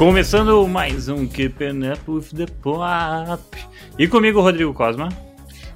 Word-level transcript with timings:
Começando 0.00 0.66
mais 0.66 1.10
um 1.10 1.26
Keeping 1.26 1.92
Up 1.92 2.10
with 2.10 2.28
the 2.34 2.46
Pop. 2.62 3.42
E 3.98 4.08
comigo, 4.08 4.40
Rodrigo 4.40 4.72
Cosma. 4.72 5.10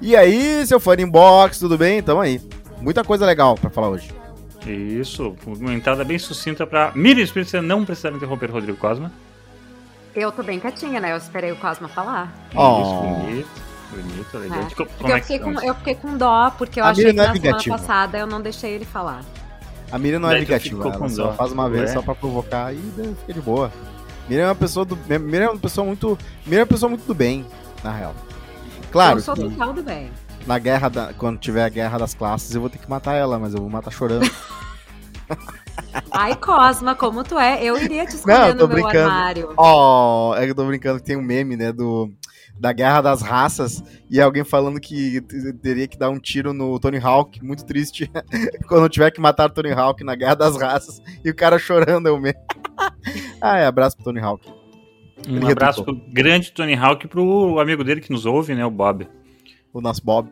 E 0.01 0.15
aí, 0.15 0.65
seu 0.65 0.79
fã 0.79 0.95
inbox, 0.95 1.59
tudo 1.59 1.77
bem? 1.77 2.01
Tamo 2.01 2.21
aí. 2.21 2.41
Muita 2.81 3.03
coisa 3.03 3.23
legal 3.23 3.53
pra 3.53 3.69
falar 3.69 3.89
hoje. 3.89 4.11
Isso, 4.65 5.35
uma 5.45 5.75
entrada 5.75 6.03
bem 6.03 6.17
sucinta 6.17 6.65
pra 6.65 6.91
Miriam 6.95 7.23
Espírito, 7.23 7.51
você 7.51 7.61
não 7.61 7.85
precisar 7.85 8.13
interromper 8.13 8.49
Rodrigo 8.49 8.79
Cosma. 8.79 9.11
Eu 10.15 10.31
tô 10.31 10.41
bem 10.41 10.59
quietinha, 10.59 10.99
né? 10.99 11.11
Eu 11.11 11.17
esperei 11.17 11.51
o 11.51 11.55
Cosma 11.57 11.87
falar. 11.87 12.33
Oh. 12.55 12.81
Isso, 12.81 12.95
bonito, 12.95 13.47
bonito, 13.91 14.37
legal. 14.39 14.59
É. 14.59 14.73
Como 14.73 14.89
Porque 14.89 15.11
eu 15.11 15.15
é 15.15 15.19
que 15.19 15.27
fiquei, 15.27 15.39
com, 15.39 15.49
estamos? 15.51 15.63
eu 15.69 15.75
fiquei 15.75 15.93
com 15.93 16.17
dó, 16.17 16.49
porque 16.57 16.79
eu 16.79 16.83
A 16.85 16.89
achei 16.89 17.05
que 17.05 17.13
não 17.13 17.25
é 17.25 17.27
na 17.27 17.33
semana 17.35 17.51
vingativa. 17.59 17.77
passada 17.77 18.17
eu 18.17 18.25
não 18.25 18.41
deixei 18.41 18.71
ele 18.71 18.85
falar. 18.85 19.21
A 19.91 19.99
Miriam 19.99 20.17
não 20.17 20.31
é 20.31 20.39
vingativa, 20.39 20.77
ficou 20.77 20.91
com 20.93 21.05
ela 21.05 21.09
só 21.13 21.23
dó. 21.27 21.33
faz 21.33 21.51
uma 21.51 21.69
vez 21.69 21.89
Ué? 21.89 21.93
só 21.93 22.01
pra 22.01 22.15
provocar 22.15 22.73
e 22.73 22.77
fica 23.19 23.33
de 23.35 23.41
boa. 23.41 23.71
Miriam 24.27 24.45
é 24.45 24.49
uma 24.49 24.55
pessoa 24.55 24.85
do. 24.85 24.97
Miriam 25.19 25.47
é 25.47 25.49
uma 25.51 25.59
pessoa 25.59 25.85
muito. 25.85 26.17
Miriam 26.45 26.61
é 26.61 26.63
uma 26.63 26.67
pessoa 26.67 26.89
muito 26.89 27.05
do 27.05 27.13
bem, 27.13 27.45
na 27.83 27.91
real. 27.91 28.15
Claro, 28.91 29.19
eu 29.19 29.23
sou 29.23 29.35
total 29.35 29.73
do 29.73 29.83
bem. 29.83 30.09
na 30.47 30.57
guerra 30.57 30.89
da, 30.89 31.13
quando 31.13 31.37
tiver 31.37 31.63
a 31.65 31.69
guerra 31.69 31.97
das 31.97 32.13
classes, 32.13 32.53
eu 32.55 32.61
vou 32.61 32.69
ter 32.69 32.77
que 32.77 32.89
matar 32.89 33.13
ela, 33.13 33.37
mas 33.37 33.53
eu 33.53 33.59
vou 33.59 33.69
matar 33.69 33.91
chorando. 33.91 34.29
Ai, 36.11 36.35
Cosma, 36.35 36.95
como 36.95 37.23
tu 37.23 37.37
é, 37.37 37.63
eu 37.63 37.77
iria 37.77 38.05
te 38.05 38.15
esconder 38.15 38.37
Não, 38.39 38.47
eu 38.47 38.57
tô 38.57 38.67
no 38.67 38.73
meu 38.73 38.83
brincando. 38.83 39.09
armário. 39.09 39.53
oh, 39.57 40.33
é 40.37 40.45
que 40.45 40.51
eu 40.51 40.55
tô 40.55 40.65
brincando 40.65 40.99
que 40.99 41.05
tem 41.05 41.17
um 41.17 41.21
meme, 41.21 41.55
né, 41.57 41.71
do. 41.71 42.11
Da 42.57 42.71
guerra 42.71 43.01
das 43.01 43.21
raças, 43.21 43.83
e 44.09 44.21
alguém 44.21 44.43
falando 44.43 44.79
que 44.79 45.21
teria 45.61 45.87
que 45.87 45.97
dar 45.97 46.09
um 46.09 46.19
tiro 46.19 46.53
no 46.53 46.79
Tony 46.79 46.97
Hawk, 46.97 47.43
muito 47.43 47.65
triste, 47.65 48.09
quando 48.67 48.87
tiver 48.89 49.11
que 49.11 49.19
matar 49.19 49.49
o 49.49 49.53
Tony 49.53 49.71
Hawk 49.71 50.03
na 50.03 50.15
guerra 50.15 50.35
das 50.35 50.57
raças, 50.57 51.01
e 51.23 51.29
o 51.29 51.35
cara 51.35 51.59
chorando, 51.59 52.07
é 52.07 52.11
o 52.11 52.19
meme. 52.19 52.37
ah, 53.41 53.57
é, 53.57 53.65
abraço 53.65 53.97
pro 53.97 54.05
Tony 54.05 54.19
Hawk. 54.19 54.47
Um 55.27 55.37
Ele 55.37 55.51
abraço 55.51 55.83
pro 55.83 55.95
grande 55.95 56.51
Tony 56.51 56.75
Hawk 56.75 57.05
e 57.05 57.09
pro 57.09 57.59
amigo 57.59 57.83
dele 57.83 58.01
que 58.01 58.11
nos 58.11 58.25
ouve, 58.25 58.53
né, 58.55 58.65
o 58.65 58.71
Bob. 58.71 59.07
O 59.73 59.81
nosso 59.81 60.03
Bob. 60.03 60.29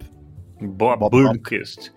Bob, 0.61 0.99
Bob 0.99 1.11
Burnquist. 1.11 1.91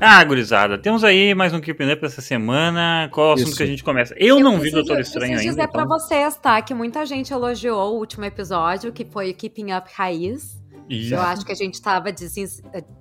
Ah, 0.00 0.22
gurizada, 0.24 0.76
temos 0.76 1.04
aí 1.04 1.34
mais 1.34 1.52
um 1.52 1.60
Keeping 1.60 1.90
Up 1.92 2.04
essa 2.04 2.20
semana. 2.20 3.08
Qual 3.12 3.28
é 3.28 3.30
o 3.30 3.32
assunto 3.34 3.48
Isso. 3.48 3.56
que 3.56 3.62
a 3.62 3.66
gente 3.66 3.84
começa? 3.84 4.14
Eu, 4.18 4.40
não 4.40 4.52
vi 4.54 4.62
preciso- 4.70 4.76
Doutor 4.82 5.00
Estranho 5.00 5.32
preciso 5.32 5.50
ainda. 5.50 5.62
dizer 5.62 5.72
pra 5.72 5.82
então- 5.84 5.98
vocês, 5.98 6.36
tá? 6.36 6.60
Que 6.60 6.74
muita 6.74 7.06
gente 7.06 7.32
elogiou 7.32 7.94
o 7.94 7.98
último 7.98 8.24
episódio, 8.24 8.92
que 8.92 9.04
foi 9.04 9.30
o 9.30 9.34
Keeping 9.34 9.72
Up 9.72 9.88
Raiz. 9.94 10.60
Isso. 10.88 11.14
Eu 11.14 11.20
acho 11.22 11.46
que 11.46 11.52
a 11.52 11.54
gente 11.54 11.80
tava 11.80 12.12
desins- 12.12 12.60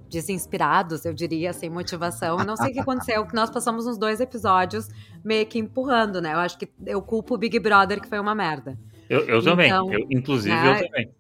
desinspirados, 0.09 1.03
eu 1.03 1.13
diria, 1.13 1.51
sem 1.51 1.69
motivação. 1.69 2.37
Eu 2.39 2.45
não 2.45 2.55
sei 2.55 2.69
o 2.69 2.73
que 2.73 2.79
aconteceu, 2.79 3.25
que 3.25 3.35
nós 3.35 3.49
passamos 3.49 3.85
uns 3.87 3.97
dois 3.97 4.21
episódios 4.21 4.87
meio 5.25 5.45
que 5.45 5.59
empurrando, 5.59 6.21
né? 6.21 6.33
Eu 6.33 6.39
acho 6.39 6.57
que 6.57 6.69
eu 6.85 7.01
culpo 7.01 7.33
o 7.35 7.37
Big 7.37 7.59
Brother, 7.59 7.99
que 7.99 8.07
foi 8.07 8.19
uma 8.19 8.35
merda. 8.35 8.77
Eu, 9.09 9.21
eu 9.25 9.43
também. 9.43 9.67
Então, 9.67 9.91
Eu, 9.91 10.07
inclusive, 10.11 10.55
né, 10.55 10.79
eu 10.81 10.85
também. 10.87 11.11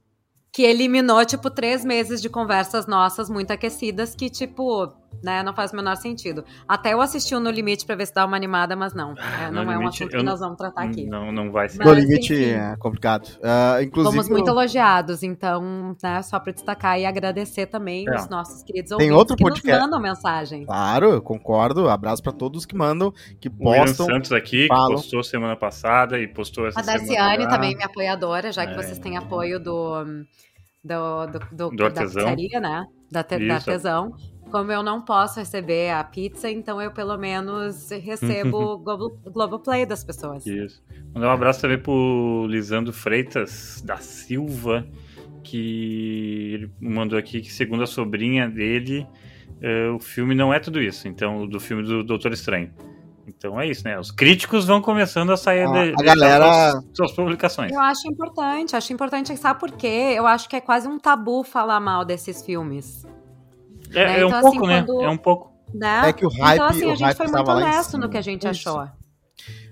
Que 0.53 0.61
eliminou, 0.61 1.25
tipo, 1.25 1.49
três 1.49 1.83
meses 1.83 2.21
de 2.21 2.29
conversas 2.29 2.85
nossas 2.85 3.27
muito 3.29 3.51
aquecidas, 3.51 4.13
que, 4.15 4.29
tipo, 4.29 4.87
né, 5.21 5.43
não 5.43 5.53
faz 5.53 5.71
o 5.71 5.75
menor 5.75 5.95
sentido. 5.97 6.43
Até 6.67 6.93
eu 6.93 7.01
assisti 7.01 7.35
o 7.35 7.39
No 7.39 7.49
Limite 7.51 7.85
pra 7.85 7.95
ver 7.95 8.05
se 8.07 8.13
dá 8.13 8.25
uma 8.25 8.35
animada, 8.37 8.75
mas 8.75 8.93
não. 8.93 9.13
Ah, 9.19 9.43
É, 9.47 9.51
não 9.51 9.61
é 9.63 9.65
um 9.77 9.79
Limite, 9.79 10.03
assunto 10.03 10.17
que 10.17 10.23
nós 10.23 10.39
vamos 10.39 10.57
tratar 10.57 10.83
aqui. 10.83 11.05
Não, 11.05 11.31
não 11.31 11.51
vai 11.51 11.69
ser. 11.69 11.77
Mas, 11.79 11.87
no 11.87 11.93
limite 11.93 12.33
enfim. 12.33 12.51
é 12.51 12.75
complicado. 12.77 13.27
Ah, 13.43 13.77
inclusive, 13.81 14.11
Fomos 14.15 14.29
muito 14.29 14.47
eu- 14.47 14.53
elogiados, 14.53 15.23
então, 15.23 15.95
né, 16.01 16.21
só 16.21 16.39
pra 16.39 16.51
destacar 16.53 16.99
e 16.99 17.05
agradecer 17.05 17.65
também 17.67 18.05
É. 18.07 18.15
os 18.15 18.29
nossos 18.29 18.63
queridos 18.63 18.89
Tem 18.89 19.11
ouvintes 19.11 19.17
outro 19.17 19.35
que 19.35 19.43
podcast. 19.43 19.71
nos 19.71 19.81
mandam 19.81 19.99
mensagem. 20.01 20.65
claro, 20.65 21.11
eu 21.11 21.21
concordo. 21.21 21.89
Abraço 21.89 22.23
pra 22.23 22.31
todos 22.31 22.65
que 22.65 22.75
mandam, 22.75 23.11
que 23.39 23.49
O 23.49 23.69
William 23.69 23.85
postam. 23.85 24.05
Santos 24.05 24.31
aqui, 24.31 24.63
que 24.63 24.67
falam. 24.67 24.91
postou 24.95 25.23
semana 25.23 25.55
passada 25.55 26.19
e 26.19 26.27
postou 26.27 26.67
essa 26.67 26.79
A 26.79 26.83
semana. 26.83 26.99
Darciane 27.05 27.47
também, 27.47 27.75
minha 27.75 27.87
apoiadora, 27.87 28.51
já 28.51 28.65
que 28.65 28.73
É. 28.73 28.75
vocês 28.75 28.99
têm 28.99 29.17
apoio 29.17 29.59
do, 29.59 30.03
do, 30.83 31.25
do, 31.27 31.39
do- 31.51 31.69
Do 31.69 31.75
da 31.77 31.85
artesão. 31.85 32.23
pizzaria, 32.23 32.59
né? 32.59 32.85
Da, 33.11 33.23
te, 33.23 33.47
da 33.47 33.55
artesão. 33.55 34.11
Como 34.53 34.71
eu 34.71 34.83
não 34.83 35.01
posso 35.01 35.39
receber 35.39 35.89
a 35.89 36.03
pizza, 36.03 36.47
então 36.47 36.79
eu 36.79 36.91
pelo 36.91 37.17
menos 37.17 37.89
recebo 37.89 38.73
o 38.73 38.77
Globo, 38.85 39.17
Globoplay 39.25 39.83
das 39.83 40.03
pessoas. 40.03 40.45
Isso. 40.45 40.79
Mandar 41.11 41.29
um 41.29 41.31
abraço 41.31 41.59
também 41.59 41.79
pro 41.79 42.45
Lisandro 42.47 42.93
Freitas 42.93 43.81
da 43.83 43.97
Silva, 43.97 44.85
que 45.43 46.51
ele 46.53 46.71
mandou 46.79 47.17
aqui 47.17 47.41
que, 47.41 47.51
segundo 47.51 47.81
a 47.81 47.87
sobrinha 47.87 48.47
dele, 48.47 49.07
eh, 49.59 49.89
o 49.89 49.99
filme 49.99 50.35
não 50.35 50.53
é 50.53 50.59
tudo 50.59 50.79
isso. 50.79 51.07
Então, 51.07 51.47
do 51.47 51.59
filme 51.59 51.81
do 51.81 52.03
Doutor 52.03 52.31
Estranho. 52.31 52.71
Então 53.27 53.59
é 53.59 53.67
isso, 53.67 53.83
né? 53.85 53.97
Os 53.97 54.11
críticos 54.11 54.65
vão 54.65 54.81
começando 54.81 55.31
a 55.31 55.37
sair 55.37 55.63
A- 55.63 55.71
de, 55.71 55.93
a 55.99 56.03
galera- 56.03 56.71
suas, 56.73 56.85
suas 56.93 57.11
publicações. 57.13 57.71
Eu 57.71 57.79
acho 57.79 58.07
importante, 58.07 58.75
acho 58.75 58.93
importante, 58.93 59.35
sabe 59.37 59.59
por 59.59 59.71
quê? 59.71 60.13
Eu 60.15 60.27
acho 60.27 60.47
que 60.49 60.55
é 60.57 60.61
quase 60.61 60.87
um 60.87 60.99
tabu 60.99 61.41
falar 61.43 61.79
mal 61.79 62.03
desses 62.05 62.45
filmes, 62.45 63.05
É, 63.93 64.05
né? 64.05 64.19
é 64.21 64.25
um 64.25 64.27
Então, 64.29 64.41
pouco, 64.41 64.57
assim, 64.59 64.67
né? 64.67 64.83
quando- 64.85 65.01
É 65.03 65.09
um 65.09 65.17
pouco. 65.17 65.53
né? 65.73 66.09
É 66.09 66.13
que 66.13 66.25
o 66.25 66.29
hype, 66.29 66.55
então, 66.55 66.67
assim, 66.67 66.85
o 66.85 66.91
a 66.91 66.95
gente 66.95 67.03
hype 67.05 67.17
foi 67.17 67.27
muito 67.27 67.51
honesto 67.51 67.97
no 67.97 68.09
que 68.09 68.17
a 68.17 68.21
gente 68.21 68.47
Isso. 68.47 68.69
achou. 68.69 68.87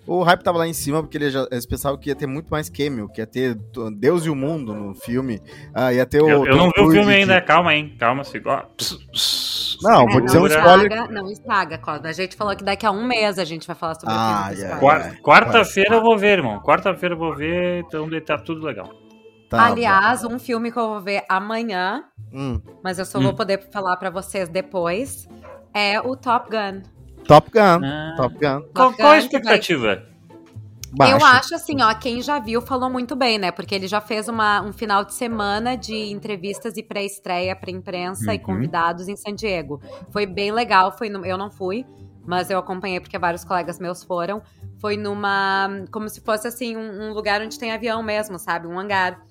O 0.08 0.24
hype 0.24 0.42
tava 0.44 0.58
lá 0.58 0.68
em 0.68 0.74
cima 0.74 1.02
porque 1.04 1.16
ele 1.16 1.30
já- 1.30 1.48
eles 1.52 1.66
pensavam 1.66 1.98
que 1.98 2.10
ia 2.10 2.16
ter 2.16 2.26
muito 2.26 2.50
mais 2.50 2.70
cameo, 2.70 3.08
que 3.08 3.22
ia 3.22 3.28
ter 3.28 3.56
Deus 3.98 4.26
e 4.26 4.30
o 4.32 4.36
Mundo 4.36 4.74
no 4.74 4.96
filme. 4.96 5.40
Ah, 5.76 5.94
ia 5.94 6.06
ter 6.08 6.22
o. 6.22 6.28
Eu, 6.28 6.46
eu 6.48 6.58
não 6.58 6.66
vi 6.66 6.72
o 6.72 6.74
filme 6.86 6.92
Cruise 7.04 7.12
ainda, 7.12 7.36
de- 7.40 7.46
calma, 7.46 7.76
hein? 7.76 7.96
Calma, 8.00 8.24
pss, 8.24 9.78
Não, 9.84 10.02
É, 10.10 10.12
vou 10.12 10.22
dizer 10.22 10.38
um 10.40 10.48
segura. 10.48 10.56
spoiler. 10.60 10.92
estraga, 10.92 11.12
não 11.14 11.32
estraga, 11.32 11.78
Cosma. 11.78 12.08
A 12.10 12.12
gente 12.12 12.36
falou 12.36 12.56
que 12.56 12.64
daqui 12.64 12.86
a 12.86 12.92
um 12.92 13.04
mês 13.06 13.38
a 13.40 13.46
gente 13.46 13.66
vai 13.68 13.76
falar 13.76 13.96
sobre 13.96 14.14
Ah, 14.14 14.18
o 14.18 14.28
filme. 14.50 14.56
do 14.56 14.60
yeah, 14.62 14.80
yeah. 14.80 14.80
Quar- 14.80 15.22
Quarta-feira 15.22 15.96
eu 15.96 16.02
vou 16.02 16.18
ver, 16.18 16.38
irmão. 16.40 16.60
Quarta-feira 16.62 17.16
eu 17.16 17.20
vou 17.20 17.36
ver, 17.36 17.84
então 17.88 18.08
tá 18.26 18.38
tudo 18.40 18.66
legal. 18.66 18.90
Tá, 19.52 19.66
Aliás, 19.66 20.24
um 20.24 20.40
filme 20.40 20.72
que 20.72 20.80
eu 20.80 20.88
vou 20.88 21.02
ver 21.02 21.24
amanhã, 21.28 22.06
hum, 22.34 22.62
mas 22.82 22.98
eu 22.98 23.06
só 23.06 23.20
Hum. 23.20 23.24
vou 23.24 23.34
poder 23.36 23.70
falar 23.72 23.98
pra 23.98 24.10
vocês 24.10 24.48
depois, 24.48 25.28
é 25.74 26.00
o 26.00 26.16
Top 26.16 26.50
Gun. 26.50 26.82
Top 27.26 27.52
Gun. 27.52 27.86
Ah. 27.86 28.14
Top 28.16 28.34
Gun. 28.36 28.62
Qual, 28.74 28.94
qual 28.94 29.08
a 29.10 29.12
vai- 29.12 29.20
expectativa? 29.20 30.04
Baixo. 30.94 31.14
Eu 31.16 31.26
acho 31.26 31.56
assim, 31.56 31.82
ó, 31.82 31.94
quem 31.94 32.22
já 32.22 32.38
viu 32.40 32.62
falou 32.62 32.90
muito 32.90 33.16
bem, 33.16 33.38
né? 33.38 33.50
Porque 33.52 33.74
ele 33.76 33.88
já 33.88 34.02
fez 34.02 34.28
uma, 34.28 34.62
um 34.62 34.74
final 34.74 35.06
de 35.06 35.14
semana 35.14 35.76
de 35.78 35.96
entrevistas 36.12 36.76
e 36.76 36.84
pré-estreia 36.84 37.56
pra 37.56 37.72
imprensa 37.72 38.34
e 38.34 38.38
Uhum. 38.38 38.44
convidados 38.44 39.08
em 39.08 39.16
San 39.16 39.34
Diego. 39.34 39.82
Foi 40.12 40.26
bem 40.26 40.52
legal, 40.52 40.92
foi 40.98 41.08
no- 41.10 41.26
eu 41.26 41.38
não 41.38 41.50
fui, 41.50 41.86
mas 42.26 42.50
eu 42.50 42.58
acompanhei 42.58 43.00
porque 43.00 43.18
vários 43.18 43.44
colegas 43.44 43.80
meus 43.80 44.04
foram. 44.04 44.42
Foi 44.80 44.98
numa. 44.98 45.70
como 45.92 46.10
se 46.10 46.22
fosse 46.22 46.48
assim, 46.48 46.76
um, 46.76 47.10
um 47.10 47.14
lugar 47.14 47.42
onde 47.42 47.58
tem 47.58 47.72
avião 47.72 48.02
mesmo, 48.04 48.38
sabe? 48.38 48.68
Um 48.68 48.80
hangar. 48.80 49.22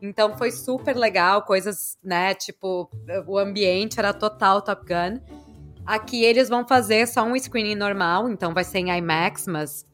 Então 0.00 0.36
foi 0.36 0.50
super 0.50 0.96
legal, 0.96 1.42
coisas, 1.42 1.96
né? 2.02 2.34
Tipo, 2.34 2.90
o 3.26 3.38
ambiente 3.38 3.98
era 3.98 4.12
total 4.12 4.60
Top 4.60 4.84
Gun. 4.84 5.20
Aqui 5.86 6.22
eles 6.24 6.48
vão 6.48 6.66
fazer 6.66 7.06
só 7.06 7.22
um 7.24 7.36
screening 7.38 7.74
normal, 7.74 8.28
então 8.28 8.52
vai 8.52 8.64
ser 8.64 8.78
em 8.78 8.90
IMAX, 8.90 9.46
mas 9.46 9.86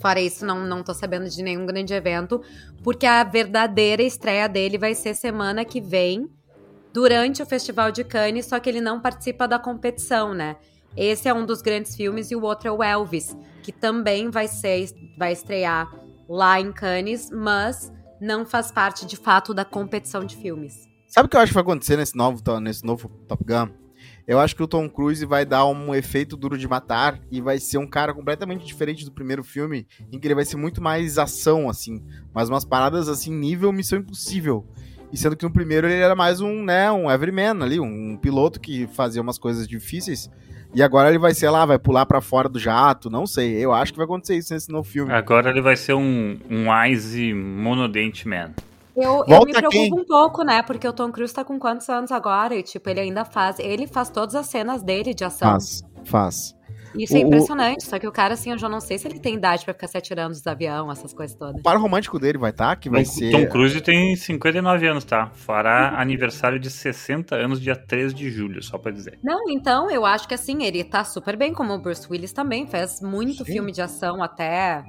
fora 0.00 0.20
isso, 0.20 0.44
não, 0.44 0.66
não 0.66 0.82
tô 0.82 0.94
sabendo 0.94 1.28
de 1.28 1.42
nenhum 1.42 1.64
grande 1.64 1.94
evento, 1.94 2.42
porque 2.82 3.06
a 3.06 3.22
verdadeira 3.22 4.02
estreia 4.02 4.48
dele 4.48 4.78
vai 4.78 4.94
ser 4.94 5.14
semana 5.14 5.64
que 5.64 5.80
vem, 5.80 6.28
durante 6.92 7.42
o 7.42 7.46
Festival 7.46 7.90
de 7.90 8.04
Cannes, 8.04 8.46
só 8.46 8.60
que 8.60 8.68
ele 8.68 8.80
não 8.80 9.00
participa 9.00 9.48
da 9.48 9.58
competição, 9.58 10.34
né? 10.34 10.56
Esse 10.96 11.28
é 11.28 11.34
um 11.34 11.46
dos 11.46 11.62
grandes 11.62 11.96
filmes 11.96 12.30
e 12.30 12.36
o 12.36 12.42
outro 12.42 12.68
é 12.68 12.72
o 12.72 12.82
Elvis, 12.82 13.36
que 13.62 13.72
também 13.72 14.30
vai 14.30 14.48
ser 14.48 14.90
vai 15.16 15.32
estrear 15.32 15.90
lá 16.28 16.60
em 16.60 16.72
Cannes, 16.72 17.30
mas 17.30 17.92
não 18.20 18.46
faz 18.46 18.70
parte 18.70 19.06
de 19.06 19.16
fato 19.16 19.52
da 19.52 19.64
competição 19.64 20.24
de 20.24 20.36
filmes. 20.36 20.88
Sabe 21.06 21.26
o 21.26 21.28
que 21.28 21.36
eu 21.36 21.40
acho 21.40 21.50
que 21.50 21.54
vai 21.54 21.62
acontecer 21.62 21.96
nesse 21.96 22.16
novo, 22.16 22.40
nesse 22.60 22.84
novo 22.84 23.08
Top 23.28 23.44
Gun? 23.44 23.68
Eu 24.26 24.38
acho 24.38 24.54
que 24.54 24.62
o 24.62 24.68
Tom 24.68 24.88
Cruise 24.88 25.24
vai 25.26 25.44
dar 25.44 25.66
um 25.66 25.94
efeito 25.94 26.36
duro 26.36 26.56
de 26.56 26.68
matar 26.68 27.20
e 27.30 27.40
vai 27.40 27.58
ser 27.58 27.78
um 27.78 27.86
cara 27.86 28.14
completamente 28.14 28.64
diferente 28.64 29.04
do 29.04 29.10
primeiro 29.10 29.42
filme, 29.42 29.86
em 30.12 30.18
que 30.18 30.26
ele 30.26 30.34
vai 30.34 30.44
ser 30.44 30.56
muito 30.56 30.80
mais 30.80 31.18
ação, 31.18 31.68
assim. 31.68 32.02
Mas 32.32 32.48
umas 32.48 32.64
paradas, 32.64 33.08
assim, 33.08 33.34
nível 33.34 33.72
Missão 33.72 33.98
Impossível. 33.98 34.66
E 35.12 35.16
sendo 35.16 35.36
que 35.36 35.44
no 35.44 35.52
primeiro 35.52 35.86
ele 35.86 36.00
era 36.00 36.14
mais 36.14 36.40
um, 36.40 36.62
né, 36.64 36.90
um 36.90 37.10
everyman 37.10 37.62
ali, 37.62 37.78
um 37.78 38.16
piloto 38.16 38.60
que 38.60 38.86
fazia 38.86 39.20
umas 39.20 39.38
coisas 39.38 39.68
difíceis. 39.68 40.30
E 40.74 40.82
agora 40.82 41.08
ele 41.08 41.18
vai, 41.18 41.34
sei 41.34 41.50
lá, 41.50 41.66
vai 41.66 41.78
pular 41.78 42.06
pra 42.06 42.20
fora 42.20 42.48
do 42.48 42.58
jato, 42.58 43.10
não 43.10 43.26
sei. 43.26 43.52
Eu 43.56 43.72
acho 43.72 43.92
que 43.92 43.98
vai 43.98 44.06
acontecer 44.06 44.36
isso 44.36 44.54
nesse 44.54 44.70
novo 44.70 44.88
filme. 44.88 45.12
Agora 45.12 45.50
ele 45.50 45.60
vai 45.60 45.76
ser 45.76 45.94
um, 45.94 46.38
um 46.50 46.70
Wise 46.70 47.34
monodente 47.34 48.26
man. 48.26 48.52
Eu, 48.96 49.24
eu 49.26 49.40
me 49.44 49.52
preocupo 49.52 49.70
quem? 49.70 49.92
um 49.92 50.04
pouco, 50.04 50.42
né? 50.42 50.62
Porque 50.62 50.86
o 50.86 50.92
Tom 50.92 51.10
Cruise 51.10 51.32
tá 51.32 51.44
com 51.44 51.58
quantos 51.58 51.88
anos 51.88 52.12
agora? 52.12 52.54
E, 52.54 52.62
tipo, 52.62 52.88
ele 52.90 53.00
ainda 53.00 53.24
faz. 53.24 53.58
Ele 53.58 53.86
faz 53.86 54.10
todas 54.10 54.34
as 54.34 54.46
cenas 54.46 54.82
dele 54.82 55.14
de 55.14 55.24
ação. 55.24 55.50
Faz, 55.50 55.82
faz. 56.04 56.54
Isso 56.94 57.16
é 57.16 57.20
O- 57.20 57.22
o- 57.22 57.26
impressionante. 57.26 57.84
Só 57.84 57.98
que 57.98 58.06
o 58.06 58.12
cara, 58.12 58.34
assim, 58.34 58.50
eu 58.50 58.58
já 58.58 58.68
não 58.68 58.80
sei 58.80 58.98
se 58.98 59.06
ele 59.08 59.18
tem 59.18 59.34
idade 59.34 59.64
pra 59.64 59.74
ficar 59.74 59.88
se 59.88 59.96
atirando 59.96 60.30
dos 60.32 60.46
aviões, 60.46 60.98
essas 60.98 61.12
coisas 61.12 61.36
todas. 61.36 61.60
O 61.60 61.62
par 61.62 61.76
romântico 61.76 62.18
dele 62.18 62.38
vai 62.38 62.50
estar, 62.50 62.76
que 62.76 62.90
vai 62.90 63.04
Tom, 63.04 63.10
ser... 63.10 63.30
Tom 63.30 63.46
Cruise 63.48 63.80
tem 63.80 64.14
59 64.16 64.86
anos, 64.86 65.04
tá? 65.04 65.30
Fará 65.34 66.00
aniversário 66.00 66.58
de 66.58 66.70
60 66.70 67.34
anos 67.34 67.60
dia 67.60 67.76
3 67.76 68.12
de 68.14 68.30
julho, 68.30 68.62
só 68.62 68.78
pra 68.78 68.92
dizer. 68.92 69.18
Não, 69.22 69.48
então, 69.50 69.90
eu 69.90 70.04
acho 70.04 70.26
que 70.28 70.34
assim, 70.34 70.62
ele 70.64 70.84
tá 70.84 71.04
super 71.04 71.36
bem, 71.36 71.52
como 71.52 71.72
o 71.74 71.78
Bruce 71.78 72.06
Willis 72.10 72.32
também. 72.32 72.66
Fez 72.66 73.00
muito 73.00 73.44
Sim. 73.44 73.52
filme 73.52 73.72
de 73.72 73.82
ação 73.82 74.22
até 74.22 74.84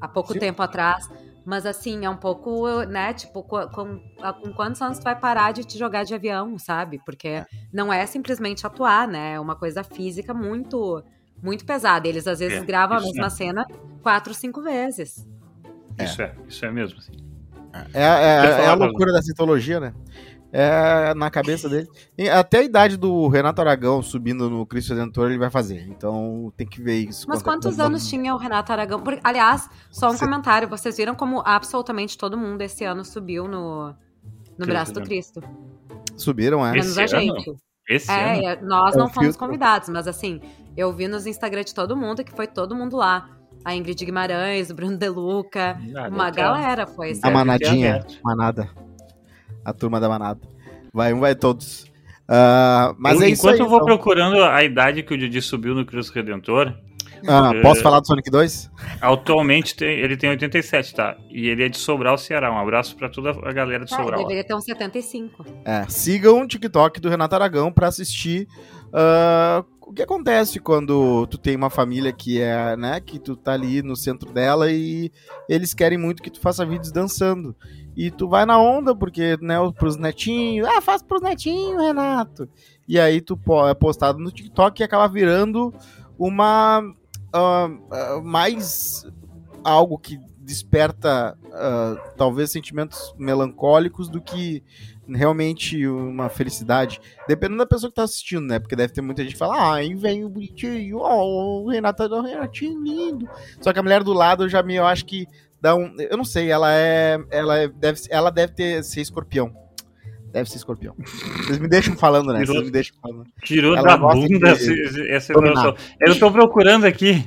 há 0.00 0.08
pouco 0.08 0.32
Sim. 0.32 0.38
tempo 0.38 0.62
atrás. 0.62 1.08
Mas 1.46 1.66
assim, 1.66 2.06
é 2.06 2.08
um 2.10 2.16
pouco, 2.16 2.84
né? 2.84 3.12
Tipo, 3.12 3.42
com, 3.42 3.68
com, 3.68 4.00
com, 4.40 4.52
quantos 4.54 4.80
anos 4.80 4.98
tu 4.98 5.04
vai 5.04 5.14
parar 5.18 5.52
de 5.52 5.62
te 5.62 5.76
jogar 5.78 6.02
de 6.04 6.14
avião, 6.14 6.58
sabe? 6.58 6.98
Porque 7.04 7.28
é. 7.28 7.46
não 7.72 7.92
é 7.92 8.06
simplesmente 8.06 8.66
atuar, 8.66 9.06
né? 9.06 9.34
É 9.34 9.40
uma 9.40 9.54
coisa 9.54 9.84
física 9.84 10.32
muito, 10.32 11.04
muito 11.42 11.64
pesada. 11.64 12.08
Eles 12.08 12.26
às 12.26 12.38
vezes 12.38 12.62
é, 12.62 12.64
gravam 12.64 12.98
a 12.98 13.00
mesma 13.00 13.26
é. 13.26 13.30
cena 13.30 13.66
quatro, 14.02 14.34
cinco 14.34 14.62
vezes. 14.62 15.26
Isso 15.98 16.22
é, 16.22 16.34
isso 16.48 16.64
é 16.64 16.70
mesmo, 16.70 16.98
assim. 16.98 17.12
É, 17.92 18.02
é, 18.02 18.62
é 18.62 18.66
a 18.66 18.74
loucura 18.74 19.12
da 19.12 19.22
citologia, 19.22 19.80
né? 19.80 19.94
é, 20.56 21.12
na 21.14 21.28
cabeça 21.32 21.68
dele. 21.68 21.88
E 22.16 22.28
até 22.28 22.58
a 22.58 22.62
idade 22.62 22.96
do 22.96 23.26
Renato 23.26 23.60
Aragão 23.60 24.00
subindo 24.00 24.48
no 24.48 24.64
Cristo 24.64 24.94
Redentor 24.94 25.28
ele 25.28 25.38
vai 25.38 25.50
fazer. 25.50 25.84
Então 25.88 26.52
tem 26.56 26.64
que 26.64 26.80
ver 26.80 27.08
isso. 27.08 27.26
Mas 27.28 27.42
quantos 27.42 27.80
anos 27.80 28.08
tinha 28.08 28.32
o 28.32 28.38
Renato 28.38 28.70
Aragão? 28.70 29.00
Porque, 29.02 29.20
aliás, 29.24 29.68
só 29.90 30.12
um 30.12 30.16
comentário. 30.16 30.68
Vocês 30.68 30.96
viram 30.96 31.16
como 31.16 31.42
absolutamente 31.44 32.16
todo 32.16 32.38
mundo 32.38 32.62
esse 32.62 32.84
ano 32.84 33.04
subiu 33.04 33.48
no, 33.48 33.92
no 34.56 34.64
braço 34.64 34.92
do 34.92 35.02
Cristo? 35.02 35.42
Subiram, 36.16 36.64
é. 36.64 36.70
Menos 36.70 36.96
a 36.96 37.06
gente. 37.08 37.52
Esse 37.88 38.10
é, 38.10 38.52
ano? 38.52 38.66
nós 38.66 38.94
é 38.94 38.98
não 38.98 39.08
fomos 39.08 39.36
convidados, 39.36 39.88
mas 39.88 40.08
assim, 40.08 40.40
eu 40.76 40.92
vi 40.92 41.06
nos 41.06 41.26
Instagram 41.26 41.64
de 41.64 41.74
todo 41.74 41.96
mundo 41.96 42.24
que 42.24 42.32
foi 42.32 42.46
todo 42.46 42.74
mundo 42.74 42.96
lá. 42.96 43.30
A 43.64 43.74
Ingrid 43.74 44.04
Guimarães, 44.04 44.70
o 44.70 44.74
Bruno 44.74 44.96
Deluca, 44.96 45.78
ah, 45.96 46.08
uma 46.08 46.30
galera 46.30 46.86
foi. 46.86 47.18
A 47.22 47.30
manadinha, 47.30 48.04
manada 48.22 48.68
a 49.64 49.72
turma 49.72 49.98
da 49.98 50.08
manada. 50.08 50.40
Vai 50.92 51.12
um, 51.12 51.20
vai 51.20 51.34
todos. 51.34 51.84
Uh, 52.28 52.94
mas 52.98 53.20
eu, 53.20 53.26
é 53.26 53.30
enquanto 53.30 53.54
aí, 53.54 53.60
eu 53.60 53.68
vou 53.68 53.78
então. 53.78 53.86
procurando 53.86 54.42
a 54.42 54.62
idade 54.62 55.02
que 55.02 55.14
o 55.14 55.18
Didi 55.18 55.40
subiu 55.40 55.74
no 55.74 55.86
Cristo 55.86 56.12
Redentor. 56.12 56.74
Ah, 57.26 57.50
uh, 57.50 57.62
posso 57.62 57.82
falar 57.82 58.00
do 58.00 58.06
Sonic 58.06 58.30
2? 58.30 58.70
Atualmente 59.00 59.74
tem, 59.74 59.98
ele 59.98 60.16
tem 60.16 60.30
87, 60.30 60.94
tá? 60.94 61.16
E 61.30 61.48
ele 61.48 61.64
é 61.64 61.68
de 61.68 61.78
Sobral, 61.78 62.18
Ceará. 62.18 62.52
Um 62.52 62.58
abraço 62.58 62.96
para 62.96 63.08
toda 63.08 63.30
a 63.30 63.52
galera 63.52 63.84
de 63.84 63.94
ah, 63.94 63.96
Sobral. 63.96 64.20
Deveria 64.20 64.44
ter 64.44 64.54
uns 64.54 64.64
75. 64.64 65.44
É, 65.64 65.84
sigam 65.88 66.42
o 66.42 66.46
TikTok 66.46 67.00
do 67.00 67.08
Renato 67.08 67.34
Aragão 67.34 67.72
para 67.72 67.88
assistir 67.88 68.46
uh, 68.88 69.64
o 69.80 69.92
que 69.92 70.02
acontece 70.02 70.58
quando 70.58 71.26
tu 71.26 71.36
tem 71.36 71.56
uma 71.56 71.70
família 71.70 72.12
que 72.12 72.40
é, 72.40 72.76
né, 72.76 73.00
que 73.00 73.18
tu 73.18 73.36
tá 73.36 73.52
ali 73.52 73.82
no 73.82 73.96
centro 73.96 74.32
dela 74.32 74.70
e 74.70 75.12
eles 75.48 75.74
querem 75.74 75.98
muito 75.98 76.22
que 76.22 76.30
tu 76.30 76.40
faça 76.40 76.64
vídeos 76.64 76.90
dançando. 76.90 77.54
E 77.96 78.10
tu 78.10 78.28
vai 78.28 78.44
na 78.44 78.58
onda, 78.58 78.94
porque, 78.94 79.36
né, 79.40 79.56
pros 79.78 79.96
netinhos, 79.96 80.66
ah, 80.66 80.80
faz 80.80 81.02
pros 81.02 81.22
netinhos, 81.22 81.80
Renato. 81.80 82.48
E 82.88 82.98
aí 82.98 83.20
tu 83.20 83.38
é 83.68 83.74
postado 83.74 84.18
no 84.18 84.32
TikTok 84.32 84.80
e 84.80 84.84
acaba 84.84 85.08
virando 85.08 85.72
uma. 86.18 86.82
Uh, 87.34 88.18
uh, 88.18 88.22
mais 88.22 89.04
algo 89.64 89.98
que 89.98 90.18
desperta 90.38 91.36
uh, 91.46 92.16
talvez 92.16 92.52
sentimentos 92.52 93.14
melancólicos 93.18 94.08
do 94.08 94.20
que 94.20 94.62
realmente 95.08 95.86
uma 95.86 96.28
felicidade. 96.28 97.00
Dependendo 97.26 97.58
da 97.58 97.66
pessoa 97.66 97.90
que 97.90 97.96
tá 97.96 98.04
assistindo, 98.04 98.46
né? 98.46 98.58
Porque 98.58 98.76
deve 98.76 98.92
ter 98.92 99.00
muita 99.00 99.22
gente 99.22 99.32
que 99.32 99.38
fala, 99.38 99.56
ah, 99.56 99.74
aí 99.74 99.94
vem 99.94 100.24
o 100.24 100.28
bonitinho, 100.28 100.98
o 100.98 101.68
Renato, 101.68 102.04
o 102.04 102.22
Renatinho 102.22 102.82
lindo. 102.82 103.28
Só 103.60 103.72
que 103.72 103.78
a 103.78 103.82
mulher 103.82 104.02
do 104.02 104.12
lado, 104.12 104.48
já 104.48 104.62
me, 104.62 104.74
eu 104.74 104.86
acho 104.86 105.04
que 105.04 105.26
dá 105.60 105.74
um. 105.74 105.94
Eu 105.98 106.16
não 106.16 106.24
sei, 106.24 106.50
ela 106.50 106.72
é. 106.72 107.18
Ela 107.30 107.58
é, 107.58 107.68
deve, 107.68 108.00
ela 108.10 108.30
deve 108.30 108.52
ter 108.52 108.84
ser 108.84 109.00
escorpião. 109.00 109.63
Deve 110.34 110.50
ser 110.50 110.56
escorpião. 110.56 110.96
Vocês 111.44 111.58
me 111.60 111.68
deixam 111.68 111.96
falando, 111.96 112.32
né? 112.32 112.40
Tirou, 112.40 112.56
Vocês 112.56 112.66
me 112.66 112.72
deixam 112.72 112.96
falando. 113.00 113.24
Tirou 113.44 113.76
ela 113.76 113.86
da 113.86 113.96
bunda 113.96 114.50
essa 115.08 115.32
informação. 115.32 115.76
Eu 116.00 116.18
tô 116.18 116.32
procurando 116.32 116.86
aqui 116.86 117.24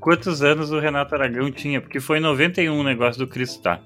quantos 0.00 0.42
anos 0.42 0.72
o 0.72 0.78
Renato 0.78 1.14
Aragão 1.14 1.52
tinha, 1.52 1.78
porque 1.78 2.00
foi 2.00 2.16
em 2.16 2.22
91 2.22 2.72
o 2.72 2.82
negócio 2.82 3.18
do 3.18 3.28
Cristá. 3.28 3.82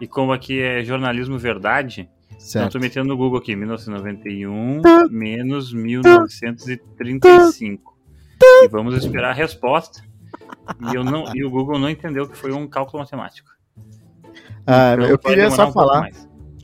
E 0.00 0.06
como 0.06 0.32
aqui 0.32 0.60
é 0.60 0.84
jornalismo 0.84 1.36
verdade, 1.36 2.08
certo. 2.38 2.66
então 2.66 2.70
tô 2.70 2.78
metendo 2.78 3.08
no 3.08 3.16
Google 3.16 3.40
aqui, 3.40 3.56
1991 3.56 4.80
menos 5.10 5.74
1935. 5.74 7.98
E 8.62 8.68
vamos 8.68 8.94
esperar 8.94 9.30
a 9.30 9.34
resposta. 9.34 10.04
E, 10.88 10.94
eu 10.94 11.02
não, 11.02 11.24
e 11.34 11.44
o 11.44 11.50
Google 11.50 11.80
não 11.80 11.90
entendeu 11.90 12.28
que 12.28 12.38
foi 12.38 12.52
um 12.52 12.68
cálculo 12.68 13.02
matemático. 13.02 13.50
Ah, 14.64 14.92
então, 14.94 15.08
eu 15.08 15.18
queria 15.18 15.50
só 15.50 15.68
um 15.68 15.72
falar. 15.72 16.08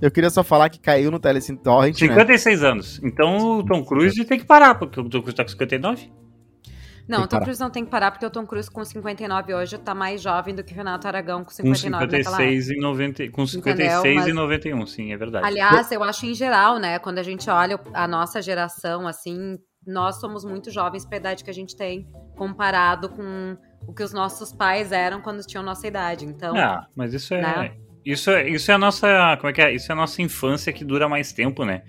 Eu 0.01 0.11
queria 0.11 0.31
só 0.31 0.45
falar 0.45 0.69
que 0.69 0.79
caiu 0.79 1.11
no 1.11 1.19
Telecine 1.19 1.59
Torrent. 1.59 1.97
56 1.97 2.61
né? 2.61 2.69
anos. 2.69 3.01
Então 3.03 3.59
o 3.59 3.65
Tom 3.65 3.85
Cruise 3.85 4.25
tem 4.25 4.39
que 4.39 4.45
parar, 4.45 4.75
porque 4.77 5.01
o 5.01 5.09
Tom 5.09 5.21
Cruise 5.21 5.37
tá 5.37 5.43
com 5.43 5.51
59. 5.51 6.11
Não, 7.09 7.23
o 7.23 7.27
Tom 7.27 7.41
Cruise 7.41 7.59
não 7.59 7.71
tem 7.71 7.87
que 7.87 7.91
parar, 7.91 8.11
porque 8.11 8.27
o 8.27 8.31
Tom 8.31 8.47
Cruise 8.47 8.71
com 8.71 8.85
59 8.85 9.55
hoje 9.55 9.79
tá 9.79 9.95
mais 9.95 10.21
jovem 10.21 10.55
do 10.55 10.63
que 10.63 10.75
o 10.75 10.77
Renato 10.77 11.09
Aragão 11.09 11.43
com 11.43 11.51
59 11.51 12.07
com 12.07 12.11
56 12.13 12.69
e 12.69 12.77
90, 12.77 13.31
Com 13.31 13.47
56 13.47 14.15
Mas, 14.15 14.27
e 14.27 14.33
91, 14.35 14.87
sim, 14.87 15.13
é 15.13 15.17
verdade. 15.17 15.47
Aliás, 15.47 15.91
eu 15.91 16.05
acho 16.05 16.27
em 16.27 16.35
geral, 16.35 16.79
né, 16.79 16.99
quando 16.99 17.19
a 17.19 17.23
gente 17.23 17.49
olha 17.49 17.81
a 17.95 18.07
nossa 18.07 18.43
geração, 18.43 19.09
assim, 19.09 19.57
nós 19.87 20.21
somos 20.21 20.45
muito 20.45 20.71
jovens 20.71 21.07
pra 21.07 21.17
idade 21.17 21.43
que 21.43 21.51
a 21.51 21.55
gente 21.55 21.75
tem, 21.75 22.07
comparado 22.37 23.09
com 23.09 23.57
o 23.87 23.95
que 23.95 24.03
os 24.03 24.13
nossos 24.13 24.53
pais 24.53 24.93
eram 24.93 25.23
quando 25.23 25.41
tinham 25.47 25.65
nossa 25.65 25.87
idade. 25.87 26.27
Então. 26.27 26.55
Ah, 26.55 26.87
mas 26.95 27.15
isso 27.15 27.33
é. 27.33 27.41
Né? 27.41 27.88
Isso 28.09 28.31
é, 28.31 28.49
isso 28.49 28.71
é 28.71 28.75
a 28.75 28.79
nossa. 28.79 29.37
Como 29.37 29.51
é 29.51 29.53
que 29.53 29.61
é? 29.61 29.75
Isso 29.75 29.93
é 29.93 29.95
a 29.95 29.97
nossa 29.97 30.23
infância 30.23 30.73
que 30.73 30.83
dura 30.83 31.07
mais 31.11 31.31
tempo, 31.31 31.63
né? 31.63 31.83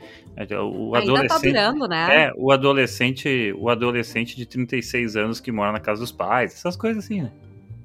O 0.52 0.94
Ainda 0.94 1.14
adolescente, 1.14 1.30
tá 1.30 1.40
durando, 1.40 1.88
né? 1.88 2.26
É, 2.26 2.32
o 2.36 2.52
adolescente, 2.52 3.56
o 3.58 3.70
adolescente 3.70 4.36
de 4.36 4.46
36 4.46 5.16
anos 5.16 5.40
que 5.40 5.50
mora 5.50 5.72
na 5.72 5.80
casa 5.80 6.02
dos 6.02 6.12
pais, 6.12 6.54
essas 6.54 6.76
coisas 6.76 7.06
assim, 7.06 7.22
né? 7.22 7.32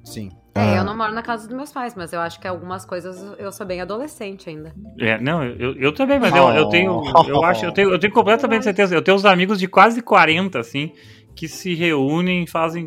Sim. 0.03 0.31
É, 0.53 0.59
ah. 0.59 0.75
eu 0.75 0.83
não 0.83 0.97
moro 0.97 1.13
na 1.13 1.21
casa 1.21 1.47
dos 1.47 1.55
meus 1.55 1.71
pais, 1.71 1.95
mas 1.95 2.11
eu 2.11 2.19
acho 2.19 2.37
que 2.41 2.47
algumas 2.47 2.85
coisas 2.85 3.17
eu 3.39 3.53
sou 3.53 3.65
bem 3.65 3.79
adolescente 3.79 4.49
ainda. 4.49 4.75
É, 4.99 5.17
não, 5.17 5.41
eu, 5.41 5.73
eu 5.77 5.93
também, 5.93 6.19
mas 6.19 6.33
oh. 6.33 6.37
eu, 6.37 6.49
eu 6.55 6.65
tenho. 6.67 7.03
Eu 7.29 7.41
acho, 7.41 7.63
eu 7.63 7.71
tenho, 7.71 7.89
eu 7.89 7.97
tenho 7.97 8.11
completamente 8.11 8.65
certeza. 8.65 8.93
Eu 8.93 9.01
tenho 9.01 9.15
uns 9.15 9.23
amigos 9.23 9.57
de 9.57 9.67
quase 9.69 10.01
40, 10.01 10.59
assim, 10.59 10.91
que 11.33 11.47
se 11.47 11.73
reúnem 11.73 12.43
e 12.43 12.47
fazem 12.47 12.83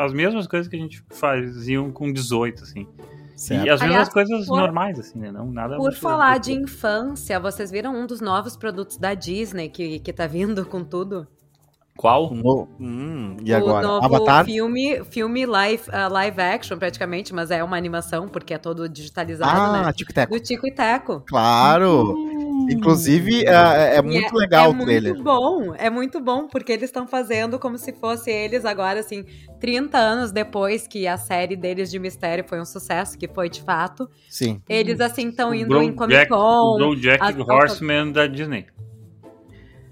as 0.00 0.12
mesmas 0.12 0.46
coisas 0.46 0.68
que 0.68 0.76
a 0.76 0.78
gente 0.78 1.02
faziam 1.10 1.90
com 1.90 2.12
18, 2.12 2.62
assim. 2.62 2.86
Certo. 3.36 3.66
E 3.66 3.70
as 3.70 3.80
mesmas 3.82 4.08
coisas 4.08 4.46
por, 4.46 4.58
normais, 4.58 4.98
assim, 4.98 5.18
né? 5.18 5.30
Não, 5.30 5.46
nada 5.46 5.76
por 5.76 5.92
falar 5.92 6.38
de 6.38 6.52
infância, 6.52 7.38
vocês 7.38 7.70
viram 7.70 7.94
um 7.94 8.06
dos 8.06 8.20
novos 8.20 8.56
produtos 8.56 8.96
da 8.96 9.12
Disney 9.12 9.68
que, 9.68 9.98
que 9.98 10.12
tá 10.12 10.26
vindo 10.26 10.64
com 10.64 10.82
tudo? 10.82 11.28
Qual? 11.96 12.34
No, 12.34 12.68
hum, 12.78 13.36
e 13.42 13.52
o 13.52 13.56
agora? 13.56 13.86
Novo 13.86 14.04
Avatar? 14.04 14.44
Filme, 14.44 15.02
filme 15.04 15.46
live, 15.46 15.82
uh, 15.88 16.12
live 16.12 16.40
action, 16.40 16.78
praticamente, 16.78 17.34
mas 17.34 17.50
é 17.50 17.64
uma 17.64 17.76
animação, 17.76 18.28
porque 18.28 18.52
é 18.52 18.58
todo 18.58 18.88
digitalizado, 18.88 19.50
ah, 19.58 19.86
né? 19.86 19.92
Tico 19.92 20.12
Teco. 20.12 20.34
Do 20.34 20.40
Tico 20.40 20.66
e 20.66 20.74
Teco. 20.74 21.22
Claro! 21.26 22.14
Hum. 22.14 22.45
Inclusive, 22.70 23.44
é, 23.46 23.96
é 23.96 24.02
muito 24.02 24.36
é, 24.36 24.38
legal 24.38 24.66
é 24.66 24.68
o 24.68 24.78
trailer. 24.78 25.12
É 25.12 25.14
muito 25.14 25.24
bom, 25.24 25.74
é 25.74 25.90
muito 25.90 26.20
bom, 26.20 26.48
porque 26.48 26.72
eles 26.72 26.84
estão 26.84 27.06
fazendo 27.06 27.58
como 27.58 27.78
se 27.78 27.92
fosse 27.92 28.30
eles 28.30 28.64
agora, 28.64 29.00
assim, 29.00 29.24
30 29.60 29.98
anos 29.98 30.32
depois 30.32 30.86
que 30.86 31.06
a 31.06 31.16
série 31.16 31.56
deles 31.56 31.90
de 31.90 31.98
mistério 31.98 32.44
foi 32.46 32.60
um 32.60 32.64
sucesso, 32.64 33.18
que 33.18 33.28
foi 33.28 33.48
de 33.48 33.62
fato. 33.62 34.08
Sim. 34.28 34.60
Eles, 34.68 35.00
assim, 35.00 35.28
estão 35.28 35.54
indo 35.54 35.80
em 35.82 35.92
Comic 35.92 36.28
Con. 36.28 36.78
O 36.82 36.96
Jack 36.96 37.22
Horseman 37.40 38.12
da 38.12 38.26
Disney. 38.26 38.66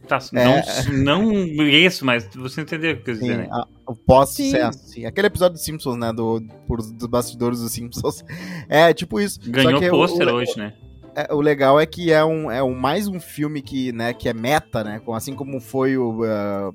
Tá, 0.07 0.19
é... 0.35 0.93
não, 0.93 1.33
não 1.33 1.67
isso, 1.67 2.05
mas 2.05 2.29
você 2.35 2.61
entendeu 2.61 2.93
o 2.93 2.95
que 2.97 3.11
eu 3.11 3.15
quis 3.15 3.21
dizer, 3.21 3.39
né? 3.39 3.49
A, 3.51 3.67
o 3.87 3.97
pós-sucesso, 3.97 4.79
sim. 4.87 5.07
Aquele 5.07 5.29
episódio 5.29 5.55
dos 5.55 5.65
Simpsons, 5.65 5.97
né? 5.97 6.13
Do, 6.13 6.43
por, 6.67 6.83
dos 6.83 7.07
bastidores 7.07 7.61
dos 7.61 7.73
Simpsons. 7.73 8.23
É, 8.69 8.93
tipo 8.95 9.21
isso. 9.21 9.39
Ganhou 9.45 9.81
pôster 9.91 10.27
hoje, 10.29 10.53
né? 10.57 10.75
É, 11.15 11.33
o 11.33 11.41
legal 11.41 11.79
é 11.79 11.87
que 11.87 12.13
é, 12.13 12.25
um, 12.25 12.51
é 12.51 12.63
um, 12.63 12.75
mais 12.75 13.07
um 13.07 13.21
filme 13.21 13.63
que, 13.63 13.93
né, 13.93 14.13
que 14.13 14.29
é 14.29 14.35
meta, 14.35 14.83
né? 14.83 15.01
Assim 15.13 15.35
como 15.35 15.61
foi 15.61 15.97
o 15.97 16.23
uh, 16.23 16.75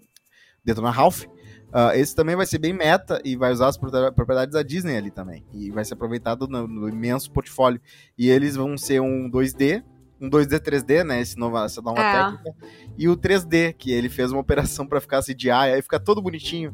Detona 0.64 0.92
Ralph. 0.92 1.26
Uh, 1.26 1.92
esse 1.94 2.16
também 2.16 2.36
vai 2.36 2.46
ser 2.46 2.58
bem 2.58 2.74
meta 2.74 3.22
e 3.24 3.36
vai 3.36 3.52
usar 3.52 3.68
as 3.68 3.78
propriedades 3.78 4.54
da 4.54 4.64
Disney 4.64 4.98
ali 4.98 5.12
também. 5.12 5.46
E 5.54 5.70
vai 5.70 5.84
ser 5.86 5.94
aproveitado 5.94 6.48
no, 6.48 6.68
no 6.68 6.90
imenso 6.90 7.32
portfólio. 7.32 7.82
E 8.18 8.30
eles 8.30 8.56
vão 8.56 8.78
ser 8.78 9.02
um 9.02 9.30
2D, 9.30 9.84
um 10.22 10.30
2D 10.30 10.60
3D, 10.60 11.04
né? 11.04 11.22
Esse 11.22 11.38
nova, 11.38 11.66
essa 11.66 11.82
nova 11.82 12.02
é. 12.02 12.12
técnica. 12.12 12.56
E 12.98 13.08
o 13.08 13.16
3D, 13.16 13.74
que 13.74 13.92
ele 13.92 14.10
fez 14.10 14.32
uma 14.32 14.42
operação 14.42 14.88
para 14.88 15.02
ficar 15.02 15.22
CGI, 15.22 15.52
aí 15.52 15.82
fica 15.82 16.00
todo 16.00 16.22
bonitinho. 16.22 16.74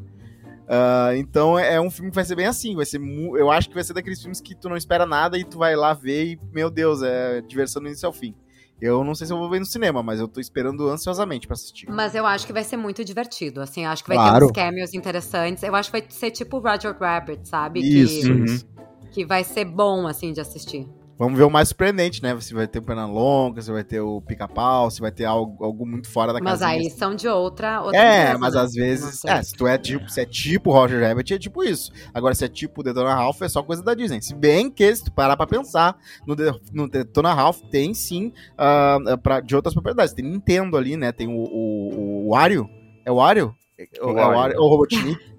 Uh, 0.66 1.14
então 1.16 1.56
é, 1.56 1.74
é, 1.74 1.80
um 1.80 1.90
filme 1.90 2.10
que 2.10 2.14
vai 2.16 2.24
ser 2.24 2.34
bem 2.34 2.46
assim, 2.46 2.74
vai 2.74 2.84
ser 2.84 3.00
eu 3.00 3.52
acho 3.52 3.68
que 3.68 3.74
vai 3.74 3.84
ser 3.84 3.92
daqueles 3.92 4.20
filmes 4.20 4.40
que 4.40 4.52
tu 4.52 4.68
não 4.68 4.76
espera 4.76 5.06
nada 5.06 5.38
e 5.38 5.44
tu 5.44 5.58
vai 5.58 5.76
lá 5.76 5.94
ver 5.94 6.32
e, 6.32 6.40
meu 6.52 6.68
Deus, 6.68 7.02
é 7.02 7.40
diversão 7.40 7.80
do 7.80 7.88
início 7.88 8.06
ao 8.06 8.12
fim. 8.12 8.34
Eu 8.80 9.02
não 9.02 9.14
sei 9.14 9.26
se 9.26 9.32
eu 9.32 9.38
vou 9.38 9.48
ver 9.48 9.58
no 9.58 9.64
cinema, 9.64 10.02
mas 10.02 10.20
eu 10.20 10.28
tô 10.28 10.38
esperando 10.38 10.86
ansiosamente 10.88 11.46
para 11.46 11.54
assistir. 11.54 11.88
Mas 11.88 12.14
eu 12.14 12.26
acho 12.26 12.46
que 12.46 12.52
vai 12.52 12.62
ser 12.62 12.76
muito 12.76 13.02
divertido, 13.04 13.62
assim, 13.62 13.86
acho 13.86 14.02
que 14.02 14.08
vai 14.08 14.18
claro. 14.18 14.38
ter 14.38 14.44
uns 14.44 14.52
cameos 14.52 14.94
interessantes. 14.94 15.62
Eu 15.62 15.74
acho 15.74 15.90
que 15.90 15.98
vai 16.00 16.10
ser 16.10 16.30
tipo 16.30 16.58
Roger 16.58 16.94
Rabbit, 16.98 17.48
sabe? 17.48 17.80
Isso, 17.80 18.32
que, 18.32 18.44
isso. 18.44 18.66
Que 19.12 19.24
vai 19.24 19.44
ser 19.44 19.64
bom, 19.64 20.06
assim, 20.06 20.32
de 20.32 20.40
assistir. 20.40 20.86
Vamos 21.18 21.38
ver 21.38 21.44
o 21.44 21.50
mais 21.50 21.68
surpreendente, 21.68 22.22
né? 22.22 22.34
Você 22.34 22.52
vai 22.52 22.66
ter 22.68 22.78
o 22.78 22.82
Pernalonga, 22.82 23.62
você 23.62 23.72
vai 23.72 23.82
ter 23.82 24.00
o 24.00 24.20
Pica-Pau, 24.20 24.90
você 24.90 25.00
vai 25.00 25.10
ter 25.10 25.24
algo, 25.24 25.64
algo 25.64 25.86
muito 25.86 26.10
fora 26.10 26.30
da 26.30 26.40
Mas 26.40 26.60
casinha. 26.60 26.68
aí 26.82 26.90
são 26.90 27.14
de 27.14 27.26
outra. 27.26 27.80
outra 27.80 27.98
É, 27.98 28.20
empresa, 28.24 28.38
mas 28.38 28.54
né? 28.54 28.60
às 28.60 28.72
vezes. 28.74 29.24
É, 29.24 29.42
se 29.42 29.54
tu 29.54 29.66
é 29.66 29.78
tipo, 29.78 30.10
se 30.10 30.20
é 30.20 30.26
tipo 30.26 30.70
Roger 30.70 31.00
Rabbit, 31.08 31.32
é 31.32 31.38
tipo 31.38 31.64
isso. 31.64 31.90
Agora, 32.12 32.34
se 32.34 32.44
é 32.44 32.48
tipo 32.48 32.82
Detona 32.82 33.14
Ralph, 33.14 33.40
é 33.40 33.48
só 33.48 33.62
coisa 33.62 33.82
da 33.82 33.94
Disney. 33.94 34.20
Se 34.20 34.34
bem 34.34 34.70
que, 34.70 34.94
se 34.94 35.04
tu 35.04 35.12
parar 35.12 35.38
pra 35.38 35.46
pensar, 35.46 35.96
no, 36.26 36.36
De- 36.36 36.60
no 36.70 36.86
Detona 36.86 37.32
Ralph 37.32 37.60
tem 37.70 37.94
sim 37.94 38.30
ah, 38.58 38.98
pra, 39.22 39.40
de 39.40 39.56
outras 39.56 39.72
propriedades. 39.72 40.12
Tem 40.12 40.22
Nintendo 40.24 40.76
ali, 40.76 40.98
né? 40.98 41.12
Tem 41.12 41.28
o, 41.28 41.32
o, 41.32 42.26
o 42.26 42.30
Wario. 42.32 42.68
É 43.06 43.10
o 43.10 43.14
Wario? 43.16 43.54
É 43.78 43.84
o, 44.04 44.10
é 44.18 44.26
o. 44.26 44.34
Wario, 44.34 44.58
o 44.60 44.68
Robotnik. 44.68 45.18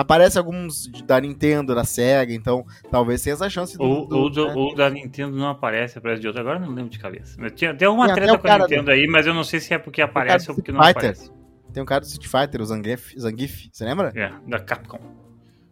Aparece 0.00 0.38
alguns 0.38 0.86
da 1.04 1.20
Nintendo, 1.20 1.74
da 1.74 1.82
Sega, 1.82 2.32
então 2.32 2.64
talvez 2.88 3.20
tenha 3.20 3.34
essa 3.34 3.50
chance 3.50 3.76
do. 3.76 3.82
Ou, 3.82 4.06
do- 4.06 4.16
ou, 4.16 4.30
do- 4.30 4.46
né? 4.46 4.54
ou 4.54 4.72
da 4.76 4.88
Nintendo 4.88 5.36
não 5.36 5.48
aparece, 5.48 5.98
aparece 5.98 6.20
de 6.20 6.28
outra. 6.28 6.40
Agora 6.40 6.60
não 6.60 6.68
lembro 6.72 6.88
de 6.88 7.00
cabeça. 7.00 7.36
Tinha, 7.50 7.74
tem 7.74 7.88
até 7.88 8.14
treta 8.14 8.38
com 8.38 8.46
a 8.48 8.58
Nintendo 8.60 8.90
aí, 8.92 9.08
mas 9.08 9.26
eu 9.26 9.34
não 9.34 9.42
sei 9.42 9.58
se 9.58 9.74
é 9.74 9.78
porque 9.78 10.00
aparece 10.00 10.46
do 10.46 10.50
ou 10.50 10.54
porque 10.54 10.70
não 10.70 10.80
Fighter. 10.84 11.10
aparece. 11.10 11.32
Tem 11.72 11.82
um 11.82 11.86
cara 11.86 12.02
do 12.02 12.06
Street 12.06 12.28
Fighter, 12.30 12.62
o 12.62 12.64
Zangief, 12.64 13.18
Zangief 13.18 13.68
você 13.72 13.84
lembra? 13.84 14.12
É, 14.14 14.30
da 14.48 14.60
Capcom. 14.60 15.00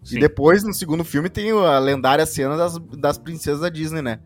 Sim. 0.02 0.16
E 0.16 0.20
depois, 0.20 0.64
no 0.64 0.74
segundo 0.74 1.04
filme, 1.04 1.28
tem 1.30 1.52
a 1.52 1.78
lendária 1.78 2.26
cena 2.26 2.56
das, 2.56 2.78
das 2.98 3.18
princesas 3.18 3.60
da 3.60 3.68
Disney, 3.68 4.02
né? 4.02 4.18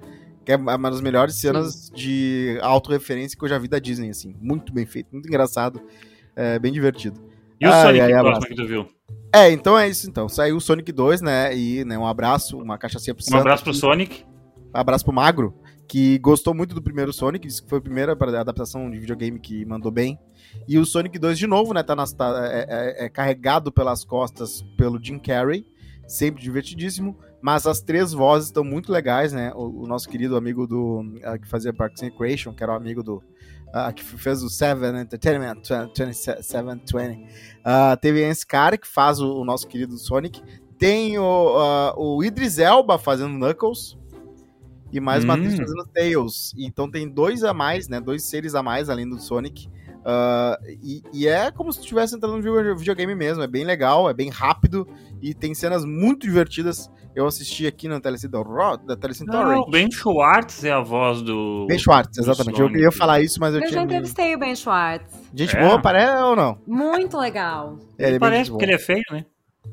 Que 0.47 0.53
é 0.53 0.57
uma 0.57 0.91
das 0.91 1.03
melhores 1.03 1.35
cenas 1.35 1.91
de 1.95 2.59
autorreferência 2.63 3.39
que 3.39 3.45
eu 3.45 3.49
já 3.51 3.59
vi 3.59 3.69
da 3.69 3.79
Disney, 3.79 4.09
assim. 4.09 4.35
Muito 4.41 4.73
bem 4.73 4.87
feito, 4.87 5.09
muito 5.13 5.29
engraçado, 5.29 5.81
é, 6.35 6.59
bem 6.59 6.73
divertido. 6.73 7.21
E 7.61 7.67
o 7.67 7.73
Ai, 7.73 7.83
Sonic 7.83 8.01
ai, 8.01 8.09
próximo 8.11 8.29
abraço. 8.29 8.47
que 8.47 8.55
tu 8.55 8.67
viu? 8.67 8.87
É, 9.35 9.51
então 9.51 9.79
é 9.79 9.89
isso, 9.89 10.09
então. 10.09 10.29
Saiu 10.29 10.57
o 10.57 10.61
Sonic 10.61 10.91
2, 10.93 11.21
né? 11.21 11.55
E 11.57 11.85
né, 11.85 11.97
um 11.99 12.07
abraço, 12.07 12.59
uma 12.59 12.79
cachaçinha 12.79 13.15
pro 13.15 13.23
Um 13.23 13.27
Santo 13.31 13.41
abraço 13.41 13.63
pro 13.63 13.71
aqui. 13.71 13.79
Sonic. 13.81 14.25
abraço 14.73 15.05
pro 15.05 15.13
Magro, 15.15 15.55
que 15.87 16.19
gostou 16.19 16.55
muito 16.55 16.75
do 16.75 16.83
primeiro 16.83 17.13
Sonic, 17.13 17.47
disse 17.47 17.63
que 17.63 17.69
foi 17.69 17.79
a 17.79 17.83
primeira 17.83 18.13
adaptação 18.13 18.91
de 18.91 18.99
videogame 18.99 19.39
que 19.39 19.65
mandou 19.67 19.91
bem. 19.93 20.19
E 20.67 20.79
o 20.79 20.85
Sonic 20.87 21.19
2 21.19 21.39
de 21.39 21.47
novo, 21.47 21.73
né? 21.75 21.83
Tá 21.83 21.95
nas, 21.95 22.13
tá- 22.13 22.49
é, 22.51 22.67
é- 22.69 23.05
é 23.05 23.09
carregado 23.09 23.71
pelas 23.71 24.05
costas 24.05 24.63
pelo 24.77 24.99
Jim 25.03 25.19
Carrey, 25.19 25.65
sempre 26.09 26.43
divertidíssimo. 26.43 27.17
Mas 27.43 27.67
as 27.67 27.81
três 27.81 28.13
vozes 28.13 28.49
estão 28.49 28.63
muito 28.65 28.93
legais, 28.93 29.33
né? 29.33 29.53
O, 29.55 29.85
o 29.85 29.87
nosso 29.87 30.09
querido 30.09 30.37
amigo 30.37 30.67
do 30.67 31.03
ah, 31.25 31.39
que 31.39 31.47
fazia 31.49 31.73
Parks 31.73 32.03
and 32.03 32.07
Recreation, 32.07 32.53
que 32.53 32.63
era 32.63 32.73
o 32.73 32.77
amigo 32.77 33.03
do 33.03 33.23
ah, 33.73 33.93
que 33.93 34.03
fez 34.05 34.43
o 34.43 34.49
Seven 34.51 35.01
Entertainment 35.01 35.57
2720. 35.95 37.27
Ah, 37.65 37.97
teve 37.97 38.21
esse 38.21 38.47
cara 38.47 38.77
que 38.77 38.87
faz 38.89 39.21
o, 39.21 39.41
o 39.41 39.45
nosso 39.45 39.67
querido 39.67 39.97
Sonic. 39.99 40.43
Tem 40.79 41.19
o, 41.19 41.57
ah, 41.59 41.95
o 41.97 42.23
Idris 42.25 42.59
Elba 42.59 42.99
fazendo 42.99 43.35
Knuckles. 43.39 43.99
E 44.93 44.99
mais 44.99 45.23
uma 45.23 45.35
Hum. 45.35 45.37
atriz 45.37 45.57
fazendo 45.57 45.87
Tails. 45.95 46.53
Então 46.59 46.91
tem 46.91 47.09
dois 47.09 47.45
a 47.45 47.55
mais, 47.55 47.87
né? 47.89 48.01
Dois 48.01 48.25
seres 48.25 48.55
a 48.57 48.63
mais 48.63 48.91
além 48.91 49.09
do 49.09 49.21
Sonic. 49.21 49.69
Ah, 50.05 50.59
e, 50.83 51.03
e 51.13 51.29
é 51.29 51.51
como 51.53 51.73
se 51.73 51.81
estivesse 51.81 52.17
entrando 52.17 52.37
no 52.37 52.43
video- 52.43 52.77
videogame 52.77 53.15
mesmo. 53.15 53.43
É 53.43 53.47
bem 53.47 53.65
legal, 53.65 54.11
é 54.11 54.15
bem 54.15 54.31
rápido 54.31 54.89
e 55.23 55.33
tem 55.33 55.55
cenas 55.55 55.85
muito 55.85 56.27
divertidas. 56.27 56.91
Eu 57.15 57.27
assisti 57.27 57.67
aqui 57.67 57.89
na 57.89 58.01
Telecine 58.01 58.33
da 58.87 58.97
Telecine 58.97 59.29
Torrent. 59.29 59.67
o 59.67 59.71
Ben 59.71 59.91
Schwartz 59.91 60.63
é 60.65 60.71
a 60.71 60.81
voz 60.81 61.23
do. 61.23 61.67
Ben 61.69 61.79
Schwartz, 61.79 62.17
exatamente. 62.19 62.61
Eu 62.61 62.69
queria 62.69 62.93
falar 62.93 63.21
isso, 63.21 63.41
mas 63.41 63.53
eu, 63.55 63.61
Eu 63.61 63.67
já 63.67 63.69
tinha. 63.71 63.81
me- 63.81 63.87
entrevistei 63.87 64.35
o 64.35 64.39
Ben 64.39 64.55
Schwartz. 64.55 65.13
Gente 65.35 65.57
É? 65.57 65.61
boa, 65.67 65.81
parece 65.81 66.23
ou 66.23 66.37
não? 66.37 66.59
Muito 66.67 67.19
legal. 67.19 67.79
É, 67.99 68.07
ele 68.09 68.17
é 68.17 68.19
Parece 68.19 68.51
porque 68.51 68.65
ele 68.65 68.75
é 68.75 68.79
feio, 68.79 69.03
né? 69.11 69.25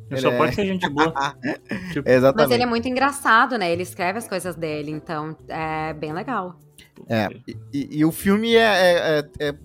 Ele, 0.10 0.20
só 0.22 0.32
é. 0.32 0.38
pode 0.38 0.56
ser 0.56 0.66
gente 0.66 0.90
boa. 0.90 1.14
É, 1.44 1.56
exatamente. 2.16 2.36
Mas 2.48 2.52
ele 2.52 2.64
é 2.64 2.66
muito 2.66 2.88
engraçado, 2.88 3.58
né? 3.58 3.72
Ele 3.72 3.84
escreve 3.84 4.18
as 4.20 4.28
coisas 4.28 4.56
dele, 4.56 4.92
então 4.92 5.36
é 5.48 5.94
bem 5.94 6.14
legal. 6.14 6.56
É, 7.08 7.28
e, 7.74 8.00
e- 8.00 8.06
o 8.06 8.12
filme 8.12 8.56
é, 8.56 8.60
é- 8.60 9.20
é- 9.40 9.48
é- 9.50 9.56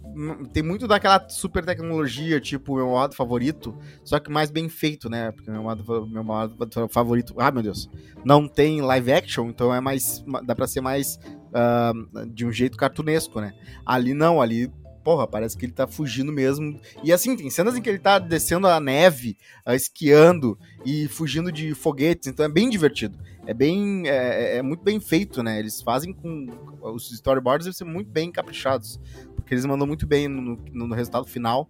tem 0.53 0.62
muito 0.62 0.87
daquela 0.87 1.27
super 1.29 1.65
tecnologia, 1.65 2.41
tipo 2.41 2.77
meu 2.77 2.87
modo 2.89 3.15
favorito, 3.15 3.75
só 4.05 4.19
que 4.19 4.31
mais 4.31 4.51
bem 4.51 4.69
feito, 4.69 5.09
né? 5.09 5.31
Porque 5.33 5.51
meu 5.51 5.62
modo, 5.62 6.07
meu 6.07 6.23
modo 6.25 6.57
favorito, 6.91 7.35
ah 7.39 7.51
meu 7.51 7.62
Deus, 7.62 7.89
não 8.25 8.47
tem 8.47 8.81
live 8.83 9.12
action, 9.12 9.49
então 9.49 9.75
é 9.75 9.81
mais, 9.81 10.23
ma- 10.27 10.41
dá 10.43 10.55
pra 10.55 10.67
ser 10.67 10.81
mais 10.81 11.19
ah, 11.55 11.93
de 12.29 12.45
um 12.47 12.53
jeito 12.53 12.77
cartunesco, 12.77 13.41
né? 13.41 13.53
Ali 13.87 14.15
não, 14.15 14.41
ali, 14.41 14.71
porra, 15.05 15.27
parece 15.27 15.57
que 15.57 15.65
ele 15.67 15.73
tá 15.73 15.87
fugindo 15.87 16.31
mesmo. 16.33 16.79
E 17.03 17.12
assim, 17.12 17.37
tem 17.37 17.51
cenas 17.51 17.77
em 17.77 17.83
que 17.83 17.89
ele 17.89 17.99
tá 17.99 18.19
descendo 18.19 18.67
a 18.67 18.79
neve, 18.81 19.37
ah, 19.67 19.75
esquiando 19.75 20.59
e 20.85 21.09
fugindo 21.09 21.51
de 21.51 21.75
foguetes, 21.75 22.29
então 22.29 22.45
é 22.47 22.49
bem 22.49 22.69
divertido. 22.71 23.19
É 23.47 23.53
bem, 23.53 24.07
é, 24.09 24.59
é 24.59 24.63
muito 24.63 24.83
bem 24.85 25.01
feito, 25.01 25.43
né? 25.43 25.59
Eles 25.59 25.83
fazem 25.83 26.13
com 26.13 26.47
os 26.81 27.11
storyboards 27.11 27.65
devem 27.67 27.77
ser 27.77 27.85
muito 27.85 28.09
bem 28.11 28.31
caprichados, 28.31 29.01
porque 29.35 29.53
eles 29.55 29.65
mandam 29.67 29.87
muito 29.87 30.07
bem 30.07 30.29
no, 30.29 30.41
no- 30.41 30.87
no 30.89 30.95
resultado 30.95 31.27
final. 31.27 31.69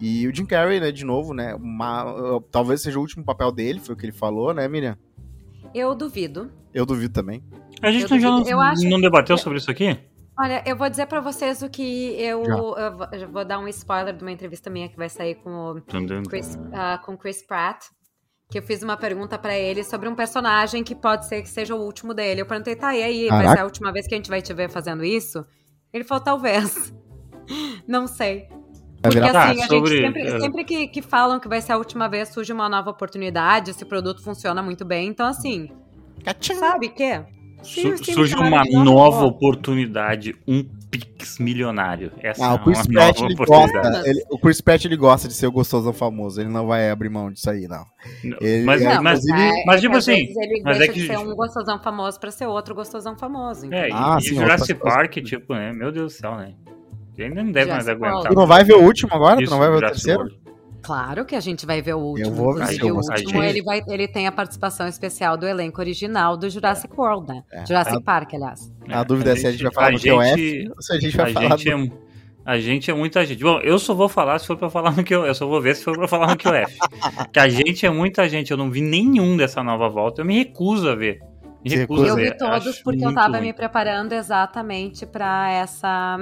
E 0.00 0.26
o 0.28 0.34
Jim 0.34 0.46
Carrey, 0.46 0.78
né, 0.80 0.90
de 0.92 1.04
novo, 1.04 1.34
né, 1.34 1.54
uma- 1.56 2.36
uh, 2.36 2.40
talvez 2.40 2.80
seja 2.80 2.98
o 2.98 3.02
último 3.02 3.24
papel 3.24 3.50
dele, 3.52 3.80
foi 3.80 3.94
o 3.94 3.98
que 3.98 4.06
ele 4.06 4.12
falou, 4.12 4.54
né, 4.54 4.66
Miriam? 4.68 4.96
Eu 5.74 5.94
duvido. 5.94 6.50
Eu 6.72 6.86
duvido 6.86 7.12
também. 7.12 7.42
A 7.82 7.90
gente 7.90 8.04
Eu 8.04 8.10
não, 8.10 8.18
já 8.20 8.30
duvido. 8.30 8.44
não, 8.50 8.56
Eu 8.56 8.60
acho- 8.60 8.88
não 8.88 9.00
debateu 9.00 9.36
sobre 9.36 9.58
isso 9.58 9.70
aqui? 9.70 9.98
Olha, 10.38 10.62
eu 10.66 10.74
vou 10.74 10.88
dizer 10.88 11.06
pra 11.06 11.20
vocês 11.20 11.60
o 11.60 11.68
que 11.68 12.14
eu, 12.18 12.42
eu 12.44 13.28
vou- 13.30 13.44
dar 13.44 13.58
um 13.58 13.68
spoiler 13.68 14.16
de 14.16 14.22
uma 14.22 14.32
entrevista 14.32 14.70
minha 14.70 14.88
que 14.88 14.96
vai 14.96 15.08
sair 15.10 15.34
com 15.34 15.72
o 15.72 15.82
Chris, 16.28 16.58
ah, 16.72 16.98
com 17.04 17.14
Chris 17.16 17.42
Pratt, 17.42 17.84
que 18.50 18.58
eu 18.58 18.62
fiz 18.62 18.82
uma 18.82 18.96
pergunta 18.96 19.38
pra 19.38 19.56
ele 19.56 19.84
sobre 19.84 20.08
um 20.08 20.14
personagem 20.14 20.82
que 20.82 20.94
pode 20.94 21.26
ser 21.28 21.40
que 21.42 21.48
seja 21.48 21.74
o 21.74 21.80
último 21.80 22.12
dele. 22.12 22.40
Eu 22.40 22.46
perguntei, 22.46 22.74
tá, 22.74 22.94
e 22.94 23.02
aí, 23.02 23.28
vai 23.28 23.38
Caraca. 23.38 23.54
ser 23.54 23.60
a 23.60 23.64
última 23.64 23.92
vez 23.92 24.06
que 24.08 24.14
a 24.14 24.16
gente 24.16 24.28
vai 24.28 24.42
te 24.42 24.52
ver 24.52 24.68
fazendo 24.68 25.04
isso? 25.04 25.46
Ele 25.92 26.02
falou, 26.04 26.22
talvez. 26.24 26.92
Não 27.86 28.06
sei. 28.06 28.48
Vai 29.02 29.12
Porque 29.12 29.32
Tá, 29.32 29.50
assim, 29.50 29.62
a 29.62 29.66
sobre, 29.66 29.90
gente 29.92 30.06
sempre, 30.06 30.22
eh, 30.22 30.40
sempre 30.40 30.64
que, 30.64 30.88
que 30.88 31.00
falam 31.02 31.38
que 31.40 31.48
vai 31.48 31.60
ser 31.60 31.72
a 31.72 31.78
última 31.78 32.08
vez, 32.08 32.28
surge 32.30 32.52
uma 32.52 32.68
nova 32.68 32.90
oportunidade, 32.90 33.70
esse 33.70 33.84
produto 33.84 34.22
funciona 34.22 34.62
muito 34.62 34.84
bem. 34.84 35.08
Então, 35.08 35.26
assim, 35.26 35.70
sabe 36.42 36.88
o 36.88 36.90
quê? 36.90 37.22
Su- 37.62 37.96
surge 38.04 38.32
chamada 38.36 38.68
uma 38.70 38.84
nova 38.84 39.24
ó. 39.24 39.28
oportunidade, 39.28 40.34
um 40.46 40.64
Pix 40.90 41.38
milionário. 41.38 42.10
Essa 42.20 42.44
Ah, 42.44 42.52
é 42.52 42.54
o 42.54 42.58
Chris 42.64 42.78
uma 42.78 42.84
Pratt, 42.86 43.20
ele 43.20 43.34
oportunidade. 43.34 43.72
gosta, 43.94 44.08
ele- 44.08 44.24
o 44.30 44.38
Chris 44.38 44.60
Pratt, 44.60 44.84
ele 44.84 44.96
gosta 44.96 45.28
de 45.28 45.34
ser 45.34 45.46
o 45.46 45.52
gostosão 45.52 45.92
famoso, 45.92 46.40
ele 46.40 46.48
não 46.50 46.66
vai 46.66 46.90
abrir 46.90 47.08
mão 47.08 47.30
disso 47.30 47.48
aí, 47.48 47.68
não. 47.68 47.84
Ele- 48.40 48.64
Mas, 48.64 48.82
é, 48.82 48.98
mas, 48.98 49.24
inclusive- 49.24 49.64
mas, 49.66 49.80
tipo 49.80 49.96
assim, 49.96 50.12
ele 50.14 50.62
mas 50.64 50.78
deixa 50.78 50.90
é 50.90 50.94
que- 50.94 51.00
de 51.02 51.06
ser 51.06 51.18
um 51.18 51.34
gostosão 51.36 51.78
famoso 51.80 52.18
pra 52.18 52.30
ser 52.30 52.46
outro 52.46 52.74
gostosão 52.74 53.16
famoso. 53.16 53.66
é, 53.66 53.88
entendeu? 53.88 53.96
Ah, 53.96 54.18
e, 54.20 54.24
sim, 54.24 54.34
e 54.34 54.38
Jurassic 54.38 54.74
Park, 54.80 55.12
tipo, 55.18 55.54
né? 55.54 55.72
Meu 55.72 55.92
Deus 55.92 56.12
do 56.14 56.16
céu, 56.18 56.34
né? 56.36 56.54
Ele 57.16 57.28
ainda 57.28 57.44
não 57.44 57.52
deve 57.52 57.70
mais 57.70 57.84
Jurassic 57.84 57.90
aguentar. 57.90 58.14
World. 58.14 58.28
Tu 58.34 58.40
não 58.40 58.46
vai 58.46 58.64
ver 58.64 58.74
o 58.74 58.82
último 58.82 59.10
agora? 59.12 59.36
tu 59.36 59.42
Isso, 59.42 59.50
não 59.52 59.58
vai 59.58 59.68
ver 59.68 59.74
o 59.74 59.78
Jurassic 59.78 59.96
terceiro? 60.06 60.20
World. 60.22 60.39
Claro 60.82 61.24
que 61.24 61.34
a 61.36 61.40
gente 61.40 61.66
vai 61.66 61.82
ver 61.82 61.94
o 61.94 61.98
último. 61.98 62.30
vou 62.32 62.54
ver, 62.54 62.80
eu 62.82 62.94
o 62.94 62.98
último 62.98 63.42
ele, 63.42 63.62
vai, 63.62 63.82
ele 63.86 64.08
tem 64.08 64.26
a 64.26 64.32
participação 64.32 64.88
especial 64.88 65.36
do 65.36 65.46
elenco 65.46 65.80
original 65.80 66.36
do 66.36 66.48
Jurassic 66.48 66.92
World, 66.98 67.28
né? 67.28 67.42
É. 67.52 67.66
Jurassic 67.66 67.96
A- 67.96 68.00
Park, 68.00 68.34
aliás. 68.34 68.72
A 68.88 69.02
dúvida 69.04 69.32
é 69.32 69.36
se 69.36 69.46
a 69.46 69.52
gente 69.52 69.62
vai 69.62 69.72
falar 69.72 69.88
a 69.88 69.90
do 69.90 69.98
QF 70.00 70.36
gente- 70.36 70.70
ou 70.74 70.82
se 70.82 70.92
a 70.92 70.98
gente 71.00 71.16
vai 71.16 71.30
a 71.30 71.34
falar 71.34 71.56
gente, 71.58 71.70
do... 71.88 71.92
é, 71.94 72.10
a 72.46 72.58
gente 72.58 72.90
é 72.90 72.94
muita 72.94 73.24
gente. 73.26 73.42
Bom, 73.44 73.60
eu 73.60 73.78
só 73.78 73.94
vou 73.94 74.08
falar 74.08 74.38
se 74.38 74.46
for 74.46 74.56
pra 74.56 74.70
falar 74.70 74.92
no 74.96 75.04
QF. 75.04 75.12
Eu 75.26 75.34
só 75.34 75.46
vou 75.46 75.60
ver 75.60 75.76
se 75.76 75.84
for 75.84 75.96
pra 75.96 76.08
falar 76.08 76.28
no 76.28 76.36
QF. 76.36 76.78
que 77.32 77.38
a 77.38 77.48
gente 77.48 77.84
é 77.84 77.90
muita 77.90 78.28
gente. 78.28 78.50
Eu 78.50 78.56
não 78.56 78.70
vi 78.70 78.80
nenhum 78.80 79.36
dessa 79.36 79.62
nova 79.62 79.88
volta. 79.88 80.22
Eu 80.22 80.24
me 80.26 80.38
recuso 80.38 80.88
a 80.88 80.94
ver. 80.94 81.20
Me 81.62 81.68
recuso 81.70 82.02
recusa 82.02 82.04
a 82.04 82.08
Eu 82.08 82.16
ver. 82.16 82.32
vi 82.32 82.38
todos 82.38 82.66
Acho 82.68 82.82
porque 82.82 83.04
eu 83.04 83.14
tava 83.14 83.36
ruim. 83.36 83.48
me 83.48 83.52
preparando 83.52 84.12
exatamente 84.12 85.04
pra 85.04 85.50
essa. 85.50 86.16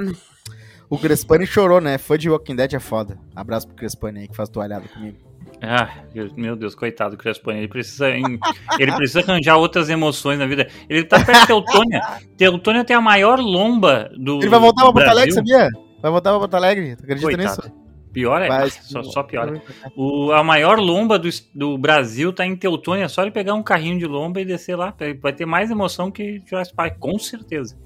O 0.91 0.99
Crespani 0.99 1.47
chorou, 1.47 1.81
né? 1.81 1.99
Fã 1.99 2.17
de 2.17 2.31
Walking 2.31 2.57
Dead 2.57 2.75
é 2.75 2.79
foda. 2.79 3.19
Abraço 3.35 3.67
pro 3.67 3.77
Crespani 3.77 4.21
aí 4.21 4.29
que 4.29 4.37
faz 4.37 4.49
toalhada 4.49 4.89
comigo. 4.89 5.19
Ah, 5.61 5.91
meu 6.37 6.55
Deus, 6.55 6.75
coitado 6.75 7.17
do 7.17 7.19
Crespani. 7.19 7.59
Ele 7.59 7.69
precisa, 7.69 8.09
ele 8.11 8.93
precisa 8.97 9.21
arranjar 9.21 9.57
outras 9.57 9.91
emoções 9.91 10.39
na 10.39 10.47
vida. 10.47 10.69
Ele 10.89 11.05
tá 11.05 11.23
perto 11.25 11.41
de 11.41 11.47
Teutônia. 11.47 12.01
Teutônia 12.37 12.85
tem 12.85 12.97
a 12.97 13.01
maior 13.01 13.39
lomba 13.41 14.11
do. 14.17 14.39
Ele 14.39 14.49
vai 14.49 14.61
voltar 14.61 14.83
pra 14.85 14.93
Porto 14.93 15.09
Alegre, 15.09 15.33
sabia? 15.33 15.69
Vai 16.01 16.11
voltar 16.11 16.31
pra 16.31 16.39
Porto 16.39 16.55
Alegre, 16.55 16.97
tu 16.97 17.03
acredita 17.03 17.27
Coitado. 17.27 17.63
nisso? 17.63 17.89
Pior 18.13 18.41
é, 18.41 18.49
Vai- 18.49 18.71
só, 18.71 19.03
só 19.03 19.23
piora. 19.23 19.61
O, 19.95 20.33
a 20.33 20.43
maior 20.43 20.79
lomba 20.79 21.19
do, 21.19 21.29
do 21.55 21.77
Brasil 21.77 22.33
tá 22.33 22.47
em 22.47 22.57
Teutônia. 22.57 23.05
É 23.05 23.09
só 23.09 23.23
ele 23.23 23.31
pegar 23.31 23.55
um 23.55 23.63
carrinho 23.63 23.99
de 23.99 24.07
lomba 24.07 24.41
e 24.41 24.45
descer 24.45 24.77
lá. 24.77 24.95
Vai 25.21 25.33
ter 25.33 25.45
mais 25.45 25.71
emoção 25.71 26.11
que 26.11 26.41
Jurassic 26.47 26.75
Park, 26.75 26.99
com 26.99 27.19
certeza. 27.19 27.77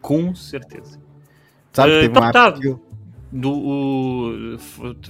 Com 0.00 0.34
certeza. 0.34 1.03
Sabe, 1.74 1.90
Eh, 1.90 1.94
teve 1.96 2.06
então 2.06 2.22
uma 2.22 2.32
tá. 2.32 2.54
eu- 2.62 2.80
Do, 3.36 3.50
o, 3.52 4.56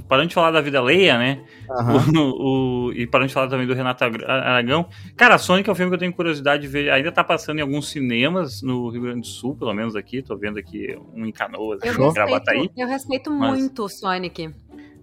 parando 0.08 0.28
de 0.28 0.34
falar 0.34 0.50
da 0.50 0.62
vida 0.62 0.80
Leia, 0.80 1.18
né? 1.18 1.44
Aham. 1.70 2.02
O, 2.16 2.86
o- 2.88 2.92
e 2.94 3.06
parando 3.06 3.28
de 3.28 3.34
falar 3.34 3.48
também 3.48 3.66
do 3.66 3.74
Renato 3.74 4.02
Aragão. 4.02 4.86
Cara, 5.14 5.36
Sonic 5.36 5.68
é 5.68 5.72
um 5.72 5.74
filme 5.74 5.90
que 5.90 5.94
eu 5.96 5.98
tenho 5.98 6.12
curiosidade 6.14 6.62
de 6.62 6.68
ver. 6.68 6.90
Ainda 6.90 7.12
tá 7.12 7.22
passando 7.22 7.58
em 7.58 7.60
alguns 7.62 7.90
cinemas 7.90 8.62
no 8.62 8.88
Rio 8.88 9.02
Grande 9.02 9.20
do 9.20 9.26
Sul, 9.26 9.54
pelo 9.54 9.74
menos 9.74 9.94
aqui. 9.94 10.22
Tô 10.22 10.38
vendo 10.38 10.58
aqui 10.58 10.98
um 11.14 11.26
em 11.26 11.32
Canoas, 11.32 11.80
Eu 11.84 11.92
em 11.92 12.12
Gravataí. 12.14 12.56
respeito, 12.60 12.80
eu 12.80 12.88
respeito 12.88 13.30
Mas- 13.30 13.58
muito 13.58 13.84
o 13.84 13.88
Sonic. 13.90 14.50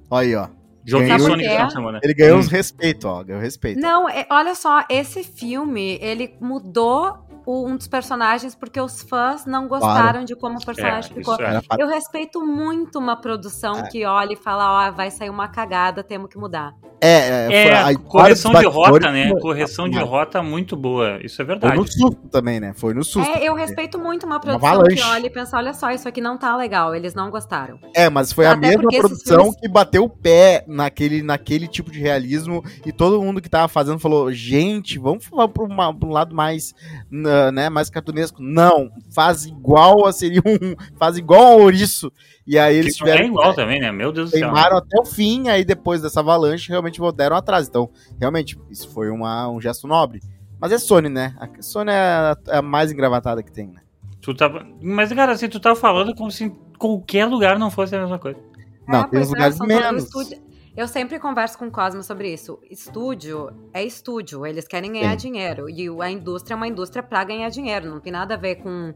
Olha 0.10 0.28
aí, 0.28 0.36
ó. 0.36 0.48
Joguei 0.84 1.10
Ganhou- 1.10 1.28
Sonic 1.30 1.48
quê? 1.48 1.70
semana. 1.70 2.00
Ele 2.04 2.14
ganhou 2.16 2.38
Hum. 2.38 2.40
os 2.40 2.48
respeito, 2.48 3.08
ó. 3.08 3.24
Ganhou 3.24 3.40
respeito. 3.40 3.80
Não, 3.80 4.10
é- 4.10 4.26
olha 4.32 4.56
só, 4.56 4.84
esse 4.90 5.24
filme, 5.24 6.00
ele 6.02 6.34
mudou 6.42 7.20
o- 7.46 7.68
um 7.68 7.76
dos 7.76 7.88
personagens 7.88 8.54
porque 8.56 8.80
os 8.80 9.02
fãs 9.02 9.46
não 9.46 9.68
gostaram 9.68 10.24
de 10.24 10.36
como 10.36 10.58
o 10.60 10.66
personagem 10.66 11.12
É, 11.12 11.16
ficou. 11.16 11.36
é. 11.36 11.60
Eu 11.80 11.88
respeito 11.88 12.46
muito 12.46 13.00
uma 13.00 13.16
produção 13.16 13.80
É. 13.80 13.90
que 13.90 14.06
olha 14.06 14.34
e 14.34 14.36
fala, 14.36 14.88
ó, 14.88 14.92
vai 14.92 15.10
sair 15.12 15.30
uma 15.30 15.48
cagada, 15.48 16.04
temos 16.04 16.30
que 16.30 16.38
mudar. 16.38 16.74
É, 17.04 17.08
é, 17.10 17.48
É, 17.52 17.64
foi- 17.64 17.94
a- 17.96 17.98
correção 17.98 18.54
de 18.54 18.66
rota, 18.68 19.12
né? 19.12 19.30
foi- 19.30 19.40
Correção 19.42 19.90
de 19.90 19.98
Foi 19.98 20.08
rota 20.08 20.44
muito 20.44 20.76
boa. 20.78 21.20
Isso 21.24 21.42
é 21.42 21.46
verdade. 21.46 21.76
no 21.76 21.88
susto 21.88 22.28
também, 22.32 22.60
né? 22.60 22.74
Foi 22.76 22.94
no 22.94 23.04
susto. 23.04 23.28
É, 23.32 23.44
eu 23.44 23.56
respeito 23.56 23.98
muito 23.98 24.26
uma 24.26 24.40
produção 24.40 24.70
avalanche. 24.70 24.96
que 24.98 25.02
olha 25.04 25.26
e 25.26 25.30
pensa, 25.30 25.58
olha 25.58 25.74
só, 25.74 25.90
isso 25.92 26.08
aqui 26.08 26.22
não 26.22 26.38
tá 26.38 26.56
legal, 26.56 26.94
eles 26.94 27.16
não 27.16 27.32
gostaram. 27.32 27.80
É, 27.96 28.08
mas 28.10 28.32
foi 28.32 28.46
a 28.46 28.52
Até 28.52 28.68
mesma 28.68 28.84
porque 28.84 28.98
esses 28.98 29.08
produção 29.08 29.38
filmes- 29.46 29.60
que 29.60 29.68
bateu 29.68 30.04
o 30.04 30.10
pé 30.10 30.64
naquele, 30.68 31.24
naquele 31.24 31.68
tipo 31.68 31.92
de 31.92 32.00
realismo 32.00 32.64
e 32.86 32.92
todo 32.92 33.22
mundo 33.22 33.42
que 33.42 33.50
tava 33.50 33.68
fazendo 33.68 33.98
falou: 33.98 34.32
gente, 34.32 35.00
vamos 35.00 35.26
falar 35.26 35.48
pra, 35.48 35.64
uma- 35.64 35.94
pra 35.98 36.08
um 36.08 36.12
lado 36.12 36.36
mais, 36.36 36.74
né, 37.10 37.70
mais 37.70 37.90
cartunesco. 37.90 38.42
Não, 38.42 38.92
faz 39.14 39.46
igual 39.46 40.06
a 40.06 40.14
seria 40.14 40.42
um. 40.46 40.76
Faz 41.00 41.18
igual 41.18 41.42
ao 41.54 41.60
ouriço. 41.62 42.12
E 42.46 42.58
aí 42.58 42.76
eles 42.76 42.96
Que 42.98 43.02
não 43.04 43.08
é 43.08 43.12
tiveram. 43.14 43.30
igual 43.34 43.54
também, 43.54 43.80
né? 43.80 43.92
Meu 43.92 44.12
Deus 44.12 44.32
do 44.32 44.38
céu. 44.38 44.50
Queimaram 44.50 44.78
até 44.78 45.00
o 45.00 45.06
fim, 45.06 45.48
aí 45.48 45.64
depois 45.64 46.02
dessa 46.02 46.20
avalanche 46.20 46.70
realmente 46.70 46.91
deram 47.16 47.36
atrás. 47.36 47.68
Então, 47.68 47.90
realmente, 48.20 48.60
isso 48.70 48.90
foi 48.90 49.10
uma, 49.10 49.48
um 49.50 49.62
gesto 49.62 49.88
nobre. 49.88 50.20
Mas 50.60 50.72
é 50.72 50.78
Sony, 50.78 51.10
né? 51.10 51.36
A 51.40 51.62
Sony 51.62 51.92
é 51.92 51.96
a, 51.96 52.38
é 52.48 52.58
a 52.58 52.62
mais 52.62 52.92
engravatada 52.92 53.42
que 53.42 53.52
tem, 53.52 53.68
né? 53.68 53.82
Tu 54.22 54.34
tava... 54.36 54.66
Mas, 54.82 55.12
cara, 55.14 55.32
assim, 55.32 55.50
tu 55.50 55.60
tá 55.60 55.76
falando 55.76 56.14
como 56.16 56.30
se 56.30 56.44
em 56.46 56.50
qualquer 56.78 57.26
lugar 57.26 57.58
não 57.58 57.72
fosse 57.72 57.96
a 57.96 58.00
mesma 58.00 58.20
coisa. 58.20 58.40
Não, 58.88 59.00
É, 59.00 59.02
tem 59.04 59.10
pois 59.12 59.24
os 59.28 59.30
lugares 59.34 59.58
todos 59.58 59.74
menos. 59.76 60.04
estúdio- 60.04 60.42
Eu 60.78 60.88
sempre 60.88 61.18
converso 61.20 61.58
com 61.58 61.66
o 61.68 61.72
Cosmo 61.72 62.04
sobre 62.04 62.32
isso. 62.32 62.60
Estúdio 62.70 63.50
é 63.74 63.84
estúdio, 63.84 64.46
eles 64.46 64.68
querem 64.68 64.92
ganhar 64.94 65.20
Sim. 65.20 65.32
dinheiro. 65.32 65.68
E 65.70 65.90
a 66.02 66.10
indústria 66.12 66.54
é 66.54 66.58
uma 66.58 66.68
indústria 66.68 67.02
pra 67.02 67.24
ganhar 67.24 67.50
dinheiro. 67.50 67.90
Não 67.90 68.00
tem 68.00 68.12
nada 68.14 68.36
a 68.36 68.38
ver 68.38 68.56
com. 68.58 68.94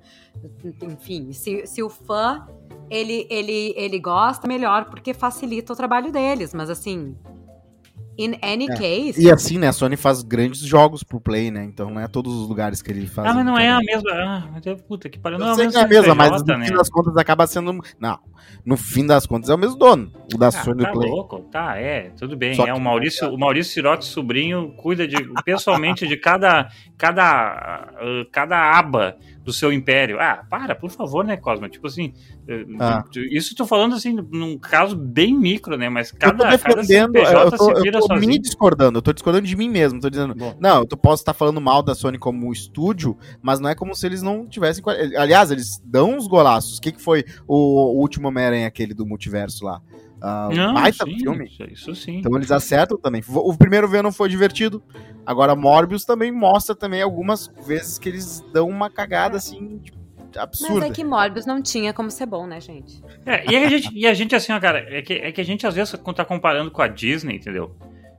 Enfim, 0.84 1.32
se, 1.34 1.66
se 1.66 1.82
o 1.84 1.90
fã 1.90 2.46
ele, 2.90 3.26
ele, 3.30 3.74
ele 3.76 4.00
gosta, 4.00 4.48
melhor, 4.48 4.86
porque 4.86 5.14
facilita 5.14 5.74
o 5.74 5.76
trabalho 5.76 6.12
deles. 6.12 6.54
Mas 6.54 6.70
assim. 6.70 7.16
In 8.18 8.36
any 8.42 8.66
É. 8.70 8.76
case. 8.76 9.22
E 9.22 9.30
assim, 9.30 9.58
né? 9.58 9.68
A 9.68 9.74
Sony 9.74 9.98
faz 9.98 10.24
grandes 10.24 10.60
jogos 10.62 11.04
pro 11.04 11.20
Play, 11.20 11.52
né? 11.52 11.64
Então 11.66 11.90
não 11.90 12.00
é 12.00 12.08
todos 12.08 12.34
os 12.34 12.48
lugares 12.48 12.82
que 12.82 12.90
ele 12.92 13.08
faz. 13.08 13.30
Ah, 13.30 13.34
mas 13.34 13.46
não 13.46 13.58
é 13.58 13.70
a 13.70 13.80
mesma. 13.80 14.12
Ah, 14.12 14.50
puta 14.88 15.10
que 15.10 15.20
pariu. 15.20 15.38
Eu 15.40 15.46
Não 15.46 15.56
sei 15.56 15.66
é 15.68 15.70
que 15.70 15.78
é 15.78 15.82
a 15.82 15.88
mesma, 15.88 16.16
mas 16.16 16.42
no 16.44 16.58
né? 16.58 16.66
fim 16.68 16.74
das 16.74 16.90
contas 16.90 17.18
acaba 17.18 17.46
sendo. 17.46 17.74
Não. 18.00 18.20
No 18.66 18.78
fim 18.78 19.06
das 19.06 19.26
contas 19.26 19.50
é 19.50 19.54
o 19.54 19.58
mesmo 19.58 19.78
dono. 19.78 20.12
O 20.34 20.38
da 20.38 20.48
Ah, 20.48 20.52
Sony 20.52 20.84
tá 20.84 20.92
do 20.92 21.00
Play. 21.00 21.10
louco, 21.12 21.40
tá, 21.52 21.78
é, 21.78 22.12
tudo 22.18 22.38
bem. 22.38 22.54
Só 22.54 22.64
É, 22.64 22.66
que- 22.68 22.72
o 22.72 22.80
Maurício, 22.80 23.30
o 23.34 23.38
Maurício 23.38 23.74
Sirotti, 23.74 24.06
sobrinho, 24.06 24.74
cuida 24.78 25.08
de, 25.08 25.16
pessoalmente 25.44 26.08
de 26.08 26.16
cada, 26.16 26.70
cada, 26.98 27.24
ah, 27.24 28.26
cada 28.32 28.78
aba 28.78 29.18
do 29.46 29.54
seu 29.54 29.72
império. 29.72 30.20
Ah, 30.20 30.44
para, 30.50 30.74
por 30.76 30.90
favor, 30.90 31.24
né, 31.24 31.38
Cosma? 31.38 31.70
Tipo 31.70 31.86
assim, 31.88 32.12
eh, 32.48 32.66
Ah. 32.80 33.06
isso 33.32 33.54
eu 33.54 33.58
tô 33.58 33.66
falando 33.66 33.96
assim, 33.96 34.12
num 34.32 34.58
caso 34.58 34.96
bem 34.98 35.34
micro, 35.38 35.78
né? 35.78 35.88
Mas 35.88 36.10
Eu 36.12 36.14
tô 36.14 36.26
cada, 36.26 36.58
cada 36.58 36.82
defendendo, 36.82 37.16
eu 37.18 37.52
tô, 37.52 37.58
se 37.64 37.72
eu 37.72 37.82
vira 37.84 38.00
tô 38.00 38.08
me 38.16 38.22
sozinho. 38.22 38.42
discordando, 38.42 38.98
eu 38.98 39.02
tô 39.04 39.14
discordando 39.14 39.46
de 39.48 39.56
mim 39.56 39.70
mesmo, 39.70 40.00
tô 40.02 40.10
dizendo, 40.10 40.34
Bom. 40.34 40.58
não, 40.60 40.80
eu 40.80 40.86
tô- 40.88 40.98
posso 40.98 41.22
estar 41.22 41.34
falando 41.34 41.62
mal 41.62 41.84
da 41.84 41.94
Sony 41.94 42.18
como 42.18 42.52
estúdio, 42.52 43.16
mas 43.42 43.60
não 43.60 43.70
é 43.70 43.76
como 43.76 43.96
se 43.96 44.06
eles 44.08 44.24
não 44.24 44.48
tivessem, 44.48 44.84
aliás, 45.16 45.52
eles 45.52 45.80
dão 45.86 46.16
uns 46.18 46.28
golaços, 46.28 46.80
o 46.80 46.82
que 46.82 46.92
que 46.92 47.02
foi 47.02 47.24
o, 47.48 47.56
o 47.56 48.00
último 48.02 48.28
Homem-Aranha, 48.28 48.66
aquele 48.68 48.94
do 48.96 49.06
multiverso 49.06 49.64
lá? 49.64 49.80
Ah, 50.28 50.50
Não, 50.52 50.74
baita 50.74 51.06
sim, 51.06 51.20
filme. 51.20 51.46
Isso, 51.46 51.64
isso 51.72 51.96
sim. 51.96 52.18
Então 52.18 52.36
eles 52.36 52.50
acertam 52.52 52.98
também. 52.98 53.22
O 53.30 53.56
primeiro 53.56 53.88
Venom 53.88 54.12
foi 54.12 54.28
divertido. 54.28 54.82
Agora 55.24 55.56
Morbius 55.56 56.04
também 56.04 56.32
mostra 56.32 56.76
também 56.76 57.00
algumas 57.00 57.48
vezes 57.64 58.00
que 58.00 58.10
eles 58.10 58.44
dão 58.52 58.68
uma 58.68 58.90
cagada 58.90 59.38
assim 59.38 59.78
tipo, 59.78 60.00
Mas 60.34 60.38
absurda. 60.44 60.88
é 60.88 60.90
que 60.90 61.04
Morbius 61.04 61.46
não 61.46 61.62
tinha 61.62 61.94
como 61.94 62.10
ser 62.10 62.26
bom, 62.26 62.48
né, 62.48 62.60
gente? 62.60 63.04
É, 63.24 63.46
e, 63.52 63.56
a 63.56 63.70
gente, 63.70 63.90
e 63.94 64.08
a 64.08 64.16
gente, 64.16 64.36
assim, 64.36 64.52
ó, 64.52 64.60
cara, 64.60 64.80
é 64.80 65.04
que, 65.04 65.14
é 65.14 65.32
que 65.32 65.40
a 65.42 65.46
gente 65.46 65.68
às 65.68 65.76
vezes 65.76 65.96
tá 66.16 66.26
comparando 66.26 66.72
com 66.72 66.82
a 66.82 66.88
Disney, 66.88 67.36
entendeu? 67.36 67.76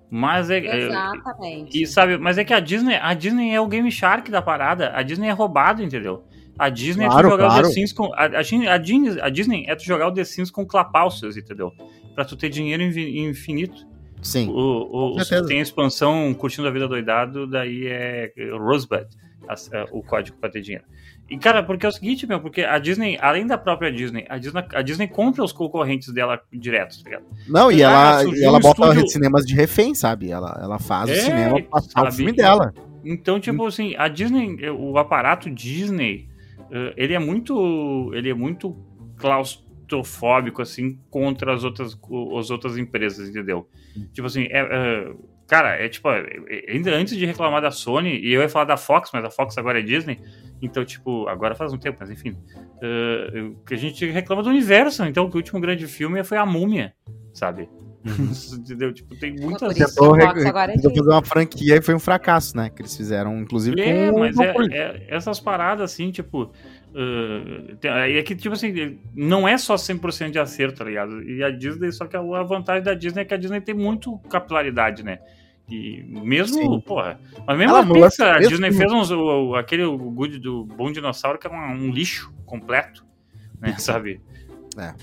Mas 0.09 0.49
é. 0.49 0.59
é- 0.59 0.87
Exatamente. 0.87 1.83
E 1.83 1.87
sabe, 1.89 2.17
mas 2.19 2.39
é 2.39 2.45
que 2.45 2.55
a 2.55 2.61
Disney, 2.61 2.95
a 2.95 3.15
Disney 3.15 3.53
é 3.53 3.61
o 3.61 3.67
Game 3.67 3.91
Shark 3.91 4.31
da 4.31 4.41
parada. 4.41 4.93
A 4.95 5.03
Disney 5.03 5.27
é 5.27 5.33
roubado, 5.33 5.83
entendeu? 5.83 6.25
A 6.59 6.69
Disney 6.69 7.05
é 7.05 7.09
Claro, 7.09 7.29
tu 7.29 7.31
jogar 7.33 7.47
claro. 7.49 7.67
o 7.67 7.69
The 7.69 7.75
Sims 7.75 7.93
com. 7.93 8.13
A, 8.15 8.25
a, 8.25 8.43
Disney- 8.43 8.69
a 8.69 9.29
Disney- 9.29 9.67
a 9.69 9.73
é 9.73 9.77
tu 9.77 9.85
jogar 9.85 10.09
o 10.09 10.13
The 10.13 10.25
Sims 10.25 10.51
com 10.51 10.65
clapalcios, 10.67 11.37
entendeu? 11.37 11.73
Pra 12.15 12.25
tu 12.25 12.35
ter 12.37 12.49
dinheiro 12.49 12.83
infinito. 12.83 13.87
Sim. 14.23 14.49
O, 14.49 15.15
o, 15.15 15.25
tu 15.25 15.47
tem 15.47 15.59
a 15.59 15.63
expansão 15.63 16.33
curtindo 16.35 16.67
a 16.67 16.71
vida 16.71 16.89
doidado, 16.89 17.47
daí 17.47 17.87
é 17.87 18.33
Rosebud, 18.59 19.07
as- 19.47 19.71
é, 19.73 19.85
o 19.93 20.03
código 20.03 20.37
pra 20.39 20.49
ter 20.49 20.63
dinheiro. 20.63 20.85
E, 21.29 21.37
cara, 21.37 21.63
porque 21.63 21.85
é 21.85 21.89
o 21.89 21.93
seguinte, 21.93 22.27
meu, 22.27 22.41
porque 22.41 22.63
a 22.63 22.79
Disney, 22.79 23.19
além 23.21 23.47
da 23.47 23.59
própria 23.59 23.93
Disney, 23.93 24.25
a 24.29 24.39
Disney, 24.39 24.65
a 24.73 24.81
Disney 24.81 25.09
compra 25.09 25.45
os 25.45 25.53
concorrentes 25.53 26.13
dela 26.13 26.41
direto, 26.53 27.03
tá 27.03 27.11
ligado? 27.11 27.25
Não, 27.49 27.71
e 27.71 27.83
Ah, 27.85 27.91
ela, 27.91 28.23
surgiu 28.23 28.43
e 28.43 28.45
ela 28.47 28.59
um 28.59 28.61
bota 28.61 28.83
estúdio- 28.89 29.09
cinemas 29.09 29.45
de 29.45 29.55
refém, 29.55 29.95
sabe? 29.95 30.31
Ela, 30.31 30.59
ela 30.63 30.79
faz 30.79 31.11
o 31.11 31.13
É, 31.13 31.17
cinema 31.17 31.63
passar 31.65 32.01
o 32.03 32.05
sabe? 32.05 32.17
filme 32.17 32.33
dela. 32.33 32.73
Então, 33.05 33.39
tipo 33.39 33.67
assim, 33.67 33.95
a 33.99 34.09
Disney, 34.09 34.57
o 34.71 34.97
aparato 34.99 35.51
Disney, 35.51 36.29
ele 36.97 37.15
é 37.15 37.19
muito, 37.19 38.11
ele 38.15 38.31
é 38.31 38.35
muito 38.35 38.77
claustrofóbico 39.17 40.63
assim 40.63 40.99
contra 41.11 41.55
as 41.55 41.65
outras, 41.65 41.99
as 42.39 42.51
outras 42.51 42.77
empresas, 42.77 43.29
entendeu? 43.29 43.69
Tipo 44.13 44.27
assim, 44.27 44.45
é, 44.51 44.61
é, 44.61 45.15
cara, 45.47 45.77
é 45.77 45.89
tipo, 45.89 46.09
é, 46.11 46.27
ainda 46.69 46.95
antes 46.95 47.17
de 47.17 47.25
reclamar 47.25 47.63
da 47.63 47.71
Sony, 47.71 48.19
e 48.19 48.33
eu 48.33 48.43
ia 48.43 48.49
falar 48.49 48.65
da 48.65 48.77
Fox, 48.77 49.11
mas 49.13 49.25
a 49.25 49.31
Fox 49.31 49.57
agora 49.57 49.79
é 49.79 49.83
Disney, 49.83 50.19
então 50.61 50.85
tipo, 50.85 51.27
agora 51.29 51.55
faz 51.55 51.73
um 51.73 51.79
tempo, 51.79 51.99
mas 52.01 52.11
enfim, 52.11 52.37
eh, 52.83 53.53
que 53.67 53.75
a 53.75 53.79
gente 53.79 54.05
reclama 54.07 54.43
do 54.43 54.51
universo, 54.51 55.05
então 55.05 55.29
que 55.29 55.37
o 55.37 55.39
último 55.39 55.61
grande 55.61 55.87
filme 55.87 56.23
foi 56.25 56.39
a 56.39 56.47
Múmia, 56.47 56.95
sabe? 57.33 57.69
entendeu? 58.59 58.93
Tipo, 58.93 59.17
tem 59.17 59.35
muitas 59.37 59.77
isso 59.77 59.95
Tentou, 59.95 60.15
agora 60.15 60.73
é 60.73 60.75
tentou 60.75 60.95
fazer 60.95 61.11
uma 61.11 61.25
franquia 61.25 61.77
e 61.77 61.83
foi 61.83 61.95
um 61.95 61.99
fracasso, 61.99 62.57
né? 62.57 62.71
Que 62.71 62.83
eles 62.83 62.97
fizeram, 62.97 63.37
inclusive, 63.41 63.81
É, 63.81 64.11
com 64.11 64.19
mas 64.21 64.39
é, 64.39 64.55
é- 64.71 65.07
essas 65.09 65.41
paradas 65.41 65.93
assim, 65.93 66.11
tipo. 66.11 66.45
uh, 66.95 67.77
tem- 67.77 67.91
é 67.91 68.23
que, 68.23 68.35
tipo 68.35 68.55
assim, 68.55 68.99
não 69.15 69.47
é 69.47 69.59
só 69.59 69.77
100% 69.77 70.31
de 70.33 70.39
acerto, 70.39 70.79
tá 70.79 70.85
ligado? 70.85 71.23
E 71.23 71.43
a 71.43 71.51
Disney, 71.51 71.93
só 71.93 72.07
que 72.07 72.17
a, 72.17 72.43
vantagem 72.43 72.83
da 72.83 72.95
Disney 72.95 73.23
é 73.23 73.25
que 73.25 73.35
a 73.35 73.37
Disney 73.37 73.61
tem 73.61 73.75
muito 73.75 74.19
capilaridade, 74.31 75.03
né? 75.03 75.19
E 75.69 76.05
mesmo, 76.09 76.55
Sim. 76.63 76.81
porra. 76.81 77.19
Mas 77.47 77.59
mesmo 77.59 77.77
Ela 77.77 77.85
a 77.85 77.93
Pixar, 77.93 78.37
a 78.37 78.39
Disney 78.39 78.71
fez 78.71 78.93
uns, 78.93 79.11
o, 79.11 79.19
o- 79.49 79.55
aquele 79.57 79.83
o 79.83 79.99
Good 79.99 80.39
do 80.39 80.65
Bom 80.65 80.93
Dinossauro, 80.93 81.39
que 81.39 81.47
é 81.47 81.51
um, 81.51 81.57
um 81.57 81.91
lixo 81.91 82.33
completo, 82.45 83.05
né? 83.61 83.75
Sabe? 83.81 84.21
É, 84.79 84.95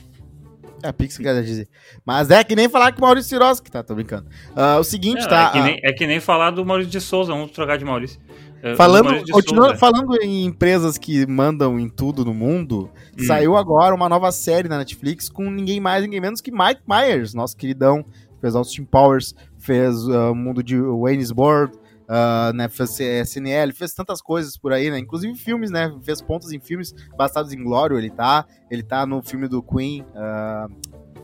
a 0.83 0.93
Pixar 0.93 1.23
quer 1.23 1.41
dizer. 1.43 1.67
Mas 2.05 2.29
é 2.29 2.43
que 2.43 2.55
nem 2.55 2.67
falar 2.69 2.91
que 2.91 2.99
o 2.99 3.01
Maurício 3.01 3.29
Siroski, 3.29 3.71
tá? 3.71 3.81
Tô 3.83 3.95
brincando. 3.95 4.27
Ah, 4.55 4.77
o 4.79 4.83
seguinte, 4.83 5.23
É, 5.23 5.27
tá? 5.27 5.47
é, 5.47 5.51
que 5.51 5.57
ah, 5.59 5.63
nem, 5.63 5.79
é 5.83 5.93
que 5.93 6.07
nem 6.07 6.19
falar 6.19 6.51
do 6.51 6.65
Maurício 6.65 6.91
de 6.91 7.01
Souza, 7.01 7.31
vamos 7.31 7.51
trocar 7.51 7.77
de 7.77 7.85
Maurício. 7.85 8.19
É, 8.61 8.75
Falando, 8.75 9.05
Maurício 9.05 9.25
de 9.25 9.31
continuando 9.33 9.77
Souza. 9.77 9.79
falando 9.79 10.21
em 10.21 10.45
empresas 10.45 10.97
que 10.97 11.25
mandam 11.27 11.79
em 11.79 11.89
tudo 11.89 12.23
no 12.23 12.33
mundo, 12.33 12.89
Hum. 13.19 13.23
saiu 13.25 13.55
agora 13.57 13.93
uma 13.93 14.07
nova 14.09 14.31
série 14.31 14.67
na 14.69 14.77
Netflix 14.77 15.29
com 15.29 15.49
ninguém 15.49 15.79
mais, 15.79 16.03
ninguém 16.03 16.21
menos 16.21 16.39
que 16.41 16.51
Mike 16.51 16.81
Myers, 16.87 17.33
nosso 17.33 17.55
queridão, 17.57 18.05
fez 18.41 18.55
Austin 18.55 18.83
Powers, 18.85 19.33
fez 19.57 19.95
ah, 20.09 20.31
o 20.31 20.35
mundo 20.35 20.63
de 20.63 20.79
Wayne's 20.79 21.31
World, 21.31 21.77
ah, 22.07 22.51
né, 22.53 22.69
fez 22.69 22.99
SNL, 22.99 23.73
fez 23.73 23.93
tantas 23.93 24.21
coisas 24.21 24.57
por 24.57 24.73
aí, 24.73 24.89
né, 24.89 24.99
inclusive 24.99 25.35
filmes, 25.35 25.71
né, 25.71 25.93
fez 26.03 26.21
pontas 26.21 26.51
em 26.51 26.59
filmes 26.59 26.93
bastados 27.17 27.53
em 27.53 27.63
glória, 27.63 27.95
ele 27.95 28.09
tá, 28.09 28.45
ele 28.69 28.83
tá 28.83 29.05
no 29.05 29.21
filme 29.21 29.47
do 29.47 29.61
Queen, 29.61 30.05
ah, 30.15 30.67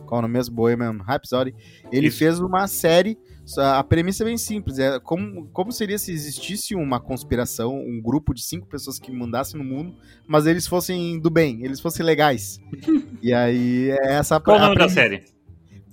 qual 0.06 0.18
é 0.18 0.18
o 0.18 0.22
nome 0.22 0.34
mesmo? 0.34 0.56
Bohemian 0.56 0.98
Rhapsody, 1.02 1.54
ele 1.92 2.08
Isso. 2.08 2.18
fez 2.18 2.40
uma 2.40 2.66
série 2.66 3.16
a 3.58 3.82
premissa 3.82 4.22
é 4.22 4.26
bem 4.26 4.38
simples. 4.38 4.78
É 4.78 5.00
como, 5.00 5.48
como 5.48 5.72
seria 5.72 5.98
se 5.98 6.12
existisse 6.12 6.74
uma 6.74 7.00
conspiração, 7.00 7.76
um 7.76 8.00
grupo 8.00 8.34
de 8.34 8.42
cinco 8.42 8.66
pessoas 8.66 8.98
que 8.98 9.10
mandassem 9.10 9.58
no 9.58 9.64
mundo, 9.64 9.94
mas 10.26 10.46
eles 10.46 10.66
fossem 10.66 11.18
do 11.18 11.30
bem, 11.30 11.64
eles 11.64 11.80
fossem 11.80 12.04
legais. 12.04 12.60
e 13.22 13.32
aí 13.32 13.90
é 13.90 14.14
essa 14.14 14.38
Qual 14.40 14.56
o 14.56 14.60
a 14.60 14.66
nome 14.66 14.78
da 14.78 14.88
série? 14.88 15.24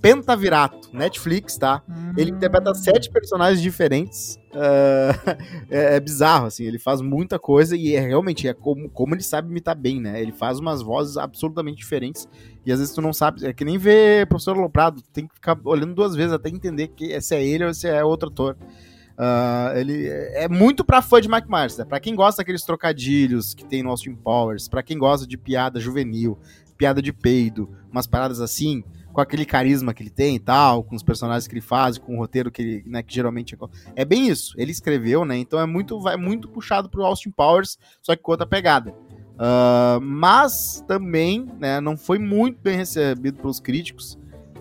Pentavirato, 0.02 0.90
Netflix, 0.94 1.58
tá? 1.58 1.82
Ele 2.16 2.32
interpreta 2.32 2.74
sete 2.76 3.10
personagens 3.10 3.62
diferentes. 3.62 4.40
ah, 4.54 5.38
é, 5.70 5.96
é 5.96 6.00
bizarro, 6.00 6.46
assim. 6.48 6.64
Ele 6.66 6.78
faz 6.78 7.02
muita 7.02 7.40
coisa 7.40 7.76
e 7.76 7.96
é 7.96 8.00
realmente 8.00 8.48
é 8.48 8.54
como, 8.54 8.90
como 8.90 9.16
ele 9.16 9.24
sabe 9.24 9.50
imitar 9.50 9.76
bem, 9.76 10.00
né? 10.00 10.22
Ele 10.22 10.32
faz 10.32 10.60
umas 10.60 10.82
vozes 10.82 11.18
absolutamente 11.18 11.78
diferentes. 11.78 12.28
E 12.66 12.72
às 12.72 12.80
vezes 12.80 12.94
tu 12.94 13.02
não 13.02 13.12
sabe. 13.12 13.46
É 13.46 13.54
que 13.54 13.66
nem 13.66 13.78
ver 13.78 14.28
professor 14.28 14.56
Loprado. 14.56 15.02
Tem 15.14 15.28
que 15.28 15.34
ficar 15.34 15.58
olhando 15.64 15.96
duas 15.96 16.16
vezes 16.16 16.32
até 16.32 16.50
entender 16.50 16.90
que 16.90 17.20
se 17.20 17.36
é 17.36 17.44
ele 17.44 17.66
ou 17.66 17.74
se 17.74 17.88
é 17.88 18.04
outro 18.04 18.30
ator. 18.30 18.56
Ah, 19.18 19.74
ele 19.76 20.08
é 20.08 20.44
é 20.44 20.48
muito 20.48 20.86
pra 20.86 21.02
fã 21.02 21.20
de 21.20 21.28
Mike 21.28 21.50
Myers, 21.50 21.76
né? 21.76 21.86
Pra 21.86 22.00
quem 22.00 22.14
gosta 22.16 22.42
daqueles 22.42 22.62
trocadilhos 22.62 23.56
que 23.56 23.66
tem 23.66 23.82
no 23.82 23.90
Austin 23.90 24.14
Powers, 24.14 24.68
pra 24.68 24.84
quem 24.84 24.98
gosta 24.98 25.26
de 25.26 25.38
piada 25.38 25.80
juvenil, 25.80 26.38
piada 26.78 27.02
de 27.02 27.12
peido, 27.12 27.68
umas 27.92 28.06
paradas 28.06 28.40
assim. 28.40 28.84
Com 29.18 29.22
aquele 29.22 29.46
carisma 29.48 29.96
que 29.96 30.04
ele 30.04 30.12
tem 30.12 30.36
e 30.36 30.40
tal, 30.40 30.84
com 30.84 30.96
os 30.96 31.02
personagens 31.02 31.48
que 31.48 31.54
ele 31.56 31.62
faz, 31.62 31.98
com 31.98 32.14
o 32.14 32.20
roteiro 32.20 32.52
que 32.52 32.62
ele, 32.62 32.84
né, 32.86 33.02
que 33.02 33.12
geralmente 33.12 33.56
é... 33.56 33.58
é 33.96 34.06
bem 34.06 34.28
isso. 34.28 34.54
Ele 34.56 34.72
escreveu, 34.72 35.26
né? 35.26 35.36
Então 35.36 35.60
é 35.60 35.66
muito 35.66 36.00
vai 36.00 36.16
muito 36.16 36.48
puxado 36.48 36.88
pro 36.88 37.04
Austin 37.04 37.32
Powers, 37.32 37.80
só 38.00 38.16
que 38.16 38.22
com 38.22 38.30
outra 38.30 38.46
pegada. 38.46 38.92
Uh, 38.92 40.00
mas 40.00 40.84
também, 40.88 41.48
né, 41.60 41.82
não 41.82 41.98
foi 41.98 42.20
muito 42.20 42.62
bem 42.62 42.78
recebido 42.78 43.40
pelos 43.40 43.60
críticos. 43.60 44.20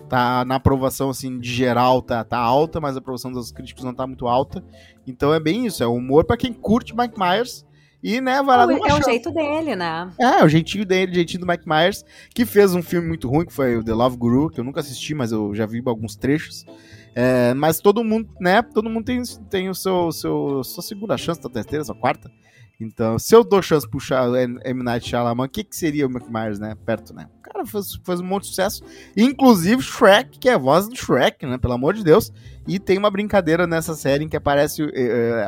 Tá 0.09 0.43
na 0.43 0.55
aprovação 0.55 1.11
assim 1.11 1.37
de 1.37 1.53
geral 1.53 2.01
tá, 2.01 2.23
tá 2.23 2.39
alta, 2.39 2.81
mas 2.81 2.95
a 2.95 2.99
aprovação 2.99 3.31
dos 3.31 3.51
críticos 3.51 3.83
não 3.83 3.93
tá 3.93 4.07
muito 4.07 4.25
alta. 4.27 4.63
Então 5.05 5.35
é 5.35 5.39
bem 5.39 5.67
isso, 5.67 5.83
é 5.83 5.87
humor 5.87 6.25
para 6.25 6.35
quem 6.35 6.51
curte 6.51 6.97
Mike 6.97 7.19
Myers 7.19 7.63
e, 8.03 8.21
né, 8.21 8.41
vai 8.43 8.57
lá 8.57 8.73
É 8.73 8.93
o 8.93 9.03
jeito 9.03 9.31
dele, 9.31 9.75
né? 9.75 10.11
É, 10.19 10.41
é 10.41 10.43
o 10.43 10.47
jeitinho 10.47 10.85
dele, 10.85 11.11
o 11.11 11.15
jeitinho 11.15 11.41
do 11.41 11.47
Mike 11.47 11.67
Myers, 11.67 12.03
que 12.33 12.45
fez 12.45 12.73
um 12.73 12.81
filme 12.81 13.07
muito 13.07 13.27
ruim, 13.27 13.45
que 13.45 13.53
foi 13.53 13.77
o 13.77 13.83
The 13.83 13.93
Love 13.93 14.17
Guru, 14.17 14.49
que 14.49 14.59
eu 14.59 14.63
nunca 14.63 14.79
assisti, 14.79 15.13
mas 15.13 15.31
eu 15.31 15.53
já 15.55 15.65
vi 15.65 15.81
alguns 15.85 16.15
trechos. 16.15 16.65
É, 17.15 17.53
mas 17.55 17.79
todo 17.79 18.03
mundo, 18.03 18.29
né, 18.39 18.61
todo 18.61 18.89
mundo 18.89 19.05
tem, 19.05 19.21
tem 19.49 19.69
o 19.69 19.75
seu, 19.75 20.11
seu 20.11 20.63
sua 20.63 20.83
segunda 20.83 21.17
chance, 21.17 21.41
sua 21.41 21.49
terceira, 21.49 21.83
sua 21.83 21.95
quarta. 21.95 22.31
Então, 22.79 23.17
se 23.17 23.35
eu 23.35 23.43
dou 23.43 23.59
chance 23.59 23.87
pro 23.89 23.99
M. 24.63 24.83
Night 24.83 25.09
Shyamalan, 25.09 25.45
o 25.45 25.49
que, 25.49 25.63
que 25.63 25.75
seria 25.75 26.05
o 26.05 26.09
Mike 26.09 26.31
Myers, 26.31 26.59
né? 26.59 26.75
Perto, 26.85 27.11
né? 27.11 27.27
O 27.39 27.41
cara 27.41 27.65
fez, 27.65 27.99
fez 28.05 28.19
um 28.19 28.23
monte 28.23 28.43
de 28.43 28.49
sucesso. 28.49 28.83
Inclusive 29.15 29.81
Shrek, 29.81 30.37
que 30.37 30.47
é 30.47 30.53
a 30.53 30.57
voz 30.59 30.87
do 30.87 30.95
Shrek, 30.95 31.43
né? 31.47 31.57
Pelo 31.57 31.73
amor 31.73 31.95
de 31.95 32.03
Deus. 32.03 32.31
E 32.67 32.77
tem 32.77 32.97
uma 32.97 33.09
brincadeira 33.09 33.65
nessa 33.65 33.95
série 33.95 34.25
em 34.25 34.29
que 34.29 34.37
aparece 34.37 34.83
uh, 34.83 34.89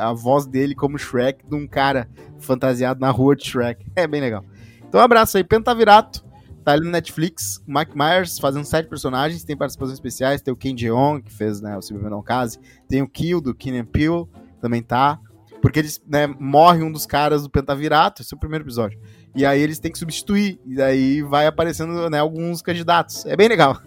a 0.00 0.12
voz 0.12 0.44
dele 0.44 0.74
como 0.74 0.98
Shrek 0.98 1.46
de 1.46 1.54
um 1.54 1.68
cara 1.68 2.08
fantasiado 2.40 2.98
na 2.98 3.10
rua 3.10 3.36
de 3.36 3.46
Shrek. 3.46 3.86
É 3.94 4.08
bem 4.08 4.20
legal. 4.20 4.44
Então, 4.88 5.00
um 5.00 5.04
abraço 5.04 5.36
aí. 5.36 5.44
Pentavirato. 5.44 6.24
Tá 6.64 6.72
ali 6.72 6.84
no 6.84 6.90
Netflix. 6.90 7.62
Mike 7.66 7.96
Myers 7.96 8.40
fazendo 8.40 8.64
sete 8.64 8.88
personagens. 8.88 9.44
Tem 9.44 9.56
participações 9.56 9.94
especiais. 9.94 10.42
Tem 10.42 10.52
o 10.52 10.56
Ken 10.56 10.76
Jeong, 10.76 11.22
que 11.22 11.32
fez 11.32 11.60
né, 11.60 11.76
o 11.76 11.80
Silvio 11.80 12.22
Case. 12.22 12.58
Tem 12.88 13.02
o 13.02 13.08
Kill, 13.08 13.40
do 13.40 13.54
Keenan 13.54 13.84
Peele. 13.84 14.26
Também 14.60 14.82
tá. 14.82 15.20
Porque 15.60 15.78
eles, 15.78 16.02
né, 16.06 16.26
morre 16.26 16.82
um 16.82 16.90
dos 16.90 17.06
caras 17.06 17.42
do 17.42 17.50
Pentavirato, 17.50 18.22
esse 18.22 18.34
é 18.34 18.36
o 18.36 18.40
primeiro 18.40 18.64
episódio. 18.64 18.98
E 19.34 19.46
aí 19.46 19.60
eles 19.60 19.78
têm 19.78 19.92
que 19.92 19.98
substituir. 19.98 20.60
E 20.66 20.74
daí 20.74 21.22
vai 21.22 21.46
aparecendo, 21.46 22.08
né, 22.10 22.18
alguns 22.18 22.62
candidatos. 22.62 23.24
É 23.26 23.36
bem 23.36 23.48
legal. 23.48 23.80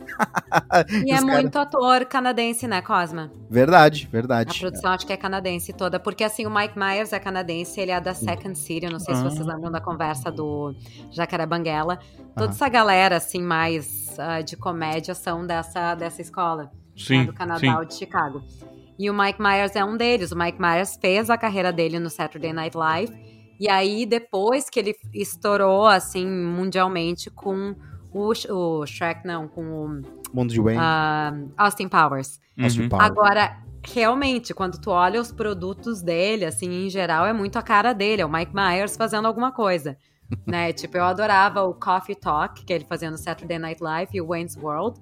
E, 1.05 1.11
é 1.11 1.19
muito 1.19 1.57
ator 1.57 2.05
canadense, 2.05 2.67
né, 2.67 2.81
Cosma? 2.81 3.31
Verdade, 3.49 4.07
verdade. 4.11 4.55
A 4.55 4.59
produção 4.59 4.91
é. 4.91 4.95
acho 4.95 5.05
que 5.05 5.13
é 5.13 5.17
canadense 5.17 5.73
toda. 5.73 5.99
Porque 5.99 6.23
assim, 6.23 6.45
o 6.45 6.53
Mike 6.53 6.77
Myers 6.77 7.11
é 7.11 7.19
canadense, 7.19 7.79
ele 7.79 7.91
é 7.91 7.99
da 7.99 8.13
Second 8.13 8.57
City. 8.57 8.85
Eu 8.85 8.91
não 8.91 8.99
sei 8.99 9.13
ah. 9.13 9.17
se 9.17 9.23
vocês 9.23 9.45
lembram 9.45 9.71
da 9.71 9.81
conversa 9.81 10.31
do 10.31 10.73
Jacaré 11.11 11.45
Banguela. 11.45 11.99
Toda 12.35 12.51
ah. 12.51 12.55
essa 12.55 12.69
galera, 12.69 13.17
assim, 13.17 13.41
mais 13.41 14.15
uh, 14.17 14.43
de 14.43 14.55
comédia 14.55 15.13
são 15.13 15.45
dessa, 15.45 15.95
dessa 15.95 16.21
escola. 16.21 16.63
Né, 16.63 16.69
sim, 16.95 17.17
né, 17.19 17.25
do 17.25 17.33
Canadá 17.33 17.79
sim. 17.81 17.87
de 17.87 17.95
Chicago. 17.95 18.43
E 18.97 19.09
o 19.09 19.13
Mike 19.13 19.41
Myers 19.41 19.75
é 19.75 19.83
um 19.83 19.97
deles. 19.97 20.31
O 20.31 20.37
Mike 20.37 20.61
Myers 20.61 20.97
fez 20.99 21.29
a 21.29 21.37
carreira 21.37 21.71
dele 21.71 21.99
no 21.99 22.09
Saturday 22.09 22.53
Night 22.53 22.77
Live. 22.77 23.13
E 23.59 23.69
aí, 23.69 24.05
depois 24.05 24.69
que 24.69 24.79
ele 24.79 24.95
estourou, 25.13 25.87
assim, 25.87 26.27
mundialmente 26.27 27.29
com 27.29 27.75
o, 28.11 28.31
o 28.49 28.85
Shrek, 28.85 29.25
não, 29.25 29.47
com 29.47 29.61
o... 29.61 30.01
Mundo 30.33 30.51
de 30.51 30.59
Wayne. 30.59 30.79
Uh, 30.79 31.51
Austin 31.57 31.87
Powers. 31.87 32.39
Uhum. 32.57 32.65
Austin 32.65 32.89
Powers. 32.89 33.05
Agora, 33.05 33.57
realmente, 33.83 34.53
quando 34.53 34.79
tu 34.79 34.89
olha 34.91 35.19
os 35.21 35.31
produtos 35.31 36.01
dele, 36.01 36.45
assim, 36.45 36.85
em 36.85 36.89
geral, 36.89 37.25
é 37.25 37.33
muito 37.33 37.57
a 37.57 37.61
cara 37.61 37.93
dele. 37.93 38.21
É 38.21 38.25
o 38.25 38.31
Mike 38.31 38.53
Myers 38.53 38.95
fazendo 38.97 39.27
alguma 39.27 39.51
coisa. 39.51 39.97
né? 40.45 40.73
Tipo, 40.73 40.97
eu 40.97 41.03
adorava 41.03 41.63
o 41.63 41.73
Coffee 41.73 42.15
Talk, 42.15 42.63
que 42.63 42.73
ele 42.73 42.85
fazia 42.85 43.09
no 43.09 43.17
Saturday 43.17 43.59
Night 43.59 43.81
Live, 43.81 44.11
e 44.13 44.21
o 44.21 44.27
Wayne's 44.27 44.57
World, 44.57 44.99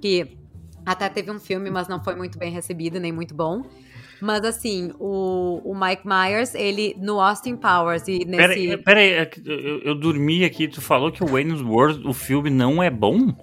que 0.00 0.36
até 0.84 1.08
teve 1.08 1.30
um 1.30 1.38
filme, 1.38 1.70
mas 1.70 1.88
não 1.88 2.02
foi 2.02 2.14
muito 2.14 2.38
bem 2.38 2.50
recebido, 2.50 3.00
nem 3.00 3.12
muito 3.12 3.34
bom. 3.34 3.62
Mas 4.20 4.44
assim, 4.44 4.92
o, 4.98 5.60
o 5.64 5.74
Mike 5.74 6.06
Myers, 6.06 6.54
ele 6.54 6.96
no 6.98 7.20
Austin 7.20 7.56
Powers 7.56 8.06
e 8.08 8.24
nesse. 8.24 8.76
Pera, 8.78 9.00
aí, 9.00 9.12
é 9.12 9.30
eu, 9.44 9.80
eu, 9.80 9.94
dormi 9.94 10.44
aqui, 10.44 10.68
tu 10.68 10.80
falou 10.80 11.10
que 11.10 11.22
o 11.22 11.26
Wayne's 11.26 11.60
World, 11.60 12.06
o 12.06 12.12
filme 12.12 12.48
não 12.48 12.82
é 12.82 12.90
bom? 12.90 13.34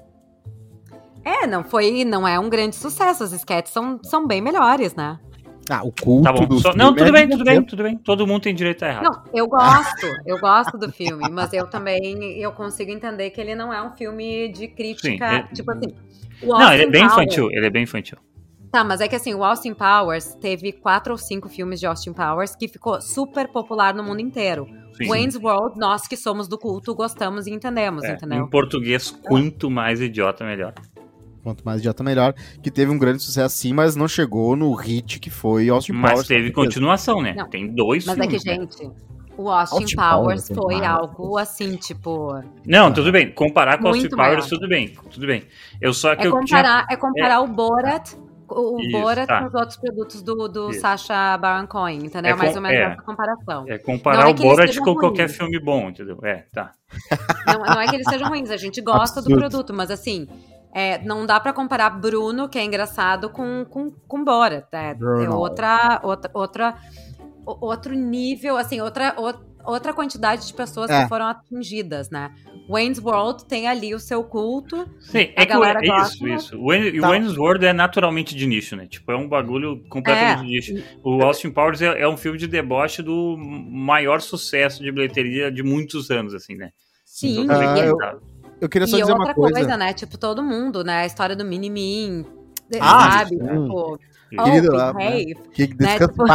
É, 1.24 1.46
não 1.46 1.64
foi, 1.64 2.04
não 2.04 2.28
é 2.28 2.40
um 2.40 2.50
grande 2.50 2.76
sucesso. 2.76 3.24
Os 3.24 3.32
sketches 3.32 3.74
são, 3.74 4.00
são 4.04 4.26
bem 4.26 4.42
melhores, 4.42 4.96
né? 4.96 5.20
Ah, 5.72 5.84
o 5.84 5.92
culto 5.92 6.24
tá 6.24 6.34
bom. 6.34 6.60
Só, 6.60 6.76
Não, 6.76 6.94
tudo 6.94 7.08
é 7.08 7.12
bem, 7.14 7.30
tudo 7.30 7.46
bem, 7.46 7.64
tudo 7.64 7.84
bem. 7.84 7.98
Todo 7.98 8.28
mundo 8.28 8.42
tem 8.42 8.54
direito 8.54 8.84
a 8.84 8.90
errar. 8.90 9.04
Não, 9.04 9.24
eu 9.34 9.48
gosto, 9.48 10.06
eu 10.26 10.38
gosto 10.38 10.78
do 10.78 10.92
filme, 10.92 11.30
mas 11.32 11.54
eu 11.54 11.66
também 11.66 12.22
eu 12.42 12.52
consigo 12.52 12.92
entender 12.92 13.30
que 13.30 13.40
ele 13.40 13.56
não 13.56 13.74
é 13.74 13.82
um 13.82 13.92
filme 13.92 14.50
de 14.50 14.68
crítica, 14.68 15.48
Sim, 15.48 15.56
tipo 15.56 15.72
assim. 15.72 15.96
não, 16.44 16.74
ele 16.74 16.84
é 16.84 16.90
bem 16.90 17.08
Powers, 17.08 17.14
infantil, 17.14 17.50
ele 17.52 17.66
é 17.66 17.70
bem 17.70 17.84
infantil. 17.84 18.18
Tá, 18.70 18.84
mas 18.84 19.00
é 19.00 19.08
que 19.08 19.16
assim, 19.16 19.34
o 19.34 19.44
Austin 19.44 19.74
Powers 19.74 20.34
teve 20.36 20.74
quatro 20.74 21.14
ou 21.14 21.18
cinco 21.18 21.48
filmes 21.48 21.80
de 21.80 21.86
Austin 21.86 22.14
Powers 22.14 22.56
que 22.56 22.68
ficou 22.68 23.02
super 23.02 23.48
popular 23.50 23.94
no 23.94 24.04
mundo 24.04 24.20
inteiro. 24.20 24.68
Sim. 24.94 25.08
Wayne's 25.08 25.36
World, 25.36 25.80
nós 25.80 26.08
que 26.08 26.18
somos 26.18 26.48
do 26.48 26.58
culto, 26.58 26.94
gostamos 26.94 27.48
e 27.48 27.52
entendemos, 27.52 28.04
é, 28.04 28.14
entendeu? 28.14 28.44
Em 28.44 28.50
português, 28.50 29.10
quanto 29.10 29.70
mais 29.70 30.02
idiota, 30.02 30.46
melhor. 30.46 30.74
Quanto 31.44 31.64
mais 31.64 31.80
idiota, 31.80 32.04
melhor. 32.04 32.34
Que 32.62 32.70
teve 32.70 32.92
um 32.92 32.98
grande 32.98 33.22
sucesso 33.24 33.56
sim, 33.56 33.74
mas 33.74 33.96
não 33.96 34.08
chegou 34.08 34.56
no 34.56 34.74
hit 34.74 35.20
que 35.20 35.30
foi 35.30 35.70
Austin 35.70 35.94
mas 35.94 36.12
Powers. 36.12 36.30
Mas 36.30 36.38
teve 36.38 36.52
continuação, 36.52 37.22
né? 37.22 37.34
Não. 37.36 37.50
Tem 37.50 37.68
dois 37.68 38.06
mas 38.06 38.16
filmes. 38.16 38.34
Mas 38.34 38.46
é 38.46 38.54
que, 38.54 38.60
né? 38.60 38.68
gente, 38.68 38.92
o 39.38 39.50
Austin, 39.50 39.76
Austin 39.76 39.96
Powers, 39.96 40.48
Powers 40.48 40.48
foi 40.48 40.86
algo 40.86 41.38
assim, 41.38 41.76
tipo. 41.76 42.44
Não, 42.66 42.94
tudo 42.94 43.12
bem. 43.12 43.32
Comparar 43.32 43.80
com 43.80 43.88
Austin 43.88 44.10
maior. 44.16 44.36
Powers, 44.36 44.50
tudo 44.50 44.68
bem. 44.68 44.94
Tudo 45.10 45.26
bem. 45.26 45.44
Eu 45.80 45.94
só 45.94 46.16
que 46.16 46.24
é 46.24 46.28
eu 46.28 46.32
comparar, 46.32 46.86
tinha... 46.86 46.96
É 46.96 46.96
comparar 46.96 47.36
é... 47.36 47.40
o 47.40 47.48
Borat 47.48 48.14
o 48.54 48.80
Isso, 48.82 48.92
Borat 48.92 49.28
tá. 49.28 49.40
com 49.40 49.48
os 49.48 49.54
outros 49.54 49.78
produtos 49.78 50.22
do, 50.22 50.48
do 50.48 50.74
Sacha 50.74 51.38
Baron 51.38 51.68
Cohen, 51.68 52.06
entendeu? 52.06 52.32
É 52.32 52.36
mais 52.36 52.56
ou 52.56 52.62
menos 52.62 52.78
é, 52.78 52.84
essa 52.84 53.02
comparação. 53.02 53.66
É 53.68 53.78
comparar 53.78 54.28
é 54.28 54.32
o 54.32 54.34
Borat 54.34 54.78
com 54.78 54.86
ruins. 54.86 55.00
qualquer 55.00 55.30
filme 55.30 55.60
bom, 55.60 55.90
entendeu? 55.90 56.20
É, 56.24 56.44
tá. 56.52 56.72
Não, 57.48 57.60
não 57.60 57.82
é 57.82 57.88
que 57.88 57.96
eles 57.96 58.08
sejam 58.08 58.28
ruins, 58.28 58.52
a 58.52 58.58
gente 58.58 58.82
gosta 58.82 59.20
Absurdo. 59.20 59.36
do 59.36 59.50
produto, 59.50 59.74
mas 59.74 59.90
assim, 59.90 60.28
é, 60.74 60.98
não 61.04 61.26
dá 61.26 61.40
para 61.40 61.54
comparar 61.54 61.90
Bruno, 61.90 62.48
que 62.48 62.58
é 62.58 62.64
engraçado, 62.64 63.30
com, 63.30 63.66
com, 63.70 63.92
com 64.08 64.24
Borat. 64.24 64.68
É, 64.72 64.92
é 64.92 65.30
outra, 65.30 66.00
outra, 66.04 66.32
outra, 66.34 66.76
outro 67.46 67.94
nível, 67.94 68.58
assim, 68.58 68.80
outra, 68.80 69.16
outra 69.66 69.94
quantidade 69.94 70.48
de 70.48 70.54
pessoas 70.54 70.90
é. 70.90 71.04
que 71.04 71.10
foram 71.10 71.28
atingidas, 71.28 72.10
né? 72.10 72.34
Wayne's 72.70 73.00
World 73.00 73.46
tem 73.46 73.68
ali 73.68 73.94
o 73.94 74.00
seu 74.00 74.24
culto. 74.24 74.88
Sim, 75.00 75.30
é 75.36 75.46
que 75.46 75.52
é 75.52 76.02
isso, 76.02 76.28
isso. 76.28 76.58
O 76.58 76.68
Wayne, 76.68 77.00
tá. 77.00 77.10
Wayne's 77.10 77.38
World 77.38 77.66
é 77.66 77.74
naturalmente 77.74 78.34
de 78.34 78.48
nicho, 78.48 78.76
né? 78.76 78.88
Tipo, 78.88 79.12
é 79.12 79.18
um 79.18 79.28
bagulho 79.28 79.84
completamente 79.90 80.40
é. 80.40 80.44
de 80.44 80.74
nicho. 80.74 80.84
O 81.04 81.22
Austin 81.22 81.52
Powers 81.52 81.82
é, 81.82 82.02
é, 82.02 82.08
um 82.08 82.16
filme 82.16 82.38
de 82.38 82.48
deboche 82.48 83.02
do 83.02 83.36
maior 83.38 84.22
sucesso 84.22 84.82
de 84.82 84.92
bilheteria 84.92 85.52
de 85.52 85.64
muitos 85.64 86.10
anos, 86.10 86.34
assim, 86.34 86.56
né? 86.56 86.70
Sim, 87.06 87.42
então, 87.42 87.62
eu, 87.62 87.98
eu, 88.62 88.70
queria 88.70 88.88
só 88.88 88.98
e 88.98 89.02
dizer 89.02 89.12
outra 89.12 89.28
uma 89.28 89.34
coisa. 89.34 89.60
coisa, 89.60 89.78
né? 89.78 89.94
Tipo, 89.94 90.18
todo 90.18 90.42
mundo, 90.42 90.84
né? 90.84 91.02
A 91.02 91.06
história 91.06 91.36
do 91.36 91.44
Mini-Min, 91.44 92.26
ah, 92.80 93.12
sabe? 93.12 93.38
Tipo, 93.38 94.00
querido, 94.46 94.70
oh, 94.72 94.76
lá, 94.76 94.94
né? 94.94 95.26
que 95.54 95.74
né? 95.78 96.00
Tipo... 96.00 96.26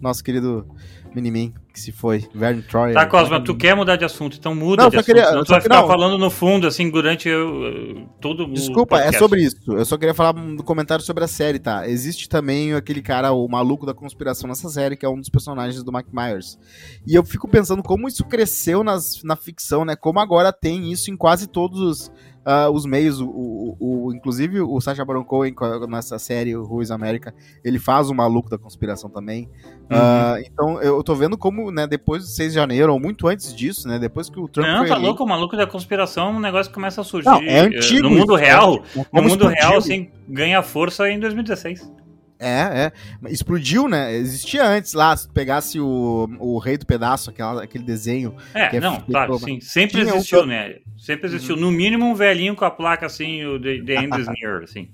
nosso 0.00 0.24
querido 0.24 0.66
Minimin, 1.14 1.54
que 1.78 1.84
se 1.84 1.92
foi. 1.92 2.28
Vern 2.34 2.60
Troy. 2.62 2.92
Tá, 2.92 3.06
Cosma, 3.06 3.42
tu 3.42 3.56
quer 3.56 3.74
mudar 3.74 3.96
de 3.96 4.04
assunto, 4.04 4.36
então 4.36 4.54
muda 4.54 4.82
não, 4.82 4.90
de 4.90 4.96
assunto. 4.96 5.06
Queria, 5.06 5.30
não 5.30 5.44
tu 5.44 5.50
vai 5.50 5.60
ficar 5.60 5.80
não. 5.80 5.86
falando 5.86 6.18
no 6.18 6.28
fundo, 6.28 6.66
assim, 6.66 6.90
durante 6.90 7.28
eu, 7.28 8.08
todo 8.20 8.46
Desculpa, 8.52 9.00
é 9.00 9.12
sobre 9.12 9.42
isso. 9.42 9.56
Eu 9.68 9.84
só 9.84 9.96
queria 9.96 10.14
falar 10.14 10.34
um 10.36 10.56
comentário 10.56 11.04
sobre 11.04 11.24
a 11.24 11.28
série, 11.28 11.58
tá? 11.58 11.88
Existe 11.88 12.28
também 12.28 12.74
aquele 12.74 13.00
cara, 13.00 13.32
o 13.32 13.46
maluco 13.48 13.86
da 13.86 13.94
conspiração 13.94 14.48
nessa 14.48 14.68
série, 14.68 14.96
que 14.96 15.06
é 15.06 15.08
um 15.08 15.18
dos 15.18 15.28
personagens 15.28 15.82
do 15.84 15.92
Mike 15.92 16.10
Myers. 16.12 16.58
E 17.06 17.14
eu 17.14 17.24
fico 17.24 17.46
pensando 17.46 17.82
como 17.82 18.08
isso 18.08 18.24
cresceu 18.24 18.82
nas, 18.82 19.22
na 19.22 19.36
ficção, 19.36 19.84
né? 19.84 19.94
Como 19.94 20.18
agora 20.18 20.52
tem 20.52 20.90
isso 20.90 21.10
em 21.10 21.16
quase 21.16 21.46
todos 21.46 21.80
os 21.80 22.12
uh, 22.46 22.70
os 22.72 22.86
meios, 22.86 23.20
o, 23.20 23.26
o, 23.28 23.76
o, 23.78 24.14
inclusive 24.14 24.60
o 24.60 24.80
Sacha 24.80 25.04
Baron 25.04 25.24
Cohen 25.24 25.54
nessa 25.88 26.18
série 26.18 26.54
Ruiz 26.54 26.90
América, 26.90 27.34
ele 27.64 27.78
faz 27.78 28.10
o 28.10 28.14
maluco 28.14 28.50
da 28.50 28.58
conspiração 28.58 29.10
também. 29.10 29.48
Uhum. 29.90 29.96
Uh, 29.96 30.44
então 30.46 30.82
eu 30.82 31.02
tô 31.02 31.14
vendo 31.14 31.36
como, 31.36 31.70
né, 31.70 31.86
depois 31.86 32.22
do 32.22 32.28
6 32.28 32.52
de 32.52 32.54
janeiro, 32.54 32.92
ou 32.92 33.00
muito 33.00 33.26
antes 33.28 33.54
disso, 33.54 33.88
né, 33.88 33.98
depois 33.98 34.28
que 34.28 34.38
o 34.38 34.48
Trump 34.48 34.66
Não, 34.66 34.86
tá 34.86 34.96
louco, 34.96 35.24
o 35.24 35.28
maluco 35.28 35.56
da 35.56 35.66
conspiração, 35.66 36.32
um 36.32 36.40
negócio 36.40 36.72
começa 36.72 37.00
a 37.00 37.04
surgir 37.04 37.28
Não, 37.28 37.40
é 37.42 37.60
antigo, 37.60 38.08
no 38.08 38.10
mundo 38.10 38.34
real, 38.34 38.82
é, 38.96 39.20
no 39.20 39.28
mundo 39.28 39.46
real, 39.46 39.76
assim, 39.76 40.10
ganha 40.28 40.62
força 40.62 41.08
em 41.08 41.18
2016. 41.18 42.07
É, 42.38 42.92
é. 43.24 43.30
Explodiu, 43.30 43.88
né? 43.88 44.14
Existia 44.14 44.64
antes 44.64 44.92
lá, 44.92 45.16
se 45.16 45.28
pegasse 45.28 45.80
o, 45.80 46.28
o 46.38 46.58
Rei 46.58 46.78
do 46.78 46.86
Pedaço, 46.86 47.30
aquela, 47.30 47.64
aquele 47.64 47.84
desenho. 47.84 48.34
É, 48.54 48.76
é 48.76 48.80
não, 48.80 49.00
claro, 49.00 49.38
sim. 49.38 49.60
Sempre 49.60 50.02
existiu, 50.02 50.42
um... 50.42 50.46
né? 50.46 50.76
Sempre 50.96 51.26
existiu. 51.26 51.56
Uhum. 51.56 51.62
No 51.62 51.70
mínimo 51.70 52.06
um 52.06 52.14
velhinho 52.14 52.54
com 52.54 52.64
a 52.64 52.70
placa 52.70 53.06
assim, 53.06 53.44
o 53.44 53.60
The, 53.60 53.82
the 53.82 53.94
End 53.94 54.20
is 54.20 54.28
Near, 54.28 54.62
assim. 54.62 54.88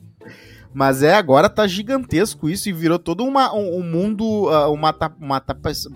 Mas 0.74 1.04
é, 1.04 1.14
agora 1.14 1.48
tá 1.48 1.68
gigantesco 1.68 2.50
isso 2.50 2.68
e 2.68 2.72
virou 2.72 2.98
todo 2.98 3.24
uma, 3.24 3.54
um, 3.54 3.78
um 3.78 3.82
mundo, 3.82 4.24
uh, 4.24 4.72
uma, 4.72 4.92
uma, 5.20 5.42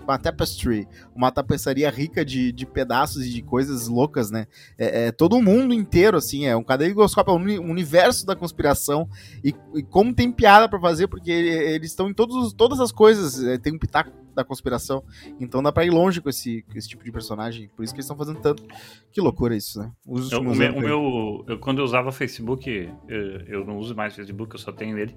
uma 0.03 0.17
tapestry, 0.17 0.87
uma 1.13 1.29
tapeçaria 1.29 1.89
rica 1.89 2.23
de, 2.23 2.53
de 2.53 2.65
pedaços 2.65 3.25
e 3.25 3.29
de 3.29 3.41
coisas 3.41 3.89
loucas, 3.89 4.31
né? 4.31 4.47
É, 4.77 5.07
é 5.07 5.11
todo 5.11 5.35
o 5.35 5.43
mundo 5.43 5.73
inteiro, 5.73 6.15
assim, 6.15 6.45
é 6.45 6.55
um 6.55 6.63
caleidoscópio, 6.63 7.33
é 7.33 7.59
um 7.59 7.69
universo 7.69 8.25
da 8.25 8.37
conspiração 8.37 9.09
e, 9.43 9.53
e 9.75 9.83
como 9.83 10.13
tem 10.13 10.31
piada 10.31 10.69
para 10.69 10.79
fazer, 10.79 11.07
porque 11.07 11.29
eles 11.29 11.91
estão 11.91 12.09
em 12.09 12.13
todos, 12.13 12.53
todas 12.53 12.79
as 12.79 12.93
coisas, 12.93 13.43
é, 13.43 13.57
tem 13.57 13.73
um 13.73 13.77
pitaco 13.77 14.11
da 14.33 14.43
conspiração. 14.43 15.03
Então 15.39 15.61
dá 15.61 15.71
pra 15.71 15.85
ir 15.85 15.89
longe 15.89 16.21
com 16.21 16.29
esse, 16.29 16.63
com 16.63 16.77
esse 16.77 16.87
tipo 16.87 17.03
de 17.03 17.11
personagem. 17.11 17.69
Por 17.75 17.83
isso 17.83 17.93
que 17.93 17.97
eles 17.97 18.05
estão 18.05 18.17
fazendo 18.17 18.39
tanto. 18.39 18.63
Que 19.11 19.21
loucura 19.21 19.55
isso, 19.55 19.79
né? 19.79 19.91
Os 20.05 20.31
eu, 20.31 20.39
o 20.39 20.55
meu, 20.55 20.73
o 20.73 20.79
meu 20.79 21.45
eu, 21.47 21.59
quando 21.59 21.79
eu 21.79 21.85
usava 21.85 22.11
Facebook, 22.11 22.89
eu, 23.07 23.19
eu, 23.47 23.65
não 23.65 23.77
uso 23.77 23.95
mais 23.95 24.15
Facebook, 24.15 24.53
eu 24.53 24.59
só 24.59 24.71
tenho 24.71 24.97
ele. 24.97 25.15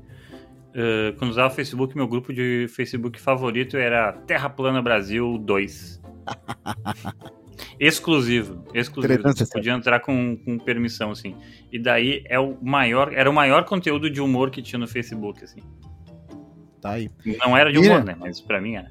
Uh, 0.71 1.13
quando 1.19 1.31
eu 1.31 1.31
usava 1.31 1.51
Facebook, 1.55 1.95
meu 1.95 2.09
grupo 2.09 2.33
de 2.33 2.67
Facebook 2.69 3.21
favorito 3.21 3.77
era 3.77 4.13
Terra 4.13 4.49
Plana 4.49 4.81
Brasil 4.81 5.39
2. 5.39 6.03
exclusivo, 7.79 8.65
exclusivo. 8.73 9.23
Você 9.23 9.47
podia 9.47 9.73
entrar 9.73 10.01
com, 10.01 10.37
com 10.37 10.59
permissão, 10.59 11.11
assim. 11.11 11.37
E 11.71 11.79
daí 11.79 12.25
é 12.27 12.39
o 12.39 12.57
maior, 12.63 13.13
era 13.13 13.29
o 13.29 13.33
maior 13.33 13.65
conteúdo 13.65 14.09
de 14.09 14.21
humor 14.21 14.51
que 14.51 14.63
tinha 14.63 14.79
no 14.79 14.89
Facebook, 14.89 15.45
assim. 15.45 15.61
Tá 16.81 16.93
aí. 16.93 17.09
Não 17.39 17.57
era 17.57 17.73
de 17.73 17.79
humor, 17.79 18.05
né? 18.05 18.17
Mas 18.19 18.41
pra 18.41 18.61
mim 18.61 18.75
era. 18.75 18.91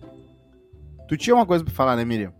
Tu 1.12 1.17
tinha 1.17 1.36
uma 1.36 1.45
coisa 1.45 1.62
pra 1.62 1.74
falar, 1.74 1.97
né, 1.97 2.06
Miriam? 2.06 2.32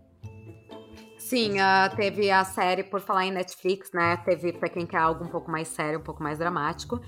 Sim, 1.18 1.58
uh, 1.60 1.94
teve 1.94 2.32
a 2.32 2.46
série, 2.46 2.86
por 2.86 3.02
falar 3.02 3.26
em 3.26 3.32
Netflix, 3.32 3.92
né? 3.94 4.16
Teve, 4.24 4.54
pra 4.54 4.70
quem 4.70 4.86
quer 4.86 5.00
algo 5.00 5.26
um 5.26 5.28
pouco 5.28 5.52
mais 5.52 5.68
sério, 5.68 6.00
um 6.00 6.02
pouco 6.02 6.24
mais 6.24 6.40
dramático. 6.40 7.02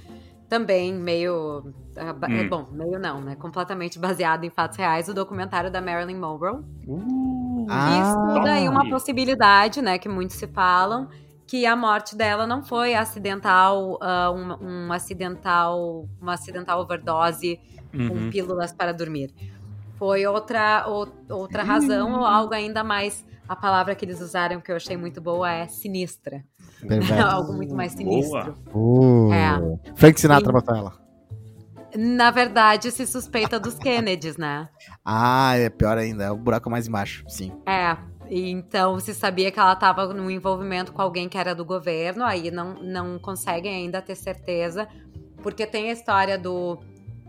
Também 0.49 0.93
meio. 0.93 1.59
Uh, 1.95 2.25
hum. 2.29 2.49
Bom, 2.49 2.67
meio 2.69 2.99
não, 2.99 3.21
né? 3.21 3.37
Completamente 3.37 3.97
baseado 3.97 4.43
em 4.43 4.49
fatos 4.49 4.77
reais, 4.77 5.07
o 5.07 5.13
documentário 5.13 5.71
da 5.71 5.79
Marilyn 5.79 6.17
Monroe. 6.17 6.65
Uh, 6.85 7.65
ah, 7.69 8.01
estuda 8.09 8.55
aí 8.55 8.67
uma 8.67 8.89
possibilidade, 8.89 9.81
né? 9.81 9.97
Que 9.97 10.09
muitos 10.09 10.35
se 10.35 10.47
falam, 10.47 11.07
que 11.47 11.65
a 11.65 11.77
morte 11.77 12.13
dela 12.13 12.45
não 12.45 12.61
foi 12.61 12.93
acidental, 12.93 13.97
uh, 14.01 14.35
um, 14.35 14.87
um, 14.87 14.91
acidental, 14.91 16.09
uma 16.21 16.33
acidental 16.33 16.81
overdose 16.81 17.57
uhum. 17.93 18.09
com 18.09 18.29
pílulas 18.29 18.73
para 18.73 18.91
dormir 18.91 19.33
foi 19.97 20.25
outra, 20.25 20.85
ou, 20.87 21.07
outra 21.29 21.63
razão 21.63 22.13
ou 22.13 22.25
algo 22.25 22.53
ainda 22.53 22.83
mais. 22.83 23.25
A 23.47 23.55
palavra 23.55 23.93
que 23.93 24.05
eles 24.05 24.21
usaram 24.21 24.61
que 24.61 24.71
eu 24.71 24.75
achei 24.75 24.95
muito 24.95 25.19
boa 25.19 25.51
é 25.51 25.67
sinistra. 25.67 26.43
algo 27.29 27.53
muito 27.53 27.75
mais 27.75 27.91
sinistro. 27.91 28.57
Uh, 28.73 29.31
é. 29.33 29.93
Frank 29.95 30.19
Sinatra 30.19 30.49
e, 30.49 30.53
botou 30.53 30.75
ela. 30.75 30.93
Na 31.95 32.31
verdade, 32.31 32.89
se 32.91 33.05
suspeita 33.05 33.59
dos 33.59 33.77
Kennedys, 33.77 34.37
né? 34.37 34.67
Ah, 35.05 35.55
é 35.57 35.69
pior 35.69 35.97
ainda. 35.97 36.23
É 36.23 36.31
o 36.31 36.37
buraco 36.37 36.69
mais 36.69 36.87
embaixo, 36.87 37.23
sim. 37.27 37.51
É. 37.67 37.95
Então, 38.29 38.99
se 38.99 39.13
sabia 39.13 39.51
que 39.51 39.59
ela 39.59 39.73
estava 39.73 40.11
no 40.13 40.31
envolvimento 40.31 40.91
com 40.91 41.01
alguém 41.01 41.29
que 41.29 41.37
era 41.37 41.53
do 41.53 41.63
governo, 41.63 42.23
aí 42.23 42.49
não, 42.49 42.75
não 42.75 43.19
conseguem 43.19 43.75
ainda 43.75 44.01
ter 44.01 44.15
certeza, 44.15 44.87
porque 45.43 45.67
tem 45.67 45.89
a 45.89 45.93
história 45.93 46.37
do, 46.37 46.79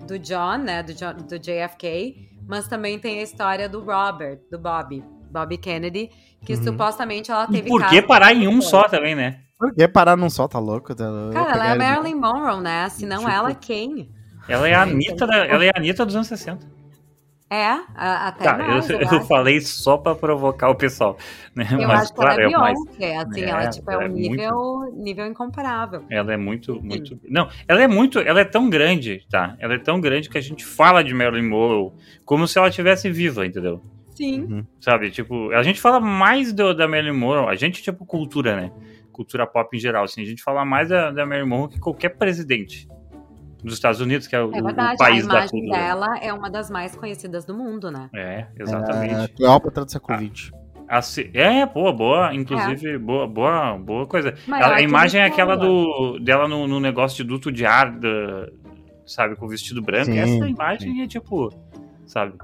do 0.06 0.18
John, 0.18 0.58
né, 0.58 0.82
do, 0.82 0.94
John, 0.94 1.14
do 1.14 1.38
JFK, 1.38 2.33
mas 2.46 2.68
também 2.68 2.98
tem 2.98 3.20
a 3.20 3.22
história 3.22 3.68
do 3.68 3.80
Robert, 3.80 4.40
do 4.50 4.58
Bob, 4.58 5.04
Bob 5.30 5.56
Kennedy, 5.58 6.10
que 6.44 6.54
uhum. 6.54 6.62
supostamente 6.62 7.30
ela 7.30 7.46
teve. 7.46 7.68
E 7.68 7.70
por 7.70 7.86
que 7.88 8.02
parar 8.02 8.32
em 8.32 8.46
um 8.46 8.60
só 8.60 8.88
também, 8.88 9.14
né? 9.14 9.40
Por 9.58 9.74
que 9.74 9.86
parar 9.88 10.16
num 10.16 10.28
só, 10.28 10.46
tá 10.46 10.58
louco? 10.58 10.94
Tá 10.94 11.04
Cara, 11.32 11.52
ela 11.52 11.66
é 11.66 11.72
a 11.72 11.76
Marilyn 11.76 12.16
Monroe, 12.16 12.60
né? 12.60 12.88
Se 12.88 13.06
não 13.06 13.18
tipo... 13.18 13.30
ela, 13.30 13.54
quem? 13.54 14.10
Ela 14.48 14.68
é 14.68 14.74
a 14.74 14.82
Anitta, 14.82 15.26
da, 15.26 15.36
ela 15.46 15.64
é 15.64 15.68
a 15.68 15.78
Anitta 15.78 16.04
dos 16.04 16.14
anos 16.14 16.26
60. 16.26 16.73
É, 17.50 17.78
até 17.94 18.44
tá, 18.44 18.58
mais, 18.58 18.88
eu, 18.88 19.00
eu, 19.00 19.08
eu 19.12 19.20
falei 19.26 19.60
só 19.60 19.96
pra 19.98 20.14
provocar 20.14 20.70
o 20.70 20.74
pessoal. 20.74 21.16
Né? 21.54 21.68
Eu 21.70 21.86
Mas, 21.86 22.00
acho 22.00 22.12
que 22.12 22.16
claro, 22.16 22.40
ela 22.40 22.42
é 22.42 22.72
Beyoncé, 22.72 23.04
é, 23.04 23.16
assim, 23.18 23.40
é, 23.42 23.48
ela 23.48 23.70
tipo, 23.70 23.90
é 23.90 23.98
um 23.98 24.02
é 24.02 24.08
nível, 24.08 24.54
muito... 24.54 24.96
nível 24.96 25.26
incomparável. 25.26 26.04
Ela 26.10 26.32
é 26.32 26.36
muito, 26.36 26.82
muito... 26.82 27.20
Não, 27.28 27.48
ela 27.68 27.82
é 27.82 27.86
muito... 27.86 28.18
Ela 28.18 28.40
é 28.40 28.44
tão 28.44 28.68
grande, 28.68 29.24
tá? 29.30 29.54
Ela 29.60 29.74
é 29.74 29.78
tão 29.78 30.00
grande 30.00 30.28
que 30.28 30.38
a 30.38 30.40
gente 30.40 30.64
fala 30.64 31.04
de 31.04 31.14
Marilyn 31.14 31.48
Monroe 31.48 31.92
como 32.24 32.48
se 32.48 32.58
ela 32.58 32.68
estivesse 32.68 33.10
viva, 33.10 33.46
entendeu? 33.46 33.80
Sim. 34.14 34.42
Uhum. 34.42 34.66
Sabe, 34.80 35.10
tipo, 35.10 35.50
a 35.50 35.62
gente 35.62 35.80
fala 35.80 36.00
mais 36.00 36.52
do, 36.52 36.74
da 36.74 36.88
Marilyn 36.88 37.12
Monroe, 37.12 37.52
a 37.52 37.54
gente, 37.54 37.82
tipo, 37.82 38.06
cultura, 38.06 38.56
né? 38.56 38.72
Cultura 39.12 39.46
pop 39.46 39.76
em 39.76 39.80
geral, 39.80 40.04
assim, 40.04 40.22
a 40.22 40.26
gente 40.26 40.42
fala 40.42 40.64
mais 40.64 40.88
da, 40.88 41.10
da 41.10 41.26
Marilyn 41.26 41.48
Monroe 41.48 41.70
que 41.70 41.78
qualquer 41.78 42.10
presidente 42.10 42.88
dos 43.64 43.74
Estados 43.74 44.00
Unidos, 44.00 44.26
que 44.26 44.36
é, 44.36 44.42
o, 44.42 44.54
é 44.54 44.62
verdade, 44.62 44.94
o 44.94 44.98
país 44.98 45.26
da 45.26 45.40
cultura. 45.40 45.64
A 45.64 45.66
imagem 45.66 45.70
dela 45.70 46.18
é 46.18 46.32
uma 46.32 46.50
das 46.50 46.70
mais 46.70 46.94
conhecidas 46.94 47.44
do 47.44 47.54
mundo, 47.54 47.90
né? 47.90 48.10
É, 48.14 48.46
exatamente. 48.58 49.14
É, 49.14 49.28
Cleópatra 49.28 49.84
do 49.84 49.90
século 49.90 50.18
XX. 50.18 50.52
é, 51.32 51.64
pô, 51.64 51.90
boa, 51.92 52.34
inclusive, 52.34 52.90
é. 52.90 52.98
boa, 52.98 53.26
boa, 53.26 53.78
boa 53.78 54.06
coisa. 54.06 54.34
a, 54.50 54.74
a 54.74 54.82
imagem 54.82 55.20
é 55.20 55.24
aquela 55.24 55.56
do, 55.56 56.18
dela 56.18 56.46
no, 56.46 56.68
no, 56.68 56.78
negócio 56.78 57.16
de 57.16 57.24
duto 57.24 57.50
de 57.50 57.64
ar, 57.64 57.90
da, 57.90 58.48
sabe, 59.06 59.34
com 59.34 59.46
o 59.46 59.48
vestido 59.48 59.80
branco. 59.80 60.12
Sim, 60.12 60.18
Essa 60.18 60.48
imagem 60.48 60.92
sim. 60.92 61.02
é 61.02 61.06
tipo, 61.06 61.50
sabe? 62.06 62.34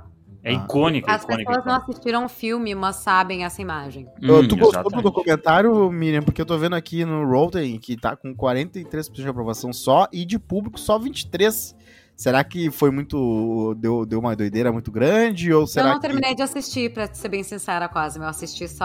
É 0.42 0.55
ah. 0.55 0.64
icônica. 0.64 1.11
As 1.11 1.22
icônica, 1.22 1.50
pessoas 1.50 1.64
icônica. 1.64 1.70
não 1.70 1.76
assistiram 1.76 2.24
o 2.24 2.29
filme, 2.29 2.74
mas 2.74 2.96
sabem 2.96 3.44
essa 3.44 3.61
imagem. 3.61 4.07
Hum, 4.22 4.48
tu 4.48 4.57
gostou 4.57 4.81
exatamente. 4.81 4.96
do 4.96 5.03
documentário, 5.03 5.90
Miriam? 5.90 6.22
Porque 6.22 6.40
eu 6.40 6.46
tô 6.46 6.57
vendo 6.57 6.74
aqui 6.74 7.05
no 7.05 7.26
Rotten 7.29 7.79
que 7.79 7.96
tá 7.96 8.16
com 8.16 8.35
43% 8.35 9.12
de 9.12 9.29
aprovação 9.29 9.72
só 9.72 10.09
e 10.12 10.24
de 10.24 10.38
público 10.38 10.79
só 10.79 10.98
23%. 10.98 11.74
Será 12.20 12.44
que 12.44 12.70
foi 12.70 12.90
muito. 12.90 13.74
Deu, 13.78 14.04
deu 14.04 14.18
uma 14.18 14.37
doideira 14.37 14.70
muito 14.70 14.92
grande? 14.92 15.50
Ou 15.54 15.66
será 15.66 15.87
eu 15.87 15.92
não 15.92 16.00
que... 16.00 16.06
terminei 16.06 16.35
de 16.35 16.42
assistir, 16.42 16.92
pra 16.92 17.06
ser 17.14 17.30
bem 17.30 17.42
sincera, 17.42 17.88
quase. 17.88 18.18
Eu 18.18 18.26
assisti 18.26 18.68
só 18.68 18.85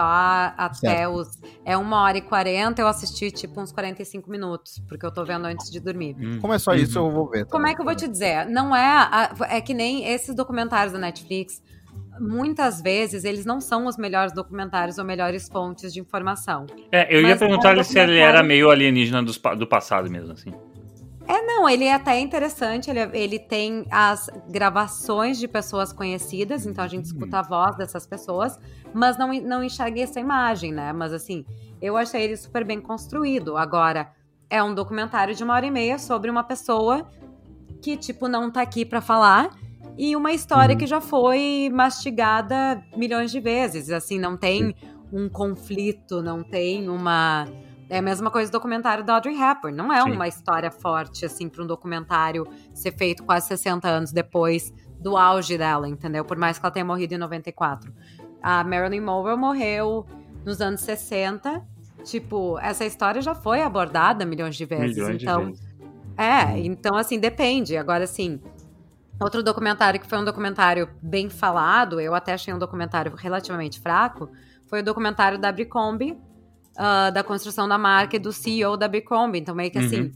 até 0.56 0.74
certo. 0.74 1.12
os. 1.12 1.38
É 1.62 1.76
uma 1.76 2.00
hora 2.00 2.16
e 2.16 2.22
quarenta, 2.22 2.80
eu 2.80 2.86
assisti 2.86 3.30
tipo 3.30 3.60
uns 3.60 3.70
45 3.72 4.30
minutos, 4.30 4.82
porque 4.88 5.04
eu 5.04 5.12
tô 5.12 5.22
vendo 5.22 5.44
antes 5.44 5.70
de 5.70 5.78
dormir. 5.80 6.16
Hum. 6.18 6.38
Como 6.40 6.54
é 6.54 6.58
só 6.58 6.72
isso, 6.72 6.98
uhum. 6.98 7.08
eu 7.08 7.12
vou 7.12 7.28
ver. 7.28 7.40
Também. 7.40 7.50
Como 7.50 7.66
é 7.66 7.74
que 7.74 7.80
eu 7.82 7.84
vou 7.84 7.94
te 7.94 8.08
dizer? 8.08 8.46
Não 8.46 8.74
é. 8.74 8.86
A, 8.86 9.34
é 9.50 9.60
que 9.60 9.74
nem 9.74 10.10
esses 10.10 10.34
documentários 10.34 10.94
da 10.94 10.98
Netflix. 10.98 11.62
Muitas 12.18 12.80
vezes 12.80 13.24
eles 13.24 13.44
não 13.44 13.60
são 13.60 13.84
os 13.84 13.98
melhores 13.98 14.32
documentários 14.32 14.96
ou 14.96 15.04
melhores 15.04 15.46
fontes 15.46 15.92
de 15.92 16.00
informação. 16.00 16.64
É, 16.90 17.14
eu 17.14 17.20
ia 17.20 17.36
perguntar 17.36 17.76
é 17.76 17.82
se 17.82 17.98
ele 17.98 18.16
era 18.16 18.42
meio 18.42 18.70
alienígena 18.70 19.22
do, 19.22 19.32
do 19.58 19.66
passado 19.66 20.10
mesmo, 20.10 20.32
assim. 20.32 20.54
É, 21.28 21.42
não, 21.42 21.68
ele 21.68 21.84
é 21.84 21.94
até 21.94 22.20
interessante, 22.20 22.88
ele, 22.88 23.00
ele 23.12 23.38
tem 23.38 23.84
as 23.90 24.30
gravações 24.48 25.38
de 25.38 25.48
pessoas 25.48 25.92
conhecidas, 25.92 26.66
então 26.66 26.84
a 26.84 26.88
gente 26.88 27.06
uhum. 27.06 27.12
escuta 27.12 27.40
a 27.40 27.42
voz 27.42 27.76
dessas 27.76 28.06
pessoas, 28.06 28.58
mas 28.94 29.18
não, 29.18 29.32
não 29.40 29.64
enxerga 29.64 30.00
essa 30.00 30.20
imagem, 30.20 30.72
né? 30.72 30.92
Mas 30.92 31.12
assim, 31.12 31.44
eu 31.82 31.96
achei 31.96 32.22
ele 32.22 32.36
super 32.36 32.64
bem 32.64 32.80
construído. 32.80 33.56
Agora, 33.56 34.12
é 34.48 34.62
um 34.62 34.72
documentário 34.72 35.34
de 35.34 35.42
uma 35.42 35.54
hora 35.54 35.66
e 35.66 35.70
meia 35.70 35.98
sobre 35.98 36.30
uma 36.30 36.44
pessoa 36.44 37.06
que, 37.82 37.96
tipo, 37.96 38.28
não 38.28 38.50
tá 38.50 38.62
aqui 38.62 38.84
para 38.84 39.00
falar 39.00 39.50
e 39.98 40.14
uma 40.14 40.32
história 40.32 40.74
uhum. 40.74 40.78
que 40.78 40.86
já 40.86 41.00
foi 41.00 41.70
mastigada 41.72 42.82
milhões 42.96 43.30
de 43.30 43.40
vezes. 43.40 43.90
Assim, 43.90 44.18
não 44.18 44.36
tem 44.36 44.74
um 45.12 45.28
conflito, 45.28 46.22
não 46.22 46.42
tem 46.42 46.88
uma 46.88 47.46
é 47.88 47.98
a 47.98 48.02
mesma 48.02 48.30
coisa 48.30 48.50
do 48.50 48.52
documentário 48.52 49.04
da 49.04 49.14
Audrey 49.14 49.34
Hepburn. 49.34 49.76
Não 49.76 49.92
é 49.92 50.02
Sim. 50.02 50.12
uma 50.12 50.26
história 50.26 50.70
forte, 50.70 51.24
assim, 51.24 51.48
para 51.48 51.62
um 51.62 51.66
documentário 51.66 52.46
ser 52.74 52.92
feito 52.92 53.22
quase 53.22 53.46
60 53.48 53.88
anos 53.88 54.12
depois 54.12 54.72
do 54.98 55.16
auge 55.16 55.56
dela, 55.56 55.88
entendeu? 55.88 56.24
Por 56.24 56.36
mais 56.36 56.58
que 56.58 56.66
ela 56.66 56.72
tenha 56.72 56.84
morrido 56.84 57.14
em 57.14 57.18
94. 57.18 57.92
A 58.42 58.64
Marilyn 58.64 59.00
Monroe 59.00 59.36
morreu 59.36 60.06
nos 60.44 60.60
anos 60.60 60.80
60. 60.80 61.64
Tipo, 62.04 62.58
essa 62.60 62.84
história 62.84 63.20
já 63.20 63.34
foi 63.34 63.62
abordada 63.62 64.24
milhões 64.24 64.56
de 64.56 64.64
vezes. 64.64 64.96
Milhões 64.96 65.22
então, 65.22 65.40
de 65.40 65.46
vezes. 65.46 65.76
É, 66.16 66.58
então, 66.58 66.96
assim, 66.96 67.18
depende. 67.18 67.76
Agora, 67.76 68.04
assim, 68.04 68.40
outro 69.20 69.42
documentário 69.42 70.00
que 70.00 70.06
foi 70.06 70.18
um 70.18 70.24
documentário 70.24 70.88
bem 71.02 71.28
falado, 71.28 72.00
eu 72.00 72.14
até 72.14 72.32
achei 72.32 72.52
um 72.52 72.58
documentário 72.58 73.14
relativamente 73.14 73.80
fraco, 73.80 74.30
foi 74.66 74.80
o 74.80 74.82
documentário 74.82 75.38
da 75.38 75.48
Abercrombie, 75.48 76.18
uh, 76.76 77.12
da 77.12 77.22
construção 77.22 77.68
da 77.68 77.78
marca 77.78 78.16
e 78.16 78.18
do 78.18 78.32
CEO 78.32 78.76
da 78.76 78.86
Abercrombie. 78.86 79.40
Então, 79.40 79.54
meio 79.54 79.70
que 79.70 79.78
assim, 79.78 80.02
uhum. 80.02 80.12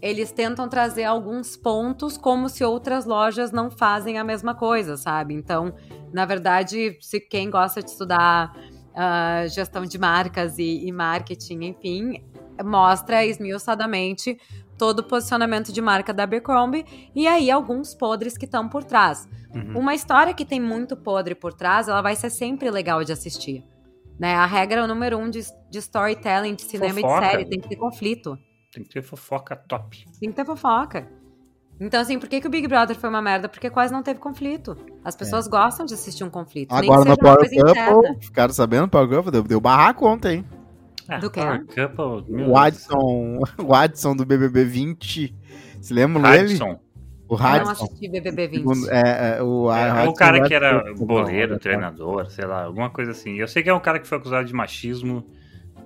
eles 0.00 0.32
tentam 0.32 0.68
trazer 0.68 1.04
alguns 1.04 1.56
pontos 1.56 2.16
como 2.16 2.48
se 2.48 2.64
outras 2.64 3.04
lojas 3.04 3.52
não 3.52 3.70
fazem 3.70 4.18
a 4.18 4.24
mesma 4.24 4.54
coisa, 4.54 4.96
sabe? 4.96 5.34
Então, 5.34 5.74
na 6.12 6.24
verdade, 6.24 6.96
se 7.00 7.20
quem 7.20 7.50
gosta 7.50 7.82
de 7.82 7.90
estudar 7.90 8.56
uh, 8.56 9.48
gestão 9.48 9.84
de 9.84 9.98
marcas 9.98 10.58
e, 10.58 10.86
e 10.86 10.92
marketing, 10.92 11.64
enfim, 11.64 12.24
mostra 12.64 13.24
esmiuçadamente 13.24 14.38
todo 14.78 15.00
o 15.00 15.02
posicionamento 15.02 15.72
de 15.72 15.82
marca 15.82 16.12
da 16.12 16.22
Abercrombie 16.22 16.86
e 17.14 17.26
aí 17.26 17.50
alguns 17.50 17.94
podres 17.94 18.38
que 18.38 18.46
estão 18.46 18.66
por 18.66 18.82
trás. 18.82 19.28
Uhum. 19.54 19.78
Uma 19.78 19.94
história 19.94 20.32
que 20.32 20.44
tem 20.44 20.58
muito 20.58 20.96
podre 20.96 21.34
por 21.34 21.52
trás, 21.52 21.86
ela 21.86 22.00
vai 22.00 22.16
ser 22.16 22.30
sempre 22.30 22.70
legal 22.70 23.04
de 23.04 23.12
assistir. 23.12 23.62
Né? 24.20 24.34
A 24.34 24.44
regra 24.44 24.86
número 24.86 25.16
um 25.16 25.30
de, 25.30 25.40
de 25.70 25.78
storytelling, 25.78 26.54
de 26.54 26.62
cinema 26.62 27.00
fofoca. 27.00 27.16
e 27.16 27.20
de 27.20 27.26
série, 27.26 27.44
tem 27.46 27.58
que 27.58 27.68
ter 27.70 27.76
conflito. 27.76 28.38
Tem 28.70 28.84
que 28.84 28.90
ter 28.90 29.02
fofoca 29.02 29.56
top. 29.56 30.04
Tem 30.20 30.28
que 30.28 30.36
ter 30.36 30.44
fofoca. 30.44 31.08
Então, 31.80 31.98
assim, 31.98 32.18
por 32.18 32.28
que, 32.28 32.38
que 32.38 32.46
o 32.46 32.50
Big 32.50 32.68
Brother 32.68 32.94
foi 32.94 33.08
uma 33.08 33.22
merda? 33.22 33.48
Porque 33.48 33.70
quase 33.70 33.90
não 33.90 34.02
teve 34.02 34.20
conflito. 34.20 34.76
As 35.02 35.16
pessoas 35.16 35.46
é. 35.46 35.50
gostam 35.50 35.86
de 35.86 35.94
assistir 35.94 36.22
um 36.22 36.28
conflito. 36.28 36.70
Agora 36.70 37.08
no 37.08 37.16
Power 37.16 37.48
Couple, 37.48 38.20
ficaram 38.20 38.52
sabendo, 38.52 38.86
Power 38.86 39.08
Couple 39.08 39.32
deu, 39.32 39.42
deu 39.42 39.60
barraco 39.60 40.06
ontem. 40.06 40.44
Ah, 41.08 41.16
do 41.16 41.30
que? 41.30 41.40
O 41.40 42.58
Adson, 42.58 43.38
o 43.58 43.74
Adson 43.74 44.14
do 44.14 44.26
BBB 44.26 44.66
20. 44.66 45.34
Se 45.80 45.94
lembra 45.94 46.30
dele? 46.30 46.58
O 47.30 47.36
Radson. 47.36 47.58
Eu 47.58 47.64
não 47.64 47.70
assisti 47.70 48.08
BBB 48.08 48.48
20. 48.48 48.88
É, 48.90 49.38
é, 49.38 49.42
o, 49.42 49.72
é, 49.72 50.08
o 50.08 50.12
cara 50.12 50.42
que 50.42 50.52
era 50.52 50.82
boleiro, 50.94 51.60
treinador, 51.60 52.28
sei 52.28 52.44
lá, 52.44 52.64
alguma 52.64 52.90
coisa 52.90 53.12
assim. 53.12 53.38
Eu 53.38 53.46
sei 53.46 53.62
que 53.62 53.70
é 53.70 53.74
um 53.74 53.78
cara 53.78 54.00
que 54.00 54.08
foi 54.08 54.18
acusado 54.18 54.44
de 54.44 54.52
machismo. 54.52 55.24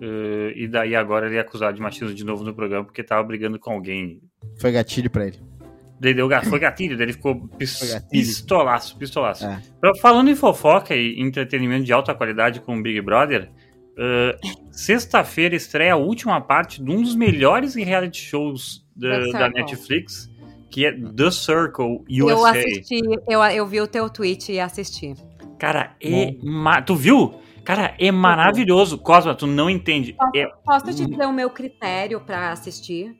Uh, 0.00 0.50
e 0.56 0.66
daí 0.66 0.96
agora 0.96 1.26
ele 1.26 1.36
é 1.36 1.40
acusado 1.40 1.74
de 1.74 1.82
machismo 1.82 2.14
de 2.14 2.24
novo 2.24 2.42
no 2.42 2.52
programa 2.52 2.84
porque 2.84 3.04
tava 3.04 3.22
brigando 3.22 3.58
com 3.58 3.72
alguém. 3.72 4.22
Foi 4.58 4.72
gatilho 4.72 5.10
pra 5.10 5.26
ele. 5.26 5.38
Daí 6.00 6.14
deu, 6.14 6.28
foi 6.44 6.58
gatilho, 6.58 6.96
daí 6.96 7.06
ele 7.06 7.12
ficou 7.12 7.46
pis, 7.58 7.78
pistolaço, 8.10 8.96
pistolaço. 8.96 9.44
É. 9.44 9.60
Falando 10.00 10.30
em 10.30 10.34
fofoca 10.34 10.96
e 10.96 11.20
entretenimento 11.20 11.84
de 11.84 11.92
alta 11.92 12.14
qualidade 12.14 12.60
com 12.60 12.78
o 12.78 12.82
Big 12.82 13.00
Brother, 13.02 13.50
uh, 13.92 14.72
sexta-feira 14.72 15.54
estreia 15.54 15.92
a 15.92 15.96
última 15.96 16.40
parte 16.40 16.82
de 16.82 16.90
um 16.90 17.02
dos 17.02 17.14
melhores 17.14 17.74
reality 17.74 18.22
shows 18.22 18.84
da, 18.96 19.18
da 19.30 19.48
Netflix, 19.48 20.30
que 20.74 20.84
é 20.84 20.90
The 20.90 21.30
Circle 21.30 22.04
USA. 22.10 22.32
Eu 22.32 22.44
assisti, 22.44 23.00
eu, 23.28 23.40
eu 23.44 23.64
vi 23.64 23.80
o 23.80 23.86
teu 23.86 24.10
tweet 24.10 24.50
e 24.50 24.58
assisti. 24.58 25.14
Cara, 25.56 25.94
é 26.02 26.34
ma... 26.42 26.82
tu 26.82 26.96
viu? 26.96 27.36
Cara, 27.64 27.94
é 27.96 28.10
maravilhoso. 28.10 28.98
Cosma, 28.98 29.36
tu 29.36 29.46
não 29.46 29.70
entende. 29.70 30.14
Posso, 30.14 30.36
é... 30.36 30.50
posso 30.64 30.86
te 30.86 31.06
dizer 31.06 31.26
o 31.26 31.32
meu 31.32 31.48
critério 31.48 32.20
para 32.20 32.50
assistir? 32.50 33.14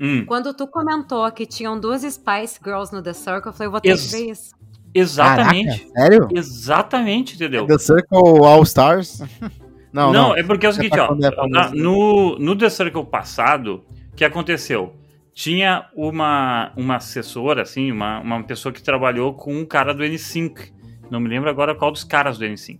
Hum. 0.00 0.24
Quando 0.24 0.54
tu 0.54 0.66
comentou 0.66 1.30
que 1.30 1.44
tinham 1.44 1.78
duas 1.78 2.00
Spice 2.00 2.58
Girls 2.64 2.90
no 2.90 3.02
The 3.02 3.12
Circle, 3.12 3.48
eu 3.48 3.52
falei, 3.52 3.66
eu 3.66 3.70
vou 3.70 3.80
ter 3.82 3.90
Ex 3.90 4.06
que 4.06 4.16
ver 4.16 4.30
isso. 4.30 4.54
Exatamente. 4.94 5.84
Caraca, 5.84 6.00
sério? 6.00 6.28
Exatamente, 6.34 7.34
entendeu? 7.34 7.66
The 7.66 7.76
Circle 7.76 8.46
All 8.46 8.62
Stars? 8.62 9.20
não, 9.92 10.10
não, 10.10 10.12
não, 10.28 10.36
é 10.36 10.42
porque 10.42 10.64
é 10.64 10.70
o 10.70 10.72
seguinte, 10.72 10.98
ó. 10.98 11.14
É 11.14 11.70
no, 11.74 12.38
no 12.38 12.56
The 12.56 12.70
Circle 12.70 13.04
passado, 13.04 13.84
o 14.10 14.16
que 14.16 14.24
aconteceu? 14.24 15.03
Tinha 15.34 15.90
uma, 15.94 16.72
uma 16.76 16.96
assessora, 16.96 17.62
assim, 17.62 17.90
uma, 17.90 18.20
uma 18.20 18.42
pessoa 18.44 18.72
que 18.72 18.80
trabalhou 18.80 19.34
com 19.34 19.52
um 19.52 19.66
cara 19.66 19.92
do 19.92 20.04
N5. 20.04 20.72
Não 21.10 21.18
me 21.18 21.28
lembro 21.28 21.50
agora 21.50 21.74
qual 21.74 21.90
dos 21.90 22.04
caras 22.04 22.38
do 22.38 22.44
N5. 22.44 22.78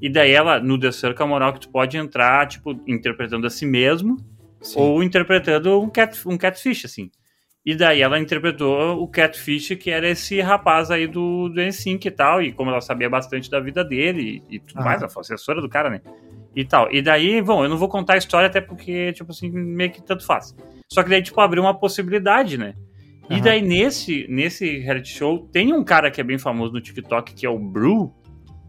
E 0.00 0.08
daí 0.08 0.32
ela, 0.32 0.58
no 0.58 0.78
The 0.78 0.90
Circle, 0.90 1.26
moral 1.28 1.50
é 1.50 1.52
que 1.52 1.60
tu 1.60 1.68
pode 1.68 1.96
entrar, 1.96 2.48
tipo, 2.48 2.72
interpretando 2.88 3.46
a 3.46 3.50
si 3.50 3.64
mesmo 3.64 4.16
Sim. 4.60 4.80
ou 4.80 5.00
interpretando 5.00 5.80
um, 5.80 5.88
cat, 5.88 6.20
um 6.26 6.36
catfish, 6.36 6.84
assim. 6.86 7.08
E 7.64 7.76
daí 7.76 8.02
ela 8.02 8.18
interpretou 8.18 9.00
o 9.00 9.06
catfish, 9.06 9.76
que 9.76 9.88
era 9.88 10.08
esse 10.08 10.40
rapaz 10.40 10.90
aí 10.90 11.06
do, 11.06 11.48
do 11.48 11.60
N5 11.60 12.04
e 12.04 12.10
tal, 12.10 12.42
e 12.42 12.50
como 12.50 12.70
ela 12.70 12.80
sabia 12.80 13.08
bastante 13.08 13.48
da 13.48 13.60
vida 13.60 13.84
dele 13.84 14.42
e, 14.50 14.56
e 14.56 14.58
tudo 14.58 14.80
ah. 14.80 14.84
mais, 14.84 15.00
ela 15.00 15.08
foi 15.08 15.20
assessora 15.20 15.60
do 15.60 15.68
cara, 15.68 15.88
né? 15.88 16.00
E 16.56 16.64
tal. 16.64 16.92
E 16.92 17.00
daí, 17.00 17.40
bom, 17.40 17.62
eu 17.62 17.70
não 17.70 17.78
vou 17.78 17.88
contar 17.88 18.14
a 18.14 18.18
história 18.18 18.48
até 18.48 18.60
porque, 18.60 19.12
tipo 19.12 19.30
assim, 19.30 19.48
meio 19.50 19.92
que 19.92 20.02
tanto 20.02 20.26
faz. 20.26 20.52
Só 20.92 21.02
que 21.02 21.08
daí, 21.08 21.22
tipo, 21.22 21.40
abriu 21.40 21.62
uma 21.62 21.72
possibilidade, 21.72 22.58
né? 22.58 22.74
E 23.30 23.40
daí, 23.40 23.62
nesse, 23.62 24.26
nesse 24.28 24.78
reality 24.78 25.08
show, 25.08 25.48
tem 25.50 25.72
um 25.72 25.82
cara 25.82 26.10
que 26.10 26.20
é 26.20 26.24
bem 26.24 26.36
famoso 26.36 26.74
no 26.74 26.82
TikTok, 26.82 27.32
que 27.32 27.46
é 27.46 27.48
o 27.48 27.58
Brew, 27.58 28.12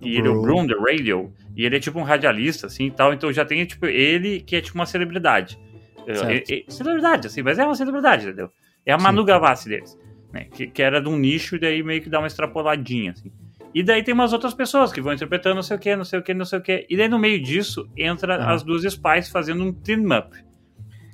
e 0.02 0.16
ele 0.16 0.30
é 0.30 0.32
o 0.32 0.42
Brew 0.42 0.56
on 0.56 0.66
the 0.66 0.76
Radio, 0.76 1.34
e 1.54 1.66
ele 1.66 1.76
é 1.76 1.80
tipo 1.82 2.00
um 2.00 2.04
radialista, 2.04 2.68
assim, 2.68 2.86
e 2.86 2.92
tal, 2.92 3.14
então 3.14 3.30
já 3.34 3.44
tem, 3.44 3.66
tipo, 3.66 3.86
ele 3.88 4.40
que 4.40 4.56
é 4.56 4.62
tipo 4.62 4.78
uma 4.78 4.86
celebridade. 4.86 5.60
É, 6.08 6.60
é, 6.60 6.64
celebridade, 6.70 7.28
assim, 7.28 7.42
mas 7.42 7.60
é 7.60 7.66
uma 7.66 7.76
celebridade, 7.76 8.24
entendeu? 8.24 8.50
É 8.86 8.94
a 8.94 8.98
Manu 8.98 9.22
Sim. 9.22 9.28
Gavassi 9.28 9.68
deles, 9.68 10.00
né? 10.32 10.46
Que, 10.46 10.68
que, 10.68 10.82
era 10.82 11.02
de 11.02 11.10
um 11.10 11.18
nicho 11.18 11.58
e 11.58 11.60
daí 11.60 11.84
meio 11.84 12.02
que 12.02 12.10
dá 12.10 12.20
uma 12.20 12.28
extrapoladinha, 12.28 13.12
assim. 13.12 13.34
E 13.74 13.84
daí 13.84 14.02
tem 14.02 14.14
umas 14.14 14.32
outras 14.32 14.54
pessoas 14.54 14.94
que 14.94 15.02
vão 15.02 15.12
interpretando 15.12 15.56
não 15.56 15.64
sei 15.64 15.76
o 15.76 15.80
que, 15.80 15.94
não 15.94 16.06
sei 16.06 16.20
o 16.20 16.24
que, 16.24 16.34
não 16.34 16.46
sei 16.46 16.60
o 16.60 16.62
que. 16.62 16.86
E 16.90 16.96
daí 16.96 17.10
no 17.10 17.20
meio 17.20 17.42
disso 17.42 17.90
entra 17.98 18.36
ah. 18.36 18.54
as 18.54 18.64
duas 18.64 18.84
Spies 18.84 19.28
fazendo 19.28 19.64
um 19.64 19.74
team-up. 19.74 20.38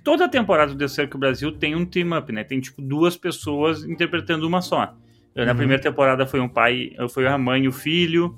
Toda 0.03 0.27
temporada 0.29 0.71
do 0.73 0.77
The 0.77 0.87
Circle 0.87 1.19
Brasil 1.19 1.51
tem 1.51 1.75
um 1.75 1.85
team-up, 1.85 2.31
né? 2.31 2.43
Tem 2.43 2.59
tipo 2.59 2.81
duas 2.81 3.17
pessoas 3.17 3.83
interpretando 3.83 4.47
uma 4.47 4.61
só. 4.61 4.95
Na 5.35 5.51
uhum. 5.51 5.57
primeira 5.57 5.81
temporada 5.81 6.25
foi 6.25 6.39
um 6.39 6.49
pai, 6.49 6.91
foi 7.09 7.27
a 7.27 7.37
mãe 7.37 7.63
e 7.63 7.67
o 7.67 7.71
filho, 7.71 8.37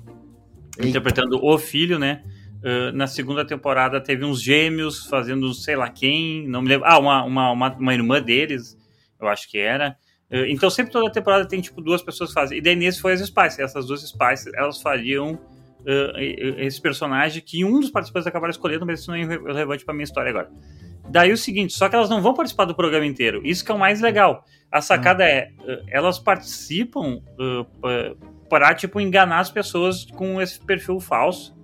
Eita. 0.76 0.88
interpretando 0.88 1.42
o 1.42 1.58
filho, 1.58 1.98
né? 1.98 2.22
Uh, 2.62 2.92
na 2.96 3.08
segunda 3.08 3.44
temporada 3.44 4.00
teve 4.00 4.24
uns 4.24 4.40
gêmeos 4.40 5.06
fazendo 5.06 5.52
sei 5.52 5.74
lá 5.74 5.90
quem, 5.90 6.46
não 6.46 6.62
me 6.62 6.68
lembro. 6.68 6.86
Ah, 6.86 6.98
uma, 6.98 7.24
uma, 7.24 7.50
uma, 7.50 7.72
uma 7.74 7.94
irmã 7.94 8.22
deles, 8.22 8.78
eu 9.20 9.26
acho 9.26 9.50
que 9.50 9.58
era. 9.58 9.96
Uh, 10.30 10.46
então 10.46 10.70
sempre 10.70 10.92
toda 10.92 11.10
temporada 11.10 11.46
tem 11.46 11.60
tipo 11.60 11.80
duas 11.80 12.02
pessoas 12.02 12.30
que 12.30 12.34
fazem. 12.34 12.58
E 12.58 12.60
daí 12.60 12.76
nesse 12.76 13.00
foi 13.00 13.14
as 13.14 13.20
Spice. 13.20 13.60
Essas 13.60 13.86
duas 13.86 14.02
Spice, 14.02 14.50
elas 14.54 14.80
fariam 14.80 15.34
uh, 15.34 16.18
esse 16.58 16.80
personagem 16.80 17.42
que 17.44 17.64
um 17.64 17.80
dos 17.80 17.90
participantes 17.90 18.28
acabaram 18.28 18.52
escolhendo, 18.52 18.86
mas 18.86 19.00
isso 19.00 19.10
não 19.10 19.16
é 19.16 19.24
relevante 19.24 19.84
pra 19.84 19.92
minha 19.92 20.04
história 20.04 20.30
agora. 20.30 20.48
Daí 21.08 21.32
o 21.32 21.36
seguinte, 21.36 21.72
só 21.72 21.88
que 21.88 21.96
elas 21.96 22.08
não 22.08 22.22
vão 22.22 22.34
participar 22.34 22.64
do 22.64 22.74
programa 22.74 23.06
inteiro. 23.06 23.40
Isso 23.44 23.64
que 23.64 23.70
é 23.70 23.74
o 23.74 23.78
mais 23.78 24.00
legal. 24.00 24.44
A 24.70 24.80
sacada 24.80 25.24
é, 25.24 25.50
elas 25.88 26.18
participam 26.18 27.20
para, 28.48 28.74
tipo, 28.74 29.00
enganar 29.00 29.40
as 29.40 29.50
pessoas 29.50 30.04
com 30.04 30.40
esse 30.40 30.58
perfil 30.58 31.00
falso 31.00 31.54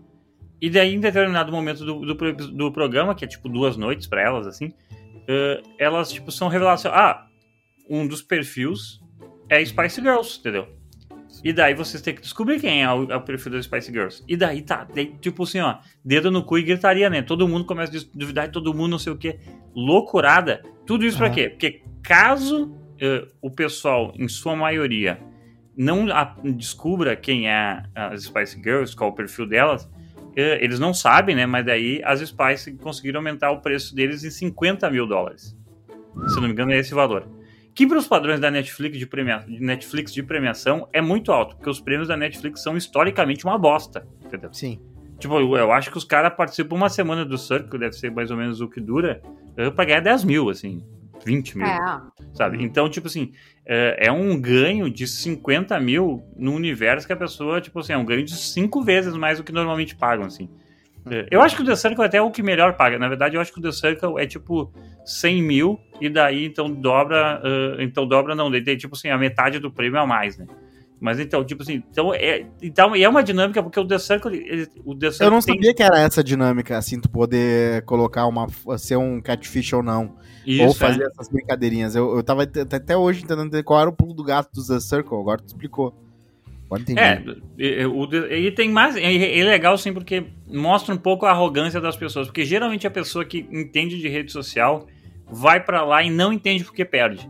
e 0.60 0.68
daí, 0.68 0.94
em 0.94 1.00
determinado 1.00 1.52
momento 1.52 1.84
do, 1.84 2.14
do, 2.14 2.32
do 2.34 2.72
programa, 2.72 3.14
que 3.14 3.24
é 3.24 3.28
tipo 3.28 3.48
duas 3.48 3.76
noites 3.76 4.06
para 4.06 4.22
elas, 4.22 4.46
assim, 4.46 4.66
uh, 4.66 5.62
elas 5.78 6.10
tipo 6.10 6.32
são 6.32 6.48
reveladas 6.48 6.84
ah, 6.86 7.26
um 7.88 8.06
dos 8.06 8.22
perfis 8.22 9.00
é 9.48 9.64
Spice 9.64 10.00
Girls, 10.00 10.38
entendeu? 10.38 10.68
E 11.44 11.52
daí 11.52 11.74
vocês 11.74 12.02
têm 12.02 12.14
que 12.14 12.20
descobrir 12.20 12.60
quem 12.60 12.82
é 12.82 12.92
o, 12.92 13.10
é 13.10 13.16
o, 13.16 13.20
perfil 13.20 13.52
das 13.52 13.64
Spice 13.64 13.92
Girls. 13.92 14.22
E 14.26 14.36
daí 14.36 14.62
tá, 14.62 14.86
daí, 14.92 15.14
tipo 15.20 15.42
assim, 15.42 15.60
ó, 15.60 15.76
dedo 16.04 16.30
no 16.30 16.42
cu 16.42 16.58
e 16.58 16.62
gritaria, 16.62 17.08
né? 17.08 17.22
Todo 17.22 17.48
mundo 17.48 17.64
começa 17.64 17.96
a 17.96 18.00
duvidar 18.14 18.46
e 18.46 18.52
todo 18.52 18.74
mundo 18.74 18.90
não 18.90 18.98
sei 18.98 19.12
o 19.12 19.16
que. 19.16 19.38
Loucurada. 19.74 20.62
Tudo 20.86 21.04
isso 21.04 21.16
uhum. 21.16 21.24
pra 21.24 21.30
quê? 21.30 21.48
Porque 21.48 21.82
caso 22.02 22.66
uh, 22.66 23.28
o 23.40 23.50
pessoal, 23.50 24.12
em 24.16 24.28
sua 24.28 24.56
maioria, 24.56 25.20
não 25.76 26.10
a, 26.10 26.36
descubra 26.44 27.14
quem 27.14 27.48
é 27.48 27.82
as 27.94 28.24
Spice 28.24 28.56
Girls, 28.56 28.96
qual 28.96 29.10
o 29.10 29.14
perfil 29.14 29.46
delas, 29.46 29.88
eles 30.36 30.78
não 30.78 30.94
sabem, 30.94 31.34
né? 31.34 31.46
Mas 31.46 31.66
daí 31.66 32.00
as 32.04 32.20
Spice 32.20 32.72
conseguiram 32.76 33.18
aumentar 33.18 33.50
o 33.50 33.60
preço 33.60 33.92
deles 33.94 34.22
em 34.22 34.30
50 34.30 34.88
mil 34.88 35.04
dólares. 35.04 35.56
Se 36.28 36.36
não 36.36 36.44
me 36.44 36.50
engano, 36.50 36.72
é 36.72 36.78
esse 36.78 36.94
valor. 36.94 37.26
Que 37.78 37.86
para 37.86 37.96
os 37.96 38.08
padrões 38.08 38.40
da 38.40 38.50
Netflix 38.50 38.98
de, 38.98 39.06
premia... 39.06 39.44
Netflix 39.46 40.12
de 40.12 40.20
premiação 40.20 40.88
é 40.92 41.00
muito 41.00 41.30
alto, 41.30 41.54
porque 41.54 41.70
os 41.70 41.80
prêmios 41.80 42.08
da 42.08 42.16
Netflix 42.16 42.60
são 42.60 42.76
historicamente 42.76 43.44
uma 43.44 43.56
bosta. 43.56 44.04
Entendeu? 44.20 44.52
Sim. 44.52 44.80
Tipo, 45.16 45.38
eu, 45.56 45.70
acho 45.70 45.88
que 45.88 45.96
os 45.96 46.02
caras 46.02 46.34
participam 46.36 46.74
uma 46.74 46.88
semana 46.88 47.24
do 47.24 47.38
Circle, 47.38 47.78
deve 47.78 47.92
ser 47.92 48.10
mais 48.10 48.32
ou 48.32 48.36
menos 48.36 48.60
o 48.60 48.66
que 48.66 48.80
dura, 48.80 49.22
pra 49.76 49.84
ganhar 49.84 50.00
10 50.00 50.24
mil, 50.24 50.50
assim. 50.50 50.82
20 51.24 51.58
mil. 51.58 51.68
É. 51.68 52.02
Sabe? 52.34 52.60
Então, 52.64 52.90
tipo 52.90 53.06
assim, 53.06 53.30
é, 53.64 54.08
é, 54.08 54.10
um 54.10 54.40
ganho 54.40 54.90
de 54.90 55.06
50 55.06 55.78
mil 55.78 56.20
no 56.36 56.54
universo 56.54 57.06
que 57.06 57.12
a 57.12 57.16
pessoa, 57.16 57.60
tipo 57.60 57.78
assim, 57.78 57.92
é 57.92 57.96
um 57.96 58.04
ganho 58.04 58.24
de 58.24 58.34
cinco 58.34 58.82
vezes 58.82 59.14
mais 59.14 59.38
do 59.38 59.44
que 59.44 59.52
normalmente 59.52 59.94
pagam, 59.94 60.26
assim. 60.26 60.50
É, 61.10 61.26
eu 61.30 61.40
acho 61.42 61.56
que 61.56 61.62
o 61.62 61.64
The 61.64 61.76
Circle 61.76 62.04
até 62.04 62.18
é 62.18 62.22
o 62.22 62.30
que 62.30 62.42
melhor 62.42 62.76
paga. 62.76 62.98
Na 62.98 63.08
verdade, 63.08 63.36
eu 63.36 63.40
acho 63.40 63.52
que 63.52 63.58
o 63.58 63.62
The 63.62 63.72
Circle 63.72 64.18
é 64.18 64.26
tipo 64.26 64.72
100 65.04 65.42
mil 65.42 65.80
e 66.00 66.08
daí 66.08 66.44
então 66.44 66.70
dobra. 66.70 67.40
Uh, 67.42 67.82
então 67.82 68.06
dobra, 68.06 68.34
não, 68.34 68.50
daí 68.50 68.62
tem 68.62 68.76
tipo 68.76 68.94
assim, 68.96 69.08
a 69.08 69.18
metade 69.18 69.58
do 69.58 69.70
prêmio 69.70 70.00
a 70.00 70.06
mais, 70.06 70.36
né? 70.36 70.46
Mas 71.00 71.20
então, 71.20 71.44
tipo 71.44 71.62
assim, 71.62 71.82
então 71.90 72.12
é, 72.12 72.44
então 72.60 72.94
é 72.94 73.08
uma 73.08 73.22
dinâmica, 73.22 73.62
porque 73.62 73.78
o 73.78 73.86
The 73.86 73.98
Circle. 73.98 74.36
Ele, 74.36 74.68
o 74.84 74.96
The 74.96 75.12
Circle 75.12 75.26
eu 75.26 75.30
não 75.30 75.40
tem... 75.40 75.54
sabia 75.54 75.74
que 75.74 75.82
era 75.82 76.00
essa 76.00 76.24
dinâmica, 76.24 76.76
assim, 76.76 77.00
tu 77.00 77.08
poder 77.08 77.82
colocar 77.84 78.26
uma. 78.26 78.48
ser 78.76 78.96
um 78.96 79.20
catfish 79.20 79.72
ou 79.72 79.82
não. 79.82 80.16
Isso, 80.44 80.64
ou 80.64 80.74
fazer 80.74 81.02
é. 81.02 81.06
essas 81.06 81.28
brincadeirinhas. 81.28 81.94
Eu, 81.94 82.16
eu 82.16 82.22
tava 82.22 82.42
até 82.42 82.96
hoje 82.96 83.20
tentando 83.20 83.42
entender 83.42 83.62
qual 83.62 83.80
era 83.80 83.88
o 83.88 83.92
pulo 83.92 84.12
do 84.12 84.24
gato 84.24 84.50
do 84.52 84.66
The 84.66 84.80
Circle, 84.80 85.18
agora 85.18 85.38
tu 85.40 85.48
explicou. 85.48 85.94
É, 87.00 87.22
e, 87.58 88.46
e 88.46 88.50
tem 88.52 88.68
mais. 88.68 88.94
É, 88.96 89.38
é 89.38 89.44
legal 89.44 89.78
sim, 89.78 89.92
porque 89.92 90.24
mostra 90.46 90.94
um 90.94 90.98
pouco 90.98 91.24
a 91.24 91.30
arrogância 91.30 91.80
das 91.80 91.96
pessoas. 91.96 92.26
Porque 92.26 92.44
geralmente 92.44 92.86
a 92.86 92.90
pessoa 92.90 93.24
que 93.24 93.46
entende 93.50 93.98
de 93.98 94.08
rede 94.08 94.30
social 94.30 94.86
vai 95.30 95.62
para 95.62 95.82
lá 95.84 96.02
e 96.02 96.10
não 96.10 96.32
entende 96.32 96.64
porque 96.64 96.84
perde. 96.84 97.28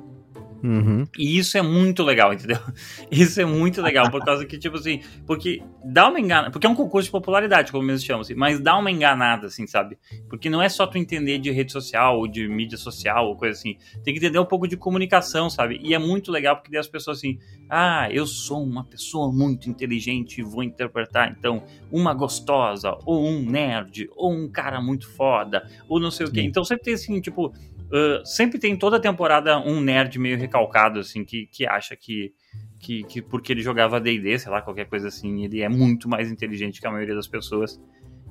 Uhum. 0.62 1.06
E 1.16 1.38
isso 1.38 1.56
é 1.56 1.62
muito 1.62 2.02
legal, 2.02 2.32
entendeu? 2.32 2.58
Isso 3.10 3.40
é 3.40 3.44
muito 3.44 3.80
legal, 3.80 4.10
por 4.10 4.24
causa 4.24 4.44
que, 4.44 4.58
tipo 4.58 4.76
assim, 4.76 5.00
porque 5.26 5.62
dá 5.84 6.08
uma 6.08 6.18
enganada, 6.20 6.50
porque 6.50 6.66
é 6.66 6.70
um 6.70 6.74
concurso 6.74 7.06
de 7.06 7.12
popularidade, 7.12 7.70
como 7.70 7.90
eles 7.90 8.04
chamam, 8.04 8.22
assim, 8.22 8.34
mas 8.34 8.60
dá 8.60 8.76
uma 8.76 8.90
enganada, 8.90 9.46
assim, 9.46 9.66
sabe? 9.66 9.96
Porque 10.28 10.50
não 10.50 10.60
é 10.60 10.68
só 10.68 10.86
tu 10.86 10.98
entender 10.98 11.38
de 11.38 11.50
rede 11.50 11.72
social 11.72 12.18
ou 12.18 12.26
de 12.26 12.48
mídia 12.48 12.76
social 12.76 13.28
ou 13.28 13.36
coisa 13.36 13.58
assim, 13.58 13.76
tem 14.02 14.12
que 14.12 14.18
entender 14.18 14.38
um 14.38 14.44
pouco 14.44 14.66
de 14.66 14.76
comunicação, 14.76 15.48
sabe? 15.48 15.78
E 15.82 15.94
é 15.94 15.98
muito 15.98 16.30
legal 16.30 16.56
porque 16.56 16.70
daí 16.70 16.80
as 16.80 16.88
pessoas 16.88 17.18
assim, 17.18 17.38
ah, 17.70 18.08
eu 18.10 18.26
sou 18.26 18.62
uma 18.62 18.84
pessoa 18.84 19.32
muito 19.32 19.70
inteligente 19.70 20.40
e 20.40 20.42
vou 20.44 20.62
interpretar, 20.62 21.34
então, 21.38 21.62
uma 21.90 22.12
gostosa, 22.14 22.96
ou 23.04 23.26
um 23.26 23.42
nerd, 23.42 24.08
ou 24.16 24.32
um 24.32 24.48
cara 24.48 24.80
muito 24.80 25.08
foda, 25.08 25.68
ou 25.88 26.00
não 26.00 26.10
sei 26.10 26.26
Sim. 26.26 26.32
o 26.32 26.34
quê. 26.34 26.40
Então 26.42 26.64
sempre 26.64 26.84
tem 26.84 26.94
assim, 26.94 27.20
tipo, 27.20 27.52
Uh, 27.88 28.24
sempre 28.24 28.58
tem 28.58 28.76
toda 28.76 29.00
temporada 29.00 29.58
um 29.58 29.80
nerd 29.80 30.18
meio 30.18 30.36
recalcado, 30.36 31.00
assim, 31.00 31.24
que, 31.24 31.46
que 31.46 31.66
acha 31.66 31.96
que, 31.96 32.34
que, 32.78 33.02
que 33.04 33.22
porque 33.22 33.52
ele 33.52 33.62
jogava 33.62 34.00
D&D, 34.00 34.38
sei 34.38 34.52
lá, 34.52 34.60
qualquer 34.60 34.86
coisa 34.86 35.08
assim, 35.08 35.44
ele 35.44 35.62
é 35.62 35.68
muito 35.68 36.08
mais 36.08 36.30
inteligente 36.30 36.80
que 36.80 36.86
a 36.86 36.90
maioria 36.90 37.14
das 37.14 37.26
pessoas. 37.26 37.80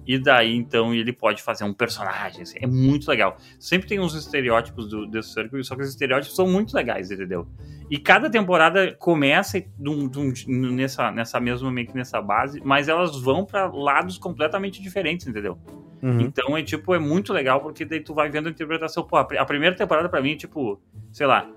E 0.07 0.17
daí, 0.17 0.55
então, 0.55 0.93
ele 0.93 1.11
pode 1.11 1.43
fazer 1.43 1.65
um 1.65 1.73
personagem. 1.73 2.43
Assim, 2.43 2.57
é 2.61 2.65
muito 2.65 3.09
legal. 3.09 3.37
Sempre 3.59 3.89
tem 3.89 3.99
uns 3.99 4.15
estereótipos 4.15 4.87
do 4.87 5.09
The 5.11 5.21
Circle, 5.21 5.61
só 5.65 5.75
que 5.75 5.81
os 5.81 5.89
estereótipos 5.89 6.33
são 6.33 6.47
muito 6.47 6.73
legais, 6.73 7.11
entendeu? 7.11 7.45
E 7.91 7.99
cada 7.99 8.29
temporada 8.29 8.93
começa 8.93 9.61
dum, 9.77 10.07
dum, 10.07 10.31
nessa, 10.47 11.11
nessa 11.11 11.39
mesma, 11.41 11.69
meio 11.69 11.87
que 11.87 11.95
nessa 11.95 12.21
base, 12.21 12.61
mas 12.63 12.87
elas 12.87 13.19
vão 13.19 13.43
para 13.43 13.65
lados 13.67 14.17
completamente 14.17 14.81
diferentes, 14.81 15.27
entendeu? 15.27 15.57
Uhum. 16.01 16.21
Então 16.21 16.57
é 16.57 16.63
tipo, 16.63 16.93
é 16.93 16.99
muito 16.99 17.33
legal, 17.33 17.59
porque 17.59 17.83
daí 17.83 17.99
tu 17.99 18.13
vai 18.13 18.29
vendo 18.29 18.47
a 18.47 18.51
interpretação. 18.51 19.03
Pô, 19.03 19.17
a 19.17 19.45
primeira 19.45 19.75
temporada 19.75 20.07
para 20.07 20.21
mim 20.21 20.33
é 20.33 20.35
tipo, 20.35 20.81
sei 21.11 21.25
lá, 21.25 21.49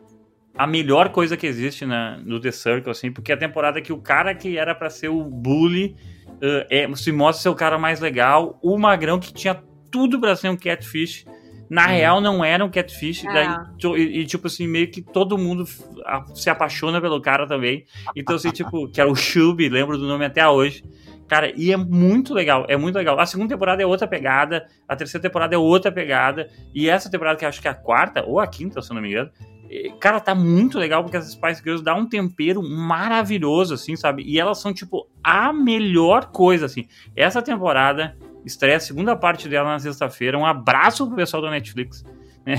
a 0.57 0.67
melhor 0.67 1.11
coisa 1.11 1.37
que 1.37 1.47
existe 1.47 1.87
na, 1.87 2.19
no 2.19 2.41
The 2.41 2.51
Circle, 2.51 2.91
assim, 2.91 3.13
porque 3.13 3.33
é 3.33 3.35
a 3.35 3.39
temporada 3.39 3.81
que 3.81 3.93
o 3.93 3.99
cara 3.99 4.35
que 4.35 4.59
era 4.59 4.75
para 4.75 4.91
ser 4.91 5.09
o 5.09 5.23
bully 5.23 5.97
uh, 6.43 6.67
é, 6.71 6.89
se 6.95 7.13
mostra 7.13 7.43
ser 7.43 7.49
o 7.49 7.55
cara 7.55 7.79
mais 7.79 8.01
legal, 8.01 8.59
o 8.63 8.79
magrão 8.79 9.19
que 9.19 9.33
tinha 9.33 9.63
tudo 9.91 10.21
para 10.21 10.37
ser 10.37 10.49
um 10.49 10.57
catfish. 10.57 11.25
Na 11.69 11.87
hum. 11.87 11.91
real, 11.91 12.21
não 12.21 12.45
era 12.45 12.65
um 12.65 12.71
catfish. 12.71 13.25
É. 13.25 13.33
Daí, 13.33 13.49
e, 13.97 14.21
e, 14.21 14.27
tipo 14.27 14.49
assim, 14.49 14.67
meio 14.67 14.91
que 14.91 15.01
todo 15.01 15.39
mundo 15.39 15.65
se 16.35 16.51
apaixona 16.51 17.01
pelo 17.01 17.21
cara 17.21 17.47
também. 17.47 17.85
Então, 18.17 18.35
assim, 18.35 18.51
tipo, 18.51 18.89
que 18.89 19.01
era 19.01 19.11
o 19.11 19.15
Shubi, 19.15 19.69
lembro 19.69 19.97
do 19.97 20.07
nome 20.07 20.25
até 20.25 20.49
hoje. 20.49 20.83
Cara, 21.31 21.53
e 21.57 21.73
é 21.73 21.77
muito 21.77 22.35
legal, 22.35 22.67
é 22.69 22.77
muito 22.77 22.97
legal. 22.97 23.21
A 23.21 23.25
segunda 23.25 23.55
temporada 23.55 23.81
é 23.81 23.87
outra 23.87 24.05
pegada, 24.05 24.67
a 24.89 24.97
terceira 24.97 25.23
temporada 25.23 25.55
é 25.55 25.59
outra 25.59 25.93
pegada, 25.93 26.49
e 26.75 26.89
essa 26.89 27.09
temporada, 27.09 27.39
que 27.39 27.45
acho 27.45 27.63
que 27.63 27.69
é 27.69 27.71
a 27.71 27.75
quarta, 27.75 28.25
ou 28.27 28.41
a 28.41 28.49
quinta, 28.49 28.83
se 28.83 28.91
eu 28.91 28.97
não 28.97 29.01
me 29.03 29.11
engano, 29.11 29.31
Cara, 30.01 30.19
tá 30.19 30.35
muito 30.35 30.79
legal 30.79 31.05
porque 31.05 31.17
as 31.17 31.31
Spice 31.31 31.63
Girls 31.63 31.85
dá 31.85 31.95
um 31.95 32.05
tempero 32.05 32.61
maravilhoso, 32.63 33.75
assim, 33.75 33.95
sabe? 33.95 34.25
E 34.25 34.41
elas 34.41 34.59
são, 34.61 34.75
tipo, 34.75 35.09
a 35.23 35.53
melhor 35.53 36.27
coisa, 36.27 36.67
assim. 36.67 36.89
Essa 37.15 37.41
temporada 37.41 38.17
estreia 38.45 38.79
a 38.79 38.81
segunda 38.81 39.15
parte 39.15 39.49
dela 39.49 39.71
na 39.71 39.79
sexta-feira. 39.79 40.37
Um 40.37 40.45
abraço 40.45 41.07
pro 41.07 41.15
pessoal 41.15 41.43
da 41.43 41.51
Netflix. 41.51 42.05
Né? 42.45 42.57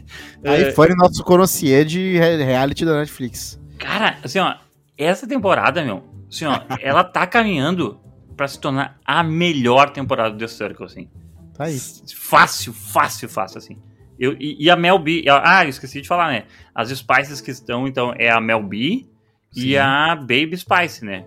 Aí 0.42 0.64
é. 0.64 0.72
foi 0.72 0.90
o 0.90 0.96
nosso 0.96 1.22
conocier 1.22 1.84
de 1.84 2.16
reality 2.16 2.84
da 2.84 2.98
Netflix. 2.98 3.60
Cara, 3.78 4.16
assim, 4.22 4.38
ó, 4.38 4.54
essa 4.96 5.26
temporada, 5.26 5.84
meu, 5.84 6.02
assim, 6.30 6.46
ó, 6.46 6.60
ela 6.80 7.04
tá 7.04 7.26
caminhando 7.26 8.00
para 8.34 8.48
se 8.48 8.58
tornar 8.58 8.98
a 9.04 9.22
melhor 9.22 9.90
temporada 9.90 10.30
do 10.30 10.38
The 10.38 10.46
Circle, 10.46 10.86
assim. 10.86 11.10
Tá 11.54 11.64
aí. 11.64 11.78
Fácil, 12.14 12.72
fácil, 12.72 13.28
fácil, 13.28 13.58
assim. 13.58 13.78
Eu, 14.18 14.34
e, 14.38 14.64
e, 14.64 14.70
a 14.70 14.76
Mel 14.76 14.98
B. 14.98 15.24
Ah, 15.28 15.64
eu 15.64 15.68
esqueci 15.68 16.00
de 16.00 16.08
falar, 16.08 16.30
né? 16.30 16.44
As 16.74 16.88
Spices 16.90 17.40
que 17.40 17.50
estão, 17.50 17.86
então, 17.86 18.14
é 18.16 18.30
a 18.30 18.40
Mel 18.40 18.62
B 18.62 19.06
Sim. 19.50 19.66
e 19.66 19.76
a 19.76 20.14
Baby 20.14 20.56
Spice, 20.56 21.04
né? 21.04 21.24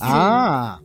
Ah! 0.00 0.80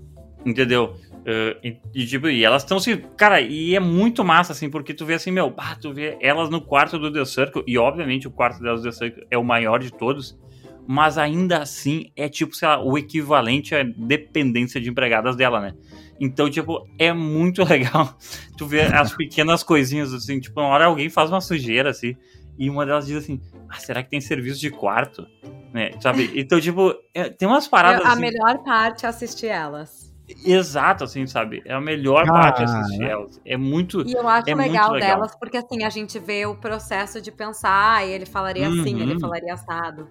Entendeu? 0.45 0.95
Uh, 1.20 1.60
e, 1.64 1.78
e, 1.93 2.06
tipo, 2.06 2.30
e 2.30 2.43
elas 2.45 2.64
estão 2.64 2.78
assim, 2.78 2.97
cara, 3.18 3.41
e 3.41 3.76
é 3.76 3.80
muito 3.80 4.24
massa, 4.24 4.54
assim, 4.54 4.70
porque 4.70 4.93
tu 4.93 5.06
vê 5.06 5.16
assim, 5.16 5.32
meu, 5.32 5.50
bah, 5.50 5.76
tu 5.80 5.93
vê 5.93 6.18
elas 6.22 6.50
no 6.50 6.62
quarto 6.62 6.97
do 6.97 7.12
The 7.12 7.26
Circle, 7.26 7.64
e 7.68 7.78
obviamente 7.78 8.28
o 8.28 8.32
quarto 8.32 8.62
delas 8.62 8.82
do 8.82 8.89
The 8.89 8.95
Circle 8.95 9.28
é 9.30 9.38
o 9.38 9.43
maior 9.43 9.80
de 9.80 9.91
todos, 9.91 10.39
mas 10.92 11.20
ainda 11.20 11.60
assim 11.60 12.12
é 12.16 12.28
tipo, 12.28 12.56
sei 12.56 12.68
lá, 12.68 12.84
o 12.84 12.98
equivalente 12.98 13.76
à 13.76 13.84
dependência 13.84 14.82
de 14.82 14.90
empregadas 14.90 15.36
dela, 15.36 15.62
né? 15.62 15.76
Então, 16.20 16.50
tipo, 16.50 16.84
é 16.98 17.14
muito 17.14 17.62
legal 17.64 18.18
tu 18.58 18.66
ver 18.66 18.92
as 18.96 19.16
pequenas 19.16 19.62
coisinhas, 19.62 20.12
assim, 20.12 20.40
tipo, 20.40 20.60
uma 20.60 20.68
hora 20.70 20.86
alguém 20.86 21.08
faz 21.08 21.30
uma 21.30 21.42
sujeira, 21.42 21.92
assim, 21.92 22.18
e 22.58 22.72
uma 22.72 22.88
delas 22.88 23.06
diz 23.06 23.18
assim, 23.18 23.40
ah, 23.70 23.76
será 23.76 24.02
que 24.02 24.10
tem 24.10 24.20
serviço 24.20 24.60
de 24.60 24.72
quarto? 24.72 25.28
Né, 25.72 25.92
sabe? 26.02 26.32
Então, 26.34 26.60
tipo, 26.60 26.96
é, 27.14 27.30
tem 27.30 27.48
umas 27.48 27.68
paradas. 27.68 28.04
A 28.04 28.14
assim, 28.14 28.22
melhor 28.22 28.64
parte 28.64 29.06
é 29.06 29.10
assistir 29.10 29.46
elas. 29.46 30.12
Exato, 30.44 31.04
assim, 31.04 31.28
sabe? 31.28 31.62
É 31.66 31.74
a 31.74 31.80
melhor 31.80 32.24
ah, 32.28 32.34
parte 32.34 32.64
assistir 32.64 33.04
é. 33.04 33.12
elas. 33.12 33.40
É 33.46 33.56
muito. 33.56 34.02
E 34.08 34.14
eu 34.14 34.28
acho 34.28 34.50
é 34.50 34.56
legal, 34.56 34.94
legal, 34.94 35.18
delas, 35.18 35.36
porque 35.36 35.58
assim, 35.58 35.84
a 35.84 35.90
gente 35.92 36.18
vê 36.18 36.48
o 36.48 36.56
processo 36.56 37.22
de 37.22 37.32
pensar, 37.32 37.98
ah, 37.98 38.04
ele 38.04 38.26
falaria 38.26 38.68
uhum. 38.68 38.82
assim, 38.82 39.00
ele 39.00 39.14
uhum. 39.14 39.20
falaria 39.20 39.54
assado. 39.54 40.10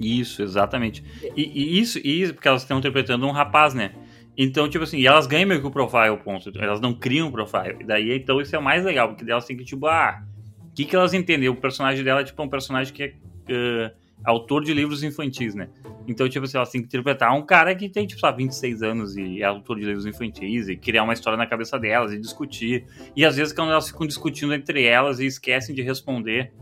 Isso, 0.00 0.42
exatamente. 0.42 1.04
E, 1.36 1.42
e 1.42 1.78
isso, 1.78 1.98
e 2.02 2.22
isso, 2.22 2.32
porque 2.32 2.48
elas 2.48 2.62
estão 2.62 2.78
interpretando 2.78 3.26
um 3.26 3.30
rapaz, 3.30 3.74
né? 3.74 3.92
Então, 4.36 4.68
tipo 4.68 4.84
assim, 4.84 5.04
elas 5.04 5.26
ganham 5.26 5.46
meio 5.46 5.60
que 5.60 5.66
o 5.66 5.70
profile, 5.70 6.16
ponto. 6.16 6.50
Elas 6.58 6.80
não 6.80 6.94
criam 6.94 7.28
o 7.28 7.32
profile. 7.32 7.76
E 7.80 7.84
daí, 7.84 8.16
então, 8.16 8.40
isso 8.40 8.56
é 8.56 8.58
o 8.58 8.62
mais 8.62 8.82
legal, 8.82 9.08
porque 9.08 9.30
elas 9.30 9.44
têm 9.44 9.56
que, 9.56 9.64
tipo, 9.64 9.86
ah, 9.86 10.22
o 10.70 10.74
que, 10.74 10.86
que 10.86 10.96
elas 10.96 11.12
entendem? 11.12 11.48
O 11.50 11.56
personagem 11.56 12.02
dela 12.02 12.20
é, 12.20 12.24
tipo, 12.24 12.42
um 12.42 12.48
personagem 12.48 12.94
que 12.94 13.02
é 13.02 13.08
uh, 13.08 13.90
autor 14.24 14.64
de 14.64 14.72
livros 14.72 15.02
infantis, 15.02 15.54
né? 15.54 15.68
Então, 16.08 16.26
tipo 16.28 16.44
assim, 16.46 16.56
elas 16.56 16.70
têm 16.70 16.80
que 16.80 16.86
interpretar 16.86 17.36
um 17.36 17.42
cara 17.44 17.74
que 17.74 17.88
tem, 17.88 18.06
tipo, 18.06 18.20
sabe, 18.20 18.42
26 18.42 18.82
anos 18.82 19.16
e 19.16 19.42
é 19.42 19.44
autor 19.44 19.78
de 19.78 19.84
livros 19.84 20.06
infantis 20.06 20.68
e 20.68 20.76
criar 20.76 21.02
uma 21.02 21.12
história 21.12 21.36
na 21.36 21.46
cabeça 21.46 21.78
delas 21.78 22.12
e 22.12 22.18
discutir. 22.18 22.86
E 23.14 23.24
às 23.24 23.36
vezes, 23.36 23.52
quando 23.52 23.72
elas 23.72 23.88
ficam 23.88 24.06
discutindo 24.06 24.54
entre 24.54 24.84
elas 24.84 25.20
e 25.20 25.26
esquecem 25.26 25.74
de 25.74 25.82
responder 25.82 26.52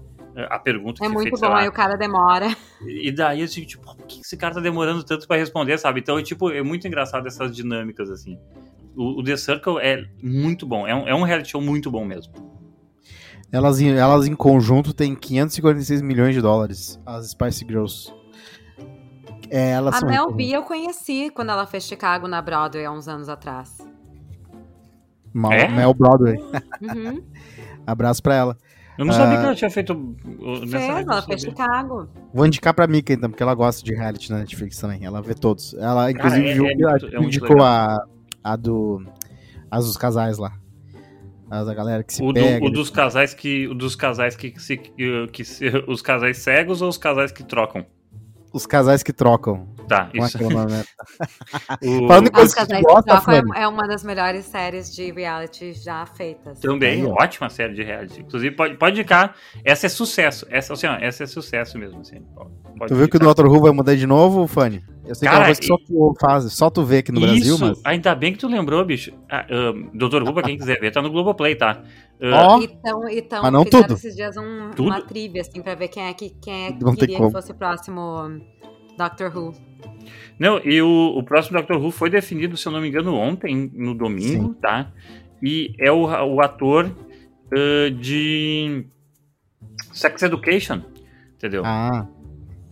a 0.48 0.58
pergunta 0.58 1.02
é 1.02 1.06
que 1.06 1.06
É 1.06 1.08
muito 1.08 1.38
bom, 1.38 1.52
aí 1.52 1.68
o 1.68 1.72
cara 1.72 1.96
demora. 1.96 2.54
E 2.86 3.10
daí, 3.10 3.42
assim, 3.42 3.64
tipo, 3.64 3.84
por 3.84 4.06
que 4.06 4.20
esse 4.20 4.36
cara 4.36 4.54
tá 4.54 4.60
demorando 4.60 5.02
tanto 5.02 5.26
para 5.26 5.36
responder, 5.36 5.78
sabe? 5.78 6.00
Então, 6.00 6.22
tipo, 6.22 6.50
é 6.50 6.62
muito 6.62 6.86
engraçado 6.86 7.26
essas 7.26 7.54
dinâmicas, 7.54 8.10
assim. 8.10 8.38
O, 8.96 9.20
o 9.20 9.24
The 9.24 9.36
Circle 9.36 9.78
é 9.80 10.04
muito 10.22 10.66
bom, 10.66 10.86
é 10.86 10.94
um, 10.94 11.08
é 11.08 11.14
um 11.14 11.22
reality 11.22 11.50
show 11.50 11.60
muito 11.60 11.90
bom 11.90 12.04
mesmo. 12.04 12.32
Elas, 13.50 13.80
elas 13.80 14.26
em 14.26 14.34
conjunto 14.34 14.92
têm 14.92 15.14
546 15.14 16.02
milhões 16.02 16.34
de 16.34 16.42
dólares, 16.42 17.00
as 17.06 17.30
Spice 17.30 17.64
Girls. 17.66 18.12
É, 19.50 19.70
elas 19.70 20.02
a 20.02 20.06
Mel 20.06 20.30
B 20.32 20.50
eu 20.50 20.62
conheci 20.62 21.30
quando 21.30 21.50
ela 21.50 21.66
fez 21.66 21.84
Chicago 21.84 22.28
na 22.28 22.42
Broadway 22.42 22.84
há 22.84 22.92
uns 22.92 23.08
anos 23.08 23.28
atrás. 23.28 23.78
Mal, 25.32 25.52
é? 25.52 25.68
Mel 25.68 25.94
Broadway. 25.94 26.36
Uhum. 26.82 27.24
Abraço 27.86 28.22
pra 28.22 28.34
ela. 28.34 28.58
Eu 28.98 29.04
não 29.04 29.12
sabia 29.12 29.38
que 29.38 29.44
ela 29.44 29.54
tinha 29.54 29.70
feito. 29.70 30.16
Fez, 30.68 30.74
ela 30.74 31.22
fez 31.22 31.42
Chicago. 31.42 32.08
Vou 32.34 32.44
indicar 32.44 32.74
pra 32.74 32.88
Mika, 32.88 33.12
então, 33.12 33.30
porque 33.30 33.42
ela 33.42 33.54
gosta 33.54 33.84
de 33.84 33.94
reality 33.94 34.28
na 34.32 34.40
Netflix 34.40 34.76
também. 34.76 35.04
Ela 35.04 35.22
vê 35.22 35.34
todos. 35.34 35.72
Ela, 35.74 36.10
inclusive, 36.10 36.42
Cara, 36.42 36.50
é, 36.50 36.54
viu, 36.54 36.66
é, 36.66 36.74
muito, 36.74 37.16
é 37.16 37.24
indicou 37.24 37.62
a, 37.62 38.04
a 38.42 38.56
do. 38.56 39.00
As 39.70 39.86
dos 39.86 39.96
casais 39.96 40.36
lá. 40.36 40.52
As 41.48 41.64
da 41.64 41.74
galera 41.74 42.02
que 42.02 42.12
se 42.12 42.22
o 42.22 42.32
pega. 42.34 42.58
Do, 42.58 42.66
o 42.66 42.70
dos 42.70 42.90
casais 42.90 43.32
que. 43.32 43.68
O 43.68 43.74
dos 43.74 43.94
casais 43.94 44.34
que, 44.34 44.52
se, 44.58 44.76
que, 44.76 45.28
que 45.28 45.44
se, 45.44 45.68
Os 45.86 46.02
casais 46.02 46.38
cegos 46.38 46.82
ou 46.82 46.88
os 46.88 46.98
casais 46.98 47.30
que 47.30 47.44
trocam? 47.44 47.86
Os 48.52 48.66
casais 48.66 49.04
que 49.04 49.12
trocam. 49.12 49.68
Tá, 49.88 50.10
isso. 50.12 50.36
É 50.36 50.44
o... 51.88 52.06
Falando 52.06 52.28
em 52.28 52.30
coisas 52.30 52.54
que 52.54 52.66
tu 52.66 52.80
gosta, 52.82 53.32
é, 53.56 53.62
é 53.62 53.68
uma 53.68 53.88
das 53.88 54.04
melhores 54.04 54.44
séries 54.44 54.94
de 54.94 55.10
reality 55.10 55.72
já 55.72 56.04
feitas. 56.04 56.60
Também, 56.60 57.04
é. 57.04 57.06
ótima 57.06 57.48
série 57.48 57.74
de 57.74 57.82
reality. 57.82 58.20
Inclusive, 58.20 58.54
pode, 58.54 58.76
pode 58.76 59.00
indicar. 59.00 59.34
Essa 59.64 59.86
é 59.86 59.88
sucesso. 59.88 60.46
Essa, 60.50 60.74
assim, 60.74 60.86
ó, 60.86 60.94
essa 61.00 61.24
é 61.24 61.26
sucesso 61.26 61.78
mesmo. 61.78 62.00
Assim. 62.00 62.20
Pode 62.78 62.92
tu 62.92 62.96
viu 62.96 63.08
que 63.08 63.16
o 63.16 63.20
Dr. 63.20 63.46
Who 63.46 63.60
vai 63.60 63.72
mudar 63.72 63.94
de 63.94 64.06
novo, 64.06 64.46
Fanny? 64.46 64.84
Eu 65.06 65.14
sei 65.14 65.26
Cara, 65.26 65.38
que 65.38 65.40
é 65.40 65.40
uma 65.40 65.46
coisa 65.46 65.60
que 65.60 65.66
só 65.66 65.76
tu 65.78 66.14
faz, 66.20 66.52
só 66.52 66.70
tu 66.70 66.84
vê 66.84 66.98
aqui 66.98 67.10
no 67.10 67.20
isso, 67.20 67.28
Brasil, 67.28 67.58
mas... 67.58 67.80
ainda 67.82 68.14
bem 68.14 68.32
que 68.32 68.38
tu 68.38 68.46
lembrou, 68.46 68.84
bicho. 68.84 69.10
Ah, 69.30 69.46
uh, 69.50 69.96
Dr. 69.96 70.22
Who, 70.22 70.34
pra 70.34 70.42
quem 70.42 70.58
quiser 70.58 70.78
ver, 70.78 70.90
tá 70.90 71.00
no 71.00 71.10
Globoplay, 71.10 71.54
tá? 71.54 71.82
Uh, 72.20 72.26
oh, 72.26 72.62
então, 72.62 73.08
então 73.08 73.42
mas 73.42 73.52
não 73.52 73.64
tudo. 73.64 73.94
esses 73.94 74.14
dias 74.14 74.36
um, 74.36 74.70
uma 74.78 75.00
trivia, 75.00 75.40
assim, 75.40 75.62
pra 75.62 75.74
ver 75.74 75.88
quem 75.88 76.04
é 76.04 76.12
que, 76.12 76.30
quem 76.42 76.66
é 76.66 76.72
que 76.72 76.96
queria 76.96 77.16
que 77.16 77.30
fosse 77.30 77.50
o 77.52 77.54
próximo 77.54 78.38
Doctor 78.98 79.34
Who. 79.34 79.67
Não, 80.38 80.60
e 80.64 80.80
o, 80.80 81.14
o 81.16 81.22
próximo 81.22 81.58
Doctor 81.58 81.82
Who 81.82 81.90
foi 81.90 82.08
definido, 82.08 82.56
se 82.56 82.66
eu 82.66 82.72
não 82.72 82.80
me 82.80 82.88
engano, 82.88 83.14
ontem, 83.14 83.70
no 83.74 83.94
domingo, 83.94 84.48
Sim. 84.48 84.60
tá? 84.60 84.92
E 85.42 85.74
é 85.78 85.90
o, 85.90 86.02
o 86.04 86.40
ator 86.40 86.86
uh, 86.86 87.90
de 87.90 88.84
Sex 89.92 90.22
Education, 90.22 90.82
entendeu? 91.34 91.62
Ah. 91.64 92.06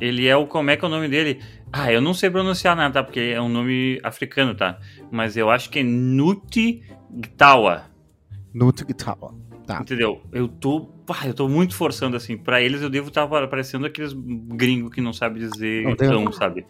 Ele 0.01 0.27
é 0.27 0.37
o. 0.37 0.47
Como 0.47 0.71
é 0.71 0.77
que 0.77 0.85
é 0.85 0.89
o 0.89 0.91
nome 0.91 1.09
dele? 1.09 1.41
Ah, 1.73 1.93
eu 1.93 2.01
não 2.01 2.15
sei 2.15 2.31
pronunciar 2.31 2.77
nada, 2.77 2.95
tá? 2.95 3.03
Porque 3.03 3.21
é 3.21 3.41
um 3.41 3.49
nome 3.49 3.99
africano, 4.03 4.55
tá? 4.55 4.79
Mas 5.11 5.37
eu 5.37 5.51
acho 5.51 5.71
que 5.71 5.79
é 5.79 5.83
Nuti 5.83 6.83
Gtawa. 7.11 7.85
Nuti 8.53 8.85
Gtawa. 8.85 9.35
Tá. 9.67 9.81
Entendeu? 9.81 10.23
Eu 10.33 10.47
tô, 10.47 10.83
pá, 11.07 11.27
eu 11.27 11.35
tô 11.35 11.49
muito 11.49 11.75
forçando 11.75 12.17
assim. 12.17 12.37
Para 12.37 12.63
eles 12.63 12.83
eu 12.83 12.91
devo 12.91 13.09
estar 13.09 13.27
parecendo 13.27 13.87
aqueles 13.87 14.13
gringos 14.13 14.95
que 14.95 15.01
não 15.01 15.13
sabe 15.13 15.41
dizer 15.41 15.85
não, 15.99 16.31
sabe? 16.31 16.65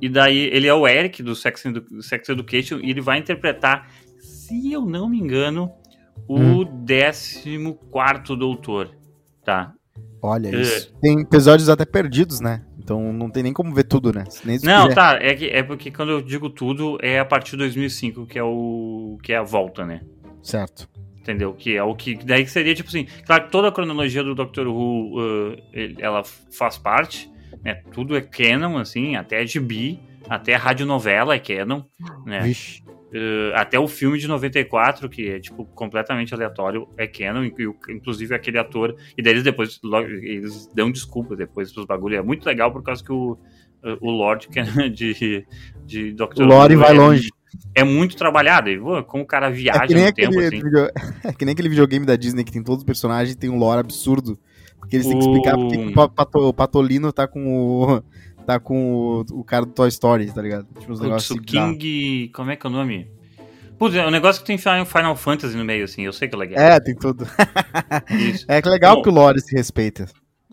E 0.00 0.08
daí 0.08 0.48
ele 0.52 0.66
é 0.66 0.74
o 0.74 0.86
Eric 0.86 1.22
do 1.22 1.34
Sex, 1.34 1.64
Edu 1.64 2.02
Sex 2.02 2.28
Education 2.28 2.78
e 2.82 2.90
ele 2.90 3.00
vai 3.00 3.18
interpretar, 3.18 3.88
se 4.18 4.72
eu 4.72 4.84
não 4.84 5.08
me 5.08 5.18
engano, 5.18 5.72
o 6.28 6.38
hum. 6.38 6.86
14 7.92 8.36
doutor, 8.36 8.90
tá? 9.44 9.72
Olha 10.20 10.50
uh, 10.50 10.60
isso. 10.60 10.94
Tem 11.00 11.20
episódios 11.20 11.68
até 11.68 11.84
perdidos, 11.84 12.40
né? 12.40 12.64
Então 12.78 13.12
não 13.12 13.30
tem 13.30 13.42
nem 13.42 13.52
como 13.52 13.74
ver 13.74 13.84
tudo, 13.84 14.12
né? 14.12 14.24
não, 14.62 14.88
quiser. 14.88 14.94
tá. 14.94 15.18
É, 15.20 15.34
que, 15.34 15.46
é 15.46 15.62
porque 15.62 15.90
quando 15.90 16.10
eu 16.12 16.22
digo 16.22 16.50
tudo, 16.50 16.98
é 17.00 17.18
a 17.18 17.24
partir 17.24 17.52
de 17.52 17.58
2005, 17.58 18.26
que 18.26 18.38
é, 18.38 18.42
o, 18.42 19.18
que 19.22 19.32
é 19.32 19.36
a 19.36 19.42
volta, 19.42 19.86
né? 19.86 20.02
Certo 20.42 20.88
entendeu? 21.24 21.54
Que 21.54 21.74
é 21.74 21.82
o 21.82 21.94
que 21.94 22.14
daí 22.16 22.46
seria 22.46 22.74
tipo 22.74 22.90
assim, 22.90 23.06
claro 23.24 23.44
que 23.44 23.50
toda 23.50 23.68
a 23.68 23.72
cronologia 23.72 24.22
do 24.22 24.34
Doctor 24.34 24.66
Who 24.66 25.18
uh, 25.18 25.56
ela 25.98 26.22
faz 26.22 26.76
parte, 26.76 27.30
né? 27.64 27.82
Tudo 27.92 28.16
é 28.16 28.20
canon, 28.20 28.76
assim, 28.78 29.16
até 29.16 29.44
GB, 29.46 29.98
até 30.28 30.54
a 30.54 30.58
radionovela 30.58 31.34
é 31.34 31.38
canon, 31.38 31.82
né? 32.26 32.40
Vixe. 32.40 32.84
Uh, 33.14 33.54
até 33.54 33.78
o 33.78 33.86
filme 33.86 34.18
de 34.18 34.26
94, 34.26 35.08
que 35.08 35.28
é, 35.28 35.38
tipo, 35.38 35.64
completamente 35.66 36.34
aleatório, 36.34 36.88
é 36.96 37.06
canon, 37.06 37.44
inclusive 37.88 38.34
aquele 38.34 38.58
ator, 38.58 38.96
e 39.16 39.22
daí 39.22 39.34
eles 39.34 39.44
depois, 39.44 39.78
logo, 39.84 40.08
eles 40.08 40.68
dão 40.74 40.90
desculpa 40.90 41.36
depois 41.36 41.72
pros 41.72 41.86
bagulho, 41.86 42.16
é 42.16 42.22
muito 42.22 42.44
legal 42.44 42.72
por 42.72 42.82
causa 42.82 43.04
que 43.04 43.12
o, 43.12 43.38
o 44.00 44.10
Lord 44.10 44.48
de, 44.92 45.46
de 45.86 46.12
Dr. 46.12 46.42
O 46.42 46.44
Lore 46.44 46.74
vai 46.74 46.90
é, 46.90 46.92
longe. 46.92 47.30
É 47.72 47.84
muito 47.84 48.16
trabalhado, 48.16 48.68
e, 48.68 48.80
como 49.04 49.22
o 49.22 49.26
cara 49.26 49.48
viaja 49.48 49.96
é 49.96 50.06
no 50.06 50.12
tempo, 50.12 50.40
assim. 50.40 50.62
Video... 50.62 50.90
É 51.22 51.32
que 51.32 51.44
nem 51.44 51.52
aquele 51.52 51.68
videogame 51.68 52.04
da 52.04 52.16
Disney 52.16 52.42
que 52.42 52.50
tem 52.50 52.64
todos 52.64 52.80
os 52.80 52.84
personagens 52.84 53.36
tem 53.36 53.48
um 53.48 53.58
lore 53.58 53.78
absurdo, 53.78 54.36
porque 54.84 54.96
eles 54.96 55.06
o... 55.06 55.10
têm 55.10 55.18
que 55.18 55.24
explicar 55.24 55.56
porque 55.56 55.76
o, 55.76 55.92
Pato, 56.10 56.38
o 56.38 56.52
Patolino 56.52 57.12
tá 57.12 57.26
com 57.26 57.46
o 57.46 58.02
tá 58.46 58.60
com 58.60 58.94
o, 58.94 59.40
o 59.40 59.44
cara 59.44 59.64
do 59.64 59.72
Toy 59.72 59.88
Story, 59.88 60.30
tá 60.30 60.42
ligado? 60.42 60.66
Tipo, 60.78 60.92
os 60.92 61.00
negócios 61.00 61.30
assim, 61.30 61.42
King. 61.42 62.30
Como 62.34 62.50
é 62.50 62.56
que 62.56 62.66
é 62.66 62.70
o 62.70 62.72
nome? 62.72 63.10
Putz, 63.78 63.96
é 63.96 64.06
um 64.06 64.10
negócio 64.10 64.40
que 64.42 64.46
tem 64.46 64.58
Final 64.58 65.16
Fantasy 65.16 65.56
no 65.56 65.64
meio, 65.64 65.84
assim, 65.84 66.02
eu 66.02 66.12
sei 66.12 66.28
que 66.28 66.34
é 66.34 66.38
legal. 66.38 66.62
É, 66.62 66.78
tem 66.78 66.94
tudo. 66.94 67.26
é 68.46 68.62
que 68.62 68.68
legal 68.68 68.96
Bom, 68.96 69.02
que 69.02 69.08
o 69.08 69.12
Lore 69.12 69.40
se 69.40 69.56
respeita. 69.56 70.06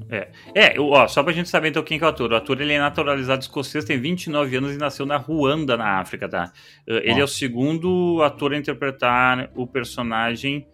É, 0.10 0.30
é 0.56 0.80
ó, 0.80 1.08
só 1.08 1.22
pra 1.22 1.32
gente 1.32 1.48
saber 1.48 1.70
então 1.70 1.84
quem 1.84 2.00
que 2.00 2.04
é 2.04 2.08
o 2.08 2.10
ator. 2.10 2.32
O 2.32 2.36
ator 2.36 2.60
ele 2.60 2.74
é 2.74 2.80
naturalizado 2.80 3.42
escocês, 3.42 3.86
tem 3.86 4.00
29 4.00 4.56
anos 4.56 4.74
e 4.74 4.78
nasceu 4.78 5.06
na 5.06 5.18
Ruanda, 5.18 5.78
na 5.78 6.00
África, 6.00 6.28
tá? 6.28 6.52
Uh, 6.88 6.94
ele 7.04 7.20
é 7.20 7.24
o 7.24 7.28
segundo 7.28 8.24
ator 8.24 8.54
a 8.54 8.58
interpretar 8.58 9.52
o 9.54 9.68
personagem 9.68 10.66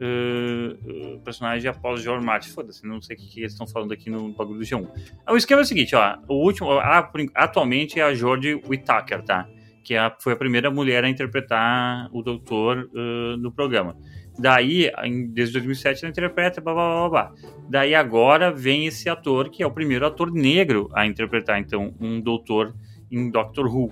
uh, 0.00 1.20
personagem 1.20 1.68
após 1.70 2.02
George 2.02 2.24
Martin. 2.24 2.50
Foda-se, 2.50 2.86
não 2.86 3.00
sei 3.00 3.16
o 3.16 3.18
que, 3.18 3.26
que 3.26 3.40
eles 3.40 3.52
estão 3.52 3.66
falando 3.66 3.92
aqui 3.92 4.10
no 4.10 4.32
bagulho 4.32 4.58
do 4.58 4.64
G1. 4.64 4.88
O 5.28 5.36
esquema 5.36 5.62
é 5.62 5.64
o 5.64 5.66
seguinte, 5.66 5.94
ó. 5.94 6.18
O 6.28 6.34
último, 6.34 6.72
a, 6.72 7.10
atualmente 7.34 7.98
é 7.98 8.02
a 8.02 8.14
George 8.14 8.54
Whittaker, 8.68 9.22
tá? 9.22 9.48
Que 9.82 9.94
é 9.94 9.98
a, 9.98 10.16
foi 10.18 10.32
a 10.32 10.36
primeira 10.36 10.70
mulher 10.70 11.04
a 11.04 11.08
interpretar 11.08 12.08
o 12.12 12.22
doutor 12.22 12.90
uh, 12.92 13.36
no 13.36 13.52
programa. 13.52 13.96
Daí, 14.38 14.90
desde 15.32 15.54
2007, 15.54 16.04
ela 16.04 16.10
interpreta, 16.10 16.60
blá, 16.60 16.74
blá, 16.74 17.08
blá, 17.08 17.08
blá. 17.08 17.34
Daí 17.68 17.94
agora 17.94 18.52
vem 18.52 18.86
esse 18.86 19.08
ator, 19.08 19.48
que 19.48 19.62
é 19.62 19.66
o 19.66 19.70
primeiro 19.70 20.06
ator 20.06 20.30
negro 20.30 20.90
a 20.94 21.06
interpretar, 21.06 21.58
então, 21.58 21.94
um 21.98 22.20
doutor 22.20 22.74
em 23.10 23.30
Doctor 23.30 23.66
Who. 23.66 23.90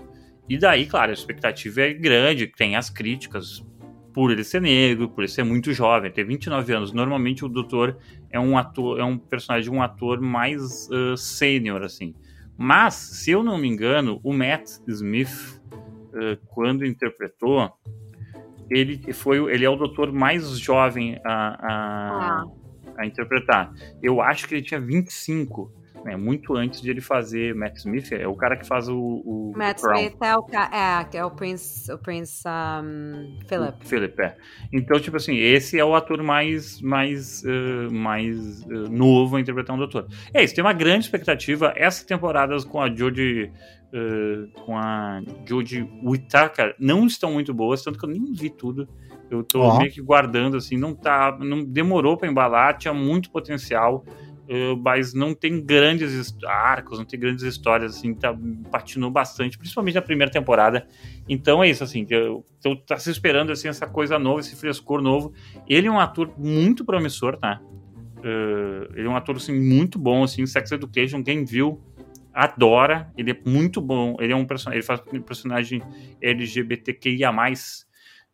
E 0.49 0.59
daí, 0.59 0.85
claro, 0.85 1.11
a 1.11 1.15
expectativa 1.15 1.81
é 1.81 1.95
grande, 1.95 2.47
tem 2.47 2.77
as 2.77 2.91
críticas 2.91 3.65
por 4.15 4.31
ele 4.31 4.45
ser 4.45 4.63
negro, 4.63 5.09
por 5.09 5.23
ele 5.23 5.31
ser 5.31 5.43
muito 5.43 5.73
jovem, 5.73 6.11
ter 6.11 6.25
29 6.25 6.73
anos. 6.73 6.93
Normalmente 6.93 7.45
o 7.45 7.49
doutor 7.49 7.99
é 8.31 8.39
um 8.39 8.57
ator, 8.57 9.01
é 9.01 9.05
um 9.05 9.19
personagem 9.19 9.71
de 9.71 9.77
um 9.77 9.83
ator 9.83 10.21
mais 10.21 10.89
uh, 10.89 11.17
sênior, 11.17 11.83
assim. 11.83 12.15
Mas, 12.57 12.95
se 12.95 13.33
eu 13.33 13.43
não 13.43 13.59
me 13.59 13.67
engano, 13.67 14.21
o 14.23 14.33
Matt 14.33 14.69
Smith, 14.87 15.61
uh, 15.73 16.39
quando 16.47 16.87
interpretou, 16.87 17.73
ele 18.71 19.13
foi, 19.13 19.53
ele 19.53 19.65
é 19.65 19.69
o 19.69 19.75
doutor 19.75 20.13
mais 20.13 20.49
jovem 20.61 21.19
a, 21.25 21.33
a, 21.33 21.67
ah. 21.73 22.45
a 22.99 23.07
interpretar. 23.07 23.73
Eu 24.01 24.21
acho 24.21 24.47
que 24.47 24.55
ele 24.55 24.63
tinha 24.63 24.81
25 24.81 25.73
né, 26.05 26.17
muito 26.17 26.55
antes 26.55 26.83
de 26.83 26.91
ele 26.91 27.01
fazer 27.01 27.55
Matt 27.55 27.79
Smith, 27.79 28.13
é 28.13 28.29
o 28.29 28.35
cara 28.35 28.57
que 28.57 28.67
faz 28.67 28.89
o. 28.89 28.97
o 28.99 29.53
Matt 29.57 29.83
o 29.83 29.93
Smith 29.93 30.17
é 30.21 30.37
o, 30.37 30.47
é, 30.53 31.19
é 31.19 31.25
o 31.25 31.31
Prince, 31.31 31.91
o 31.91 31.99
Prince 31.99 32.43
um, 32.47 33.39
Philip. 33.49 33.83
O 33.83 33.87
Philip, 33.87 34.23
é. 34.23 34.37
Então, 34.73 35.01
tipo 35.01 35.17
assim, 35.17 35.37
esse 35.37 35.79
é 35.79 35.85
o 35.85 35.95
ator 35.95 36.23
mais, 36.23 36.81
mais, 36.83 37.43
uh, 37.45 37.93
mais 37.93 38.63
uh, 38.65 38.91
novo 38.91 39.37
a 39.37 39.41
interpretar 39.41 39.75
um 39.75 39.79
doutor. 39.79 40.07
É 40.33 40.45
isso, 40.45 40.55
tem 40.55 40.63
uma 40.63 40.75
grande 40.75 41.07
expectativa. 41.07 41.73
Essa 41.75 42.07
temporada 42.07 42.55
com 42.65 42.81
a 42.81 42.95
Jodie. 42.95 43.51
Uh, 43.95 44.51
com 44.65 44.77
a 44.77 45.23
Jodie 45.49 45.89
Whittaker 46.03 46.75
não 46.81 47.07
estão 47.07 47.33
muito 47.33 47.55
boas, 47.55 47.81
tanto 47.81 47.97
que 47.97 48.05
eu 48.05 48.09
nem 48.11 48.33
vi 48.33 48.51
tudo. 48.51 48.89
Eu 49.31 49.45
tô 49.45 49.63
oh. 49.63 49.79
meio 49.79 49.91
que 49.91 50.03
guardando, 50.03 50.57
assim, 50.57 50.77
não 50.77 50.95
tá. 50.95 51.37
Não 51.41 51.65
demorou 51.65 52.17
para 52.17 52.29
embalar, 52.29 52.77
tinha 52.77 52.93
muito 52.93 53.31
potencial. 53.31 54.05
Uh, 54.47 54.77
mas 54.77 55.15
não 55.15 55.35
tem 55.35 55.59
grandes 55.59 56.37
arcos, 56.45 56.99
não 56.99 57.07
tem 57.07 57.19
grandes 57.19 57.43
histórias, 57.45 57.97
assim, 57.97 58.13
tá, 58.13 58.37
patinou 58.71 59.11
bastante, 59.11 59.57
principalmente 59.57 59.95
na 59.95 60.03
primeira 60.03 60.31
temporada. 60.31 60.87
Então 61.27 61.65
é 61.65 61.71
isso, 61.71 61.83
assim, 61.83 62.07
eu, 62.11 62.45
eu 62.63 62.77
tá 62.77 62.99
se 62.99 63.11
esperando, 63.11 63.51
assim, 63.51 63.69
essa 63.69 63.87
coisa 63.87 64.19
nova, 64.19 64.41
esse 64.41 64.55
frescor 64.55 65.01
novo. 65.01 65.33
Ele 65.67 65.87
é 65.87 65.91
um 65.91 65.99
ator 65.99 66.31
muito 66.37 66.85
promissor, 66.85 67.39
tá? 67.39 67.59
Uh, 68.19 68.93
ele 68.95 69.07
é 69.07 69.09
um 69.09 69.17
ator, 69.17 69.37
assim, 69.37 69.59
muito 69.59 69.99
bom, 69.99 70.23
assim, 70.25 70.45
Sex 70.45 70.73
Education, 70.73 71.23
quem 71.23 71.43
viu 71.43 71.81
adora, 72.33 73.11
ele 73.17 73.31
é 73.31 73.41
muito 73.47 73.81
bom, 73.81 74.17
ele 74.19 74.33
é 74.33 74.37
um 74.37 74.45
personagem, 74.45 74.79
ele 74.79 74.87
faz 74.87 75.01
um 75.13 75.23
personagem 75.23 75.83
LGBTQIA+, 76.21 77.33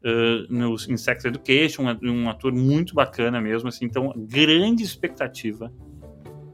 Uh, 0.02 0.48
no, 0.48 0.76
em 0.88 0.96
Sex 0.96 1.26
Education, 1.26 1.82
um 2.02 2.30
ator 2.30 2.54
muito 2.54 2.94
bacana 2.94 3.38
mesmo, 3.38 3.68
assim, 3.68 3.84
então 3.84 4.14
grande 4.16 4.82
expectativa 4.82 5.70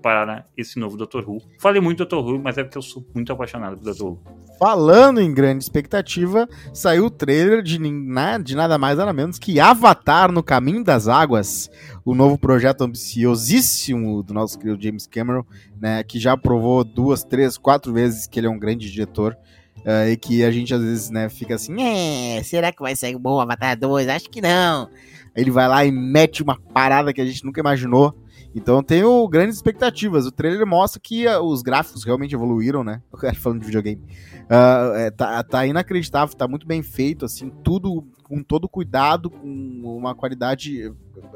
para 0.06 0.46
esse 0.56 0.78
novo 0.78 0.96
Dr. 0.96 1.28
Who. 1.28 1.42
Falei 1.58 1.80
muito 1.80 2.04
Dr. 2.04 2.18
Who, 2.18 2.38
mas 2.38 2.56
é 2.56 2.62
porque 2.62 2.78
eu 2.78 2.82
sou 2.82 3.04
muito 3.12 3.32
apaixonado 3.32 3.76
por 3.76 3.92
Dr. 3.92 4.04
Who. 4.04 4.22
Falando 4.56 5.20
em 5.20 5.34
grande 5.34 5.64
expectativa, 5.64 6.48
saiu 6.72 7.06
o 7.06 7.10
trailer 7.10 7.60
de, 7.60 7.76
de 7.76 8.54
nada 8.54 8.78
mais 8.78 8.98
nada 8.98 9.12
menos 9.12 9.36
que 9.36 9.58
Avatar 9.58 10.30
no 10.30 10.44
Caminho 10.44 10.84
das 10.84 11.08
Águas, 11.08 11.68
o 12.04 12.14
novo 12.14 12.38
projeto 12.38 12.82
ambiciosíssimo 12.82 14.22
do 14.22 14.32
nosso 14.32 14.56
querido 14.60 14.80
James 14.80 15.08
Cameron, 15.08 15.44
né, 15.80 16.04
que 16.04 16.20
já 16.20 16.36
provou 16.36 16.84
duas, 16.84 17.24
três, 17.24 17.58
quatro 17.58 17.92
vezes 17.92 18.28
que 18.28 18.38
ele 18.38 18.46
é 18.46 18.50
um 18.50 18.60
grande 18.60 18.88
diretor. 18.88 19.36
Uh, 19.78 20.10
e 20.10 20.16
que 20.16 20.44
a 20.44 20.50
gente 20.52 20.72
às 20.72 20.80
vezes 20.80 21.10
né, 21.10 21.28
fica 21.28 21.54
assim, 21.56 21.80
é, 21.80 22.42
será 22.42 22.72
que 22.72 22.80
vai 22.80 22.96
sair 22.96 23.16
bom 23.18 23.40
Avatar 23.40 23.76
2? 23.76 24.08
Acho 24.08 24.30
que 24.30 24.40
não. 24.40 24.88
Ele 25.34 25.50
vai 25.50 25.68
lá 25.68 25.84
e 25.84 25.90
mete 25.90 26.42
uma 26.42 26.58
parada 26.72 27.12
que 27.12 27.20
a 27.20 27.26
gente 27.26 27.44
nunca 27.44 27.60
imaginou. 27.60 28.14
Então 28.56 28.82
tenho 28.82 29.28
grandes 29.28 29.56
expectativas. 29.56 30.24
O 30.24 30.32
trailer 30.32 30.66
mostra 30.66 30.98
que 30.98 31.26
uh, 31.26 31.42
os 31.42 31.60
gráficos 31.60 32.04
realmente 32.04 32.34
evoluíram, 32.34 32.82
né? 32.82 33.02
Falando 33.36 33.60
de 33.60 33.66
videogame. 33.66 34.02
Uh, 34.44 34.94
é, 34.96 35.10
tá, 35.10 35.42
tá, 35.42 35.66
inacreditável, 35.66 36.34
tá 36.34 36.48
muito 36.48 36.66
bem 36.66 36.82
feito, 36.82 37.26
assim, 37.26 37.50
tudo 37.62 38.02
com 38.22 38.42
todo 38.42 38.66
cuidado, 38.66 39.28
com 39.28 39.46
uma 39.84 40.14
qualidade 40.14 40.90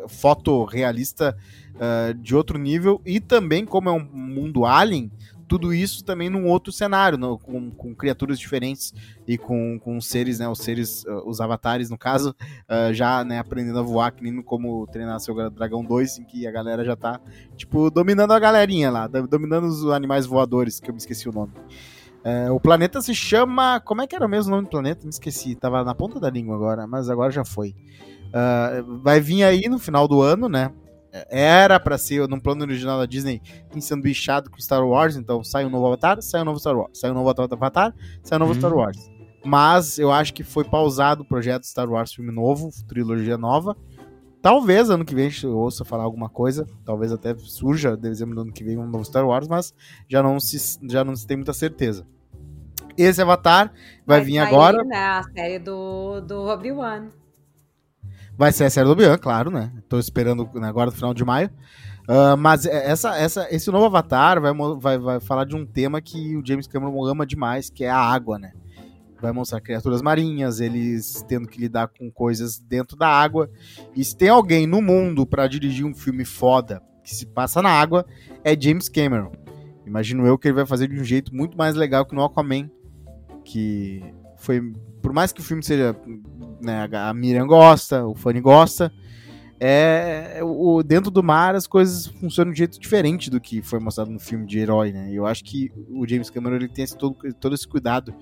fotorrealista 0.09 1.37
uh, 1.75 2.15
de 2.15 2.35
outro 2.35 2.59
nível. 2.59 3.03
E 3.05 3.21
também, 3.21 3.67
como 3.67 3.91
é 3.91 3.93
um 3.93 4.03
mundo 4.03 4.65
alien, 4.65 5.13
tudo 5.51 5.75
isso 5.75 6.05
também 6.05 6.31
num 6.31 6.47
outro 6.47 6.71
cenário, 6.71 7.19
no, 7.19 7.37
com, 7.37 7.73
com, 7.73 7.93
criaturas 7.93 8.39
diferentes 8.39 8.95
e 9.27 9.37
com, 9.37 9.81
com 9.81 10.01
seres, 10.01 10.39
né, 10.39 10.49
os 10.49 10.61
seres, 10.61 11.03
uh, 11.07 11.29
os 11.29 11.41
avatares, 11.41 11.91
no 11.91 11.99
caso, 11.99 12.31
uh, 12.69 12.95
já, 12.95 13.25
né, 13.25 13.41
aprendendo 13.41 13.81
a 13.81 13.83
voar, 13.83 14.13
que 14.13 14.23
nem 14.23 14.41
como 14.43 14.87
treinar 14.87 15.19
seu 15.19 15.51
Dragão 15.51 15.85
2, 15.85 16.21
em 16.21 16.25
que 16.25 16.47
a 16.47 16.53
galera 16.53 16.85
já 16.85 16.95
tá, 16.95 17.21
tipo, 17.57 17.91
dominando 17.91 18.31
a 18.31 18.39
galerinha 18.39 18.93
lá, 18.93 19.09
dominando 19.09 19.65
os 19.65 19.85
animais 19.87 20.25
voadores, 20.25 20.79
que 20.79 20.89
eu 20.89 20.95
me 20.95 21.01
esqueci 21.01 21.29
o 21.29 21.33
nome. 21.33 21.53
Uh, 22.21 22.55
o 22.55 22.61
planeta 22.61 23.01
se 23.01 23.15
chama. 23.15 23.81
Como 23.81 24.03
é 24.03 24.07
que 24.07 24.15
era 24.15 24.27
o 24.27 24.29
mesmo 24.29 24.51
nome 24.51 24.65
do 24.65 24.71
planeta? 24.71 25.05
Me 25.05 25.11
esqueci. 25.11 25.55
Tava 25.55 25.83
na 25.83 25.95
ponta 25.95 26.21
da 26.21 26.29
língua 26.29 26.55
agora, 26.55 26.87
mas 26.87 27.09
agora 27.09 27.33
já 27.33 27.47
foi. 27.47 27.75
Uh, 28.29 28.99
vai 28.99 29.21
vir 29.21 29.43
aí 29.43 29.69
no 29.71 29.79
final 29.79 30.07
do 30.07 30.21
ano, 30.21 30.47
né? 30.47 30.71
Era 31.13 31.79
para 31.81 31.99
ser, 31.99 32.29
num 32.29 32.39
plano 32.39 32.63
original 32.63 32.99
da 32.99 33.07
Disney, 33.07 33.43
ensanduichado 33.75 34.51
com 34.51 34.59
Star 34.59 34.87
Wars, 34.87 35.17
então 35.17 35.43
sai 35.43 35.65
um 35.65 35.71
novo 35.71 35.87
Avatar, 35.87 36.23
sai 36.23 36.43
um 36.43 36.45
novo 36.45 36.59
Star 36.59 36.77
Wars, 36.77 36.99
sai 36.99 37.11
um 37.11 37.15
novo 37.15 37.29
Avatar, 37.29 37.95
sai 38.23 38.37
um 38.37 38.41
novo 38.41 38.55
Star 38.55 38.73
uhum. 38.73 38.79
Wars. 38.79 39.11
Mas 39.45 39.99
eu 39.99 40.13
acho 40.13 40.35
que 40.35 40.43
foi 40.43 40.65
pausado 40.65 41.23
o 41.23 41.25
projeto 41.25 41.65
Star 41.65 41.89
Wars 41.89 42.13
filme 42.13 42.31
novo, 42.31 42.71
trilogia 42.87 43.39
nova. 43.39 43.77
Talvez 44.43 44.89
ano 44.89 45.05
que 45.05 45.15
vem 45.15 45.31
eu 45.43 45.57
ouça 45.57 45.85
falar 45.85 46.05
alguma 46.05 46.29
coisa, 46.29 46.67
talvez 46.85 47.13
até 47.13 47.35
surja 47.37 47.97
dezembro 47.97 48.35
do 48.35 48.41
ano 48.43 48.53
que 48.53 48.65
vem 48.65 48.79
um 48.79 48.87
novo 48.87 49.05
Star 49.05 49.27
Wars, 49.27 49.49
mas 49.49 49.75
já 50.09 50.23
não 50.23 50.41
se, 50.41 50.79
já 50.89 51.05
não 51.05 51.15
se 51.15 51.27
tem 51.27 51.37
muita 51.37 51.53
certeza. 51.53 52.07
Esse 52.97 53.21
Avatar 53.23 53.73
vai, 54.07 54.19
vai 54.19 54.25
vir 54.25 54.39
agora. 54.39 54.83
Né, 54.85 54.97
a 54.97 55.23
série 55.35 55.59
do, 55.59 56.21
do 56.21 56.47
Obi-Wan. 56.49 57.09
Vai 58.41 58.53
ser 58.53 58.65
a 58.65 58.71
série 58.71 58.87
do 58.87 58.93
Obi-Wan, 58.93 59.19
claro, 59.19 59.51
né? 59.51 59.71
Tô 59.87 59.99
esperando 59.99 60.49
né, 60.55 60.67
agora 60.67 60.87
no 60.87 60.97
final 60.97 61.13
de 61.13 61.23
maio. 61.23 61.51
Uh, 62.09 62.39
mas 62.39 62.65
essa, 62.65 63.15
essa, 63.15 63.47
esse 63.55 63.71
novo 63.71 63.85
Avatar 63.85 64.41
vai, 64.41 64.51
vai, 64.79 64.99
vai 64.99 65.21
falar 65.21 65.45
de 65.45 65.55
um 65.55 65.67
tema 65.67 66.01
que 66.01 66.35
o 66.35 66.43
James 66.43 66.67
Cameron 66.67 67.05
ama 67.05 67.27
demais, 67.27 67.69
que 67.69 67.85
é 67.85 67.91
a 67.91 67.99
água, 67.99 68.39
né? 68.39 68.53
Vai 69.21 69.31
mostrar 69.31 69.61
criaturas 69.61 70.01
marinhas, 70.01 70.59
eles 70.59 71.23
tendo 71.29 71.47
que 71.47 71.61
lidar 71.61 71.89
com 71.89 72.11
coisas 72.11 72.59
dentro 72.59 72.97
da 72.97 73.09
água. 73.09 73.51
E 73.95 74.03
se 74.03 74.17
tem 74.17 74.31
alguém 74.31 74.67
no 74.67 74.81
mundo 74.81 75.27
para 75.27 75.47
dirigir 75.47 75.85
um 75.85 75.95
filme 75.95 76.25
foda 76.25 76.83
que 77.05 77.15
se 77.15 77.27
passa 77.27 77.61
na 77.61 77.69
água, 77.69 78.07
é 78.43 78.59
James 78.59 78.89
Cameron. 78.89 79.33
Imagino 79.85 80.27
eu 80.27 80.39
que 80.39 80.49
ele 80.49 80.55
vai 80.55 80.65
fazer 80.65 80.89
de 80.89 80.99
um 80.99 81.05
jeito 81.05 81.37
muito 81.37 81.59
mais 81.59 81.75
legal 81.75 82.07
que 82.07 82.15
no 82.15 82.25
Aquaman, 82.25 82.71
que 83.45 84.03
foi, 84.39 84.73
por 85.03 85.13
mais 85.13 85.31
que 85.31 85.43
o 85.43 85.45
filme 85.45 85.63
seja 85.63 85.95
né, 86.61 86.89
a 86.93 87.13
Miriam 87.15 87.47
gosta, 87.47 88.05
o 88.07 88.15
Fanny 88.15 88.41
gosta. 88.41 88.93
é 89.59 90.41
o 90.43 90.83
dentro 90.83 91.11
do 91.11 91.23
mar 91.23 91.55
as 91.55 91.67
coisas 91.67 92.07
funcionam 92.07 92.53
de 92.53 92.57
um 92.57 92.59
jeito 92.59 92.81
diferente 92.81 93.31
do 93.31 93.41
que 93.41 93.61
foi 93.61 93.79
mostrado 93.79 94.11
no 94.11 94.19
filme 94.19 94.47
de 94.47 94.59
herói, 94.59 94.93
né? 94.93 95.11
Eu 95.13 95.27
acho 95.27 95.45
que 95.45 95.71
o 95.91 96.07
James 96.09 96.31
Cameron 96.31 96.57
ele 96.57 96.69
tem 96.69 96.85
esse, 96.85 96.97
todo, 96.97 97.17
todo 97.41 97.55
esse 97.55 97.69
cuidado 97.69 98.15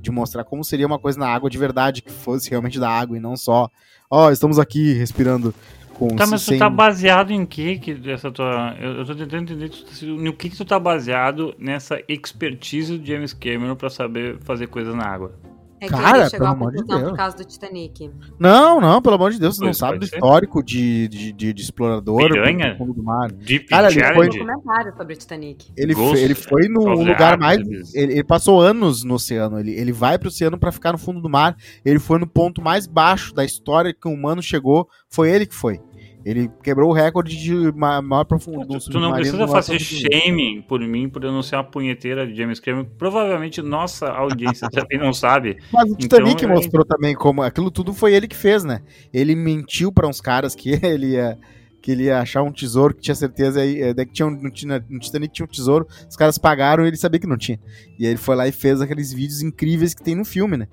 de 0.00 0.10
mostrar 0.10 0.44
como 0.44 0.62
seria 0.64 0.86
uma 0.86 0.98
coisa 0.98 1.18
na 1.18 1.28
água 1.28 1.50
de 1.50 1.58
verdade, 1.58 2.02
que 2.02 2.12
fosse 2.12 2.48
realmente 2.48 2.78
da 2.78 2.88
água 2.88 3.16
e 3.16 3.20
não 3.20 3.36
só, 3.36 3.70
ó, 4.10 4.26
oh, 4.26 4.30
estamos 4.30 4.58
aqui 4.58 4.92
respirando 4.92 5.54
com 5.96 6.14
Tá, 6.14 6.26
mas 6.26 6.42
sem... 6.42 6.56
tu 6.56 6.60
tá 6.60 6.70
baseado 6.70 7.32
em 7.32 7.44
que 7.44 7.78
que 7.78 8.10
essa 8.10 8.30
tua, 8.30 8.76
eu, 8.78 8.98
eu 8.98 9.04
tô 9.04 9.14
tentando 9.14 9.42
entender 9.42 9.70
no 10.02 10.32
que 10.32 10.50
que 10.50 10.56
tu 10.56 10.64
tá 10.64 10.78
baseado 10.78 11.54
nessa 11.58 12.00
expertise 12.08 12.96
do 12.96 13.04
James 13.04 13.32
Cameron 13.32 13.74
para 13.74 13.90
saber 13.90 14.38
fazer 14.44 14.68
coisas 14.68 14.94
na 14.94 15.04
água. 15.04 15.34
É 15.80 15.88
Cara, 15.88 16.30
pelo 16.30 16.46
amor 16.46 16.72
de 16.72 16.84
Deus. 16.84 17.02
por 17.02 17.16
causa 17.16 17.36
do 17.36 17.44
Titanic. 17.44 18.10
Não, 18.38 18.80
não, 18.80 19.02
pelo 19.02 19.16
amor 19.16 19.30
de 19.30 19.38
Deus, 19.38 19.56
você 19.56 19.64
não 19.64 19.74
sabe 19.74 19.98
do 19.98 20.04
histórico 20.04 20.62
de, 20.62 21.06
de, 21.08 21.32
de, 21.32 21.52
de 21.52 21.62
explorador 21.62 22.30
Piranha? 22.30 22.72
do 22.72 22.78
fundo 22.78 22.94
do 22.94 23.02
mar. 23.02 23.30
Deep 23.30 23.66
Cara, 23.66 23.90
ele 23.90 24.02
foi 24.14 24.26
um 24.26 24.30
documentário 24.30 24.96
sobre 24.96 25.14
o 25.14 25.16
Titanic. 25.16 25.66
Ele, 25.76 25.94
foi, 25.94 26.20
ele 26.20 26.34
foi 26.34 26.68
no 26.68 26.88
lugar 26.94 27.38
mais. 27.38 27.60
Ele, 27.94 28.12
ele, 28.14 28.24
passou 28.24 28.60
anos 28.60 29.04
no 29.04 29.14
oceano. 29.14 29.60
Ele, 29.60 29.72
ele 29.72 29.92
vai 29.92 30.18
pro 30.18 30.28
oceano 30.28 30.58
para 30.58 30.72
ficar 30.72 30.92
no 30.92 30.98
fundo 30.98 31.20
do 31.20 31.28
mar. 31.28 31.56
Ele 31.84 31.98
foi 31.98 32.18
no 32.18 32.26
ponto 32.26 32.62
mais 32.62 32.86
baixo 32.86 33.34
da 33.34 33.44
história 33.44 33.92
que 33.92 34.08
o 34.08 34.12
humano 34.12 34.42
chegou. 34.42 34.88
Foi 35.10 35.30
ele 35.30 35.44
que 35.44 35.54
foi. 35.54 35.80
Ele 36.26 36.50
quebrou 36.60 36.90
o 36.90 36.92
recorde 36.92 37.36
de 37.36 37.72
maior 37.72 38.24
profundidade. 38.24 38.84
Tu, 38.84 38.90
tu 38.90 38.98
não 38.98 39.12
precisa 39.12 39.46
fazer 39.46 39.78
shaming 39.78 40.60
por 40.60 40.80
mim 40.80 41.08
por 41.08 41.22
eu 41.22 41.30
não 41.30 41.40
ser 41.40 41.54
uma 41.54 41.62
punheteira 41.62 42.26
de 42.26 42.34
James 42.34 42.58
Cameron. 42.58 42.84
Provavelmente 42.98 43.62
nossa 43.62 44.08
audiência 44.08 44.68
também 44.68 44.98
não 44.98 45.12
sabe. 45.12 45.56
Mas 45.72 45.88
o 45.88 45.94
Titanic 45.94 46.42
então, 46.42 46.56
mostrou 46.56 46.82
é... 46.82 46.88
também 46.88 47.14
como 47.14 47.42
aquilo 47.42 47.70
tudo 47.70 47.94
foi 47.94 48.12
ele 48.12 48.26
que 48.26 48.34
fez, 48.34 48.64
né? 48.64 48.82
Ele 49.14 49.36
mentiu 49.36 49.92
para 49.92 50.08
uns 50.08 50.20
caras 50.20 50.56
que 50.56 50.70
ele 50.84 51.12
ia 51.12 51.38
que 51.80 51.92
ele 51.92 52.04
ia 52.04 52.18
achar 52.18 52.42
um 52.42 52.50
tesouro 52.50 52.92
que 52.92 53.02
tinha 53.02 53.14
certeza 53.14 53.60
aí, 53.60 53.80
é, 53.80 53.94
que 53.94 54.12
tinha 54.12 54.26
um, 54.26 54.32
no 54.32 54.50
Titanic 54.50 55.32
tinha 55.32 55.46
um 55.46 55.48
tesouro, 55.48 55.86
os 56.10 56.16
caras 56.16 56.36
pagaram 56.36 56.84
e 56.84 56.88
ele 56.88 56.96
sabia 56.96 57.20
que 57.20 57.28
não 57.28 57.36
tinha. 57.36 57.60
E 57.96 58.04
aí 58.04 58.10
ele 58.10 58.18
foi 58.18 58.34
lá 58.34 58.48
e 58.48 58.50
fez 58.50 58.80
aqueles 58.80 59.12
vídeos 59.12 59.40
incríveis 59.40 59.94
que 59.94 60.02
tem 60.02 60.16
no 60.16 60.24
filme, 60.24 60.56
né? 60.56 60.66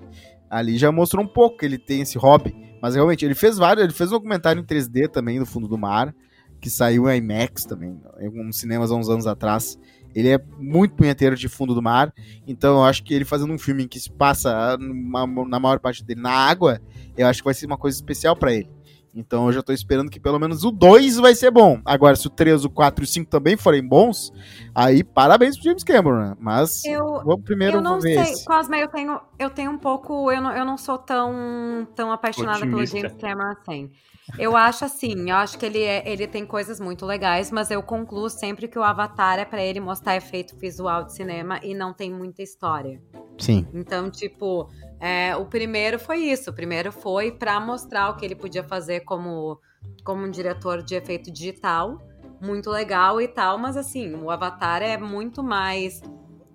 Ali 0.50 0.78
já 0.78 0.92
mostrou 0.92 1.24
um 1.24 1.28
pouco 1.28 1.58
que 1.58 1.64
ele 1.64 1.78
tem 1.78 2.02
esse 2.02 2.18
hobby 2.18 2.64
mas 2.84 2.94
realmente, 2.94 3.24
ele 3.24 3.34
fez 3.34 3.56
vários, 3.56 3.82
ele 3.82 3.94
fez 3.94 4.10
um 4.10 4.16
documentário 4.16 4.60
em 4.60 4.62
3D 4.62 5.08
também 5.08 5.38
do 5.38 5.46
fundo 5.46 5.66
do 5.66 5.78
mar, 5.78 6.14
que 6.60 6.68
saiu 6.68 7.08
em 7.08 7.16
IMAX 7.16 7.64
também, 7.64 7.98
em 8.20 8.26
alguns 8.26 8.58
cinemas 8.58 8.90
há 8.90 8.94
uns 8.94 9.08
anos 9.08 9.26
atrás. 9.26 9.78
Ele 10.14 10.28
é 10.28 10.38
muito 10.58 10.94
punheteiro 10.94 11.34
de 11.34 11.48
fundo 11.48 11.74
do 11.74 11.80
mar, 11.80 12.12
então 12.46 12.74
eu 12.76 12.84
acho 12.84 13.02
que 13.02 13.14
ele 13.14 13.24
fazendo 13.24 13.54
um 13.54 13.58
filme 13.58 13.84
em 13.84 13.88
que 13.88 13.98
se 13.98 14.12
passa 14.12 14.76
na 14.78 15.58
maior 15.58 15.80
parte 15.80 16.04
dele 16.04 16.20
na 16.20 16.32
água, 16.32 16.78
eu 17.16 17.26
acho 17.26 17.40
que 17.40 17.46
vai 17.46 17.54
ser 17.54 17.64
uma 17.64 17.78
coisa 17.78 17.96
especial 17.96 18.36
para 18.36 18.52
ele. 18.52 18.68
Então 19.14 19.46
eu 19.46 19.52
já 19.52 19.62
tô 19.62 19.72
esperando 19.72 20.10
que 20.10 20.18
pelo 20.18 20.38
menos 20.38 20.64
o 20.64 20.70
2 20.70 21.18
vai 21.18 21.34
ser 21.34 21.50
bom. 21.50 21.80
Agora, 21.84 22.16
se 22.16 22.26
o 22.26 22.30
3, 22.30 22.64
o 22.64 22.70
4 22.70 23.02
e 23.02 23.06
o 23.06 23.08
5 23.08 23.30
também 23.30 23.56
forem 23.56 23.86
bons, 23.86 24.32
aí 24.74 25.04
parabéns 25.04 25.56
pro 25.56 25.64
James 25.64 25.84
Cameron, 25.84 26.18
né? 26.18 26.36
Mas 26.38 26.84
eu, 26.84 27.22
vamos 27.24 27.44
primeiro 27.44 27.78
eu 27.78 27.82
não 27.82 28.00
ver 28.00 28.24
sei, 28.24 28.32
esse. 28.34 28.44
Cosma, 28.44 28.76
eu 28.76 28.88
tenho, 28.88 29.20
eu 29.38 29.50
tenho 29.50 29.70
um 29.70 29.78
pouco. 29.78 30.32
Eu 30.32 30.40
não, 30.40 30.52
eu 30.52 30.64
não 30.64 30.76
sou 30.76 30.98
tão, 30.98 31.86
tão 31.94 32.10
apaixonada 32.10 32.58
Otimista. 32.58 32.92
pelo 32.92 33.02
James 33.02 33.20
Cameron 33.20 33.52
assim. 33.52 33.90
Eu 34.38 34.56
acho 34.56 34.86
assim, 34.86 35.30
eu 35.30 35.36
acho 35.36 35.58
que 35.58 35.66
ele, 35.66 35.82
é, 35.82 36.10
ele 36.10 36.26
tem 36.26 36.46
coisas 36.46 36.80
muito 36.80 37.04
legais, 37.04 37.50
mas 37.50 37.70
eu 37.70 37.82
concluo 37.82 38.30
sempre 38.30 38.66
que 38.66 38.78
o 38.78 38.82
Avatar 38.82 39.38
é 39.38 39.44
para 39.44 39.62
ele 39.62 39.80
mostrar 39.80 40.16
efeito 40.16 40.56
visual 40.56 41.04
de 41.04 41.12
cinema 41.12 41.60
e 41.62 41.74
não 41.74 41.92
tem 41.92 42.10
muita 42.10 42.42
história. 42.42 43.02
Sim. 43.38 43.66
Então, 43.74 44.10
tipo, 44.10 44.70
é, 45.04 45.36
o 45.36 45.44
primeiro 45.44 45.98
foi 45.98 46.16
isso. 46.20 46.48
O 46.48 46.54
primeiro 46.54 46.90
foi 46.90 47.30
para 47.30 47.60
mostrar 47.60 48.08
o 48.08 48.16
que 48.16 48.24
ele 48.24 48.34
podia 48.34 48.64
fazer 48.64 49.00
como, 49.00 49.60
como 50.02 50.24
um 50.24 50.30
diretor 50.30 50.82
de 50.82 50.94
efeito 50.94 51.30
digital. 51.30 51.98
Muito 52.40 52.70
legal 52.70 53.20
e 53.20 53.28
tal, 53.28 53.58
mas 53.58 53.76
assim, 53.76 54.14
o 54.14 54.30
Avatar 54.30 54.80
é 54.80 54.96
muito 54.96 55.42
mais 55.42 56.00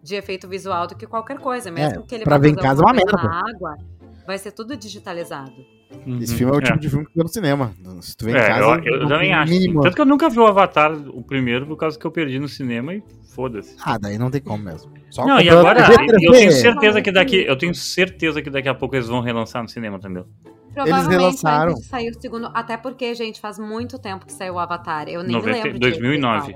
de 0.02 0.16
efeito 0.16 0.48
visual 0.48 0.88
do 0.88 0.96
que 0.96 1.06
qualquer 1.06 1.38
coisa. 1.38 1.70
Mesmo 1.70 2.00
é, 2.00 2.04
que 2.04 2.16
ele 2.16 2.24
pra 2.24 2.40
ver 2.40 2.50
em 2.50 2.56
casa 2.56 2.82
é 2.82 2.86
uma 2.86 2.94
merda. 2.94 3.20
água, 3.22 3.78
vai 4.26 4.40
ser 4.40 4.52
tudo 4.52 4.76
digitalizado. 4.76 5.64
Uhum, 6.06 6.20
Esse 6.20 6.36
filme 6.36 6.54
é 6.54 6.58
o 6.58 6.62
tipo 6.62 6.76
é. 6.76 6.78
de 6.78 6.90
filme 6.90 7.06
que 7.06 7.12
vê 7.16 7.24
no 7.24 7.30
cinema. 7.30 7.74
Se 8.02 8.16
tu 8.16 8.26
vem 8.26 8.36
é, 8.36 8.38
em 8.38 8.48
casa. 8.48 8.82
Eu, 8.86 9.02
eu 9.02 9.08
também 9.08 9.34
acho. 9.34 9.52
Mínimo. 9.52 9.82
Tanto 9.82 9.96
que 9.96 10.02
eu 10.02 10.06
nunca 10.06 10.30
vi 10.30 10.40
o 10.40 10.46
Avatar, 10.46 10.94
o 10.94 11.24
primeiro, 11.24 11.66
por 11.66 11.78
causa 11.78 11.98
que 11.98 12.06
eu 12.06 12.12
perdi 12.12 12.40
no 12.40 12.48
cinema 12.48 12.94
e 12.94 13.04
foda-se. 13.34 13.76
Ah, 13.84 13.98
daí 13.98 14.18
não 14.18 14.30
tem 14.30 14.40
como 14.40 14.64
mesmo. 14.64 14.92
Só 15.10 15.26
não, 15.26 15.42
e 15.42 15.50
agora 15.50 15.80
eu 15.92 16.32
tenho 16.32 16.52
certeza 16.52 17.02
que 17.02 17.12
daqui. 17.12 17.38
Eu 17.38 17.58
tenho 17.58 17.74
certeza 17.74 18.42
que 18.42 18.50
daqui 18.50 18.70
a 18.70 18.76
pouco 18.76 18.96
eles 18.96 19.08
vão 19.08 19.22
relançar 19.22 19.64
no 19.64 19.70
cinema, 19.70 19.98
entendeu? 19.98 20.28
Eles 20.76 21.08
relançaram. 21.08 21.76
Saiu 21.78 22.12
o 22.12 22.22
segundo, 22.22 22.52
até 22.54 22.78
porque, 22.78 23.14
gente, 23.16 23.42
faz 23.42 23.58
muito 23.58 23.98
tempo 23.98 24.26
que 24.26 24.32
saiu 24.32 24.54
o 24.54 24.60
Avatar. 24.60 25.10
Eu 25.10 25.24
nem 25.24 25.32
90, 25.32 25.64
lembro. 25.64 25.80
2009. 25.80 26.56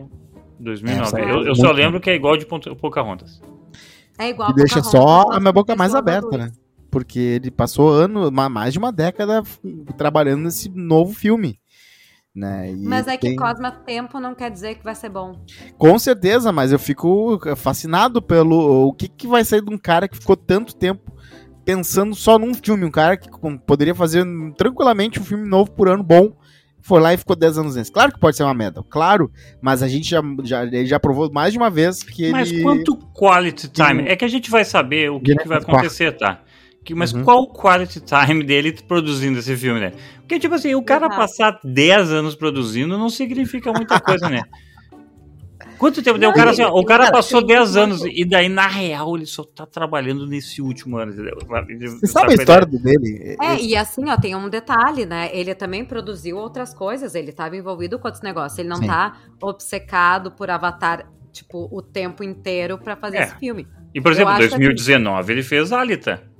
2009. 0.59 1.21
É, 1.21 1.31
eu, 1.31 1.43
eu 1.47 1.55
só 1.55 1.71
lembro 1.71 1.99
que 1.99 2.09
é 2.09 2.15
igual 2.15 2.37
de 2.37 2.45
Pocahontas. 2.45 3.41
É 4.17 4.29
igual 4.29 4.49
que 4.49 4.55
deixa 4.55 4.81
só 4.83 5.31
a 5.31 5.39
minha 5.39 5.51
boca 5.51 5.75
mais 5.75 5.95
aberta, 5.95 6.37
né? 6.37 6.51
Porque 6.93 7.17
ele 7.17 7.49
passou 7.49 7.89
ano, 7.89 8.31
mais 8.31 8.71
de 8.71 8.77
uma 8.77 8.91
década 8.91 9.41
trabalhando 9.97 10.43
nesse 10.43 10.69
novo 10.69 11.11
filme. 11.11 11.59
Né? 12.35 12.71
E 12.71 12.75
mas 12.75 13.07
é 13.07 13.17
que 13.17 13.29
tem... 13.29 13.35
Cosma 13.35 13.71
tempo 13.71 14.19
não 14.19 14.35
quer 14.35 14.51
dizer 14.51 14.75
que 14.75 14.83
vai 14.83 14.93
ser 14.93 15.09
bom. 15.09 15.43
Com 15.75 15.97
certeza, 15.97 16.51
mas 16.51 16.71
eu 16.71 16.77
fico 16.77 17.39
fascinado 17.55 18.21
pelo 18.21 18.89
o 18.89 18.93
que, 18.93 19.07
que 19.07 19.25
vai 19.25 19.43
sair 19.43 19.63
de 19.63 19.73
um 19.73 19.77
cara 19.77 20.07
que 20.07 20.17
ficou 20.17 20.37
tanto 20.37 20.75
tempo 20.75 21.11
pensando 21.65 22.13
só 22.13 22.37
num 22.37 22.53
filme, 22.53 22.85
um 22.85 22.91
cara 22.91 23.17
que 23.17 23.27
poderia 23.65 23.95
fazer 23.95 24.23
tranquilamente 24.55 25.19
um 25.19 25.23
filme 25.23 25.49
novo 25.49 25.71
por 25.71 25.87
ano 25.87 26.03
bom, 26.03 26.31
foi 26.79 27.01
lá 27.01 27.11
e 27.11 27.17
ficou 27.17 27.35
10 27.35 27.57
anos 27.57 27.75
nesse. 27.75 27.91
Claro 27.91 28.11
que 28.11 28.19
pode 28.19 28.37
ser 28.37 28.43
uma 28.43 28.53
merda, 28.53 28.83
claro, 28.87 29.31
mas 29.59 29.81
a 29.81 29.87
gente 29.87 30.07
já, 30.07 30.21
já, 30.43 30.63
ele 30.63 30.85
já 30.85 30.99
provou 30.99 31.31
mais 31.31 31.53
de 31.53 31.57
uma 31.57 31.71
vez 31.71 32.03
que 32.03 32.29
mas 32.31 32.51
ele... 32.51 32.63
Mas 32.63 32.85
quanto 32.85 32.99
quality 33.17 33.69
time? 33.69 34.03
É 34.05 34.15
que 34.15 34.25
a 34.25 34.27
gente 34.27 34.51
vai 34.51 34.63
saber 34.63 35.09
o 35.09 35.19
que, 35.19 35.35
que 35.35 35.47
vai 35.47 35.57
acontecer, 35.57 36.11
tá? 36.11 36.43
Que, 36.83 36.93
mas 36.93 37.13
uhum. 37.13 37.23
qual 37.23 37.43
o 37.43 37.47
quality 37.47 38.01
time 38.01 38.43
dele 38.43 38.73
produzindo 38.85 39.39
esse 39.39 39.55
filme, 39.55 39.79
né? 39.79 39.93
Porque, 40.17 40.37
tipo 40.37 40.53
assim, 40.53 40.75
o 40.75 40.83
cara 40.83 41.07
uhum. 41.07 41.15
passar 41.15 41.59
10 41.63 42.11
anos 42.11 42.35
produzindo 42.35 42.97
não 42.97 43.09
significa 43.09 43.71
muita 43.71 43.99
coisa, 43.99 44.29
né? 44.29 44.43
Quanto 45.77 46.01
tempo 46.01 46.17
deu? 46.17 46.29
O 46.29 46.33
cara, 46.33 46.51
assim, 46.51 46.61
ó, 46.61 46.71
o 46.71 46.85
cara 46.85 47.11
passou 47.11 47.45
10 47.45 47.75
anos 47.75 48.03
e 48.05 48.23
daí, 48.23 48.47
na 48.47 48.67
real, 48.67 49.15
ele 49.15 49.25
só 49.25 49.43
tá 49.43 49.65
trabalhando 49.65 50.25
nesse 50.25 50.61
último 50.61 50.97
ano. 50.97 51.11
Você 51.11 52.07
sabe 52.07 52.31
a 52.31 52.35
história 52.35 52.65
dele? 52.65 53.35
É, 53.41 53.61
e 53.61 53.75
assim, 53.75 54.09
ó, 54.09 54.17
tem 54.17 54.35
um 54.35 54.49
detalhe, 54.49 55.05
né? 55.05 55.29
Ele 55.33 55.53
também 55.53 55.83
produziu 55.83 56.37
outras 56.37 56.73
coisas, 56.73 57.15
ele 57.15 57.31
tava 57.31 57.57
envolvido 57.57 57.99
com 57.99 58.07
outros 58.07 58.23
negócios. 58.23 58.57
Ele 58.59 58.69
não 58.69 58.77
Sim. 58.77 58.87
tá 58.87 59.17
obcecado 59.41 60.31
por 60.31 60.49
Avatar, 60.49 61.05
tipo, 61.31 61.67
o 61.71 61.81
tempo 61.81 62.23
inteiro 62.23 62.77
para 62.77 62.95
fazer 62.95 63.17
é. 63.17 63.23
esse 63.23 63.35
filme. 63.35 63.67
E, 63.93 64.01
por 64.01 64.11
exemplo, 64.11 64.33
em 64.35 64.37
2019 64.37 65.25
que... 65.25 65.31
ele 65.31 65.43
fez 65.43 65.71
Alita. 65.71 66.32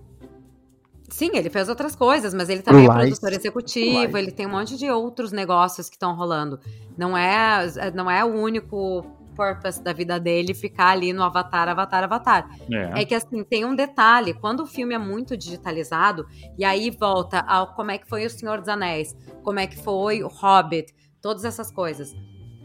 Sim, 1.14 1.30
ele 1.36 1.48
fez 1.48 1.70
outras 1.70 1.96
coisas, 1.96 2.34
mas 2.34 2.50
ele 2.50 2.64
também 2.64 2.86
é 2.86 2.92
produtor 2.92 3.34
executivo, 3.34 4.18
ele 4.18 4.32
tem 4.32 4.48
um 4.48 4.50
monte 4.50 4.76
de 4.76 4.90
outros 4.90 5.32
negócios 5.32 5.88
que 5.88 5.96
estão 5.96 6.16
rolando. 6.16 6.60
Não 6.98 7.16
é, 7.16 7.92
não 7.94 8.10
é 8.10 8.26
o 8.26 8.34
único 8.34 9.06
purpose 9.36 9.80
da 9.80 9.94
vida 9.94 10.20
dele 10.20 10.56
ficar 10.56 10.88
ali 10.88 11.14
no 11.14 11.22
Avatar, 11.22 11.70
Avatar, 11.70 12.04
Avatar. 12.04 12.50
É. 12.68 13.02
é. 13.02 13.06
que 13.06 13.14
assim, 13.14 13.44
tem 13.44 13.64
um 13.64 13.76
detalhe, 13.76 14.34
quando 14.34 14.62
o 14.62 14.66
filme 14.66 14.96
é 14.96 14.98
muito 14.98 15.38
digitalizado, 15.38 16.26
e 16.58 16.66
aí 16.66 16.90
volta 16.90 17.42
ao 17.42 17.76
como 17.76 17.92
é 17.92 18.00
que 18.00 18.10
foi 18.10 18.26
o 18.26 18.30
Senhor 18.30 18.60
dos 18.60 18.68
Anéis, 18.68 19.16
como 19.44 19.60
é 19.60 19.68
que 19.68 19.78
foi 19.78 20.24
o 20.24 20.28
Hobbit, 20.28 20.96
todas 21.22 21.46
essas 21.46 21.70
coisas. 21.72 22.12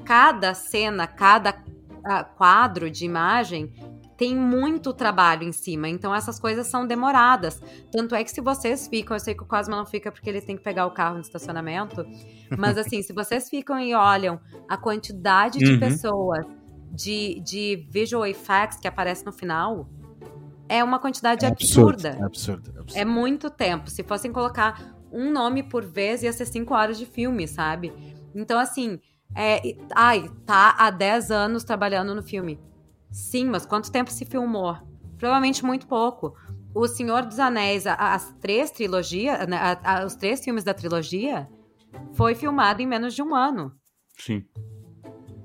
Cada 0.07 0.55
cena, 0.55 1.07
cada 1.07 1.51
uh, 1.51 2.35
quadro 2.35 2.91
de 2.91 3.05
imagem 3.05 3.71
tem 4.19 4.35
muito 4.35 4.93
trabalho 4.93 5.45
em 5.45 5.53
cima, 5.53 5.89
então 5.89 6.13
essas 6.13 6.41
coisas 6.41 6.67
são 6.67 6.85
demoradas. 6.85 7.63
Tanto 7.93 8.17
é 8.17 8.25
que 8.25 8.33
se 8.33 8.41
vocês 8.41 8.89
ficam, 8.89 9.17
eu 9.17 9.21
sei 9.21 9.33
que 9.33 9.45
o 9.45 9.47
Cosma 9.47 9.77
não 9.77 9.87
fica 9.87 10.11
porque 10.11 10.29
ele 10.29 10.41
tem 10.41 10.57
que 10.57 10.63
pegar 10.63 10.87
o 10.87 10.91
carro 10.91 11.15
no 11.15 11.21
estacionamento, 11.21 12.05
mas 12.59 12.77
assim, 12.77 13.01
se 13.01 13.13
vocês 13.13 13.49
ficam 13.49 13.79
e 13.79 13.95
olham 13.95 14.41
a 14.69 14.77
quantidade 14.77 15.61
de 15.61 15.73
uhum. 15.73 15.79
pessoas 15.79 16.45
de, 16.91 17.41
de 17.45 17.87
visual 17.89 18.27
effects 18.27 18.81
que 18.81 18.89
aparece 18.89 19.25
no 19.25 19.33
final, 19.33 19.89
é 20.69 20.83
uma 20.83 20.99
quantidade 20.99 21.45
é 21.45 21.49
absurda. 21.49 22.11
Absurdo, 22.11 22.23
é 22.23 22.27
absurdo, 22.27 22.73
é 22.75 22.81
absurdo. 22.81 23.01
É 23.01 23.05
muito 23.05 23.49
tempo. 23.49 23.89
Se 23.89 24.03
fossem 24.03 24.33
colocar 24.33 24.97
um 25.13 25.31
nome 25.31 25.63
por 25.63 25.85
vez, 25.85 26.25
ia 26.25 26.33
ser 26.33 26.47
cinco 26.47 26.75
horas 26.75 26.99
de 26.99 27.07
filme, 27.07 27.47
sabe? 27.47 27.93
Então, 28.35 28.59
assim, 28.59 28.99
é, 29.33 29.77
ai, 29.95 30.29
tá 30.45 30.75
há 30.77 30.91
10 30.91 31.31
anos 31.31 31.63
trabalhando 31.63 32.17
no 32.17 32.23
filme. 32.23 32.59
Sim, 33.11 33.47
mas 33.47 33.67
quanto 33.67 33.91
tempo 33.91 34.11
se 34.11 34.25
filmou? 34.25 34.77
Provavelmente 35.17 35.65
muito 35.65 35.87
pouco. 35.87 36.35
O 36.75 36.87
Senhor 36.87 37.25
dos 37.25 37.39
Anéis, 37.39 37.87
as 37.87 38.33
três 38.41 38.71
trilogias, 38.71 39.47
né, 39.49 39.79
os 40.05 40.15
três 40.15 40.45
filmes 40.45 40.63
da 40.63 40.75
trilogia, 40.75 41.49
foi 42.13 42.35
filmado 42.35 42.83
em 42.83 42.87
menos 42.87 43.15
de 43.15 43.23
um 43.23 43.35
ano. 43.35 43.73
Sim. 44.19 44.45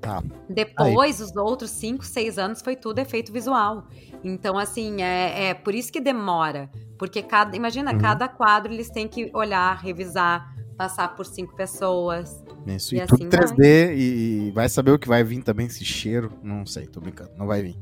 Tá. 0.00 0.22
Depois, 0.50 1.20
Aí. 1.20 1.26
os 1.26 1.34
outros 1.34 1.70
cinco, 1.70 2.04
seis 2.04 2.38
anos, 2.38 2.60
foi 2.60 2.76
tudo 2.76 2.98
efeito 2.98 3.32
visual. 3.32 3.88
Então, 4.22 4.58
assim, 4.58 5.00
é, 5.00 5.48
é 5.48 5.54
por 5.54 5.74
isso 5.74 5.90
que 5.90 6.00
demora. 6.00 6.70
Porque 6.98 7.22
cada. 7.22 7.56
Imagina, 7.56 7.92
uhum. 7.92 7.98
cada 7.98 8.28
quadro 8.28 8.72
eles 8.72 8.90
têm 8.90 9.08
que 9.08 9.30
olhar, 9.32 9.78
revisar, 9.78 10.54
passar 10.76 11.08
por 11.16 11.24
cinco 11.24 11.56
pessoas. 11.56 12.43
Isso, 12.66 12.94
e, 12.94 12.98
E 12.98 13.06
tudo 13.06 13.22
assim 13.22 13.28
3D 13.54 13.94
e 13.96 14.50
vai 14.54 14.68
saber 14.68 14.92
o 14.92 14.98
que 14.98 15.08
vai 15.08 15.22
vir 15.22 15.42
também, 15.42 15.66
esse 15.66 15.84
cheiro. 15.84 16.32
Não 16.42 16.64
sei, 16.64 16.86
tô 16.86 17.00
brincando, 17.00 17.30
não 17.36 17.46
vai 17.46 17.62
vir. 17.62 17.76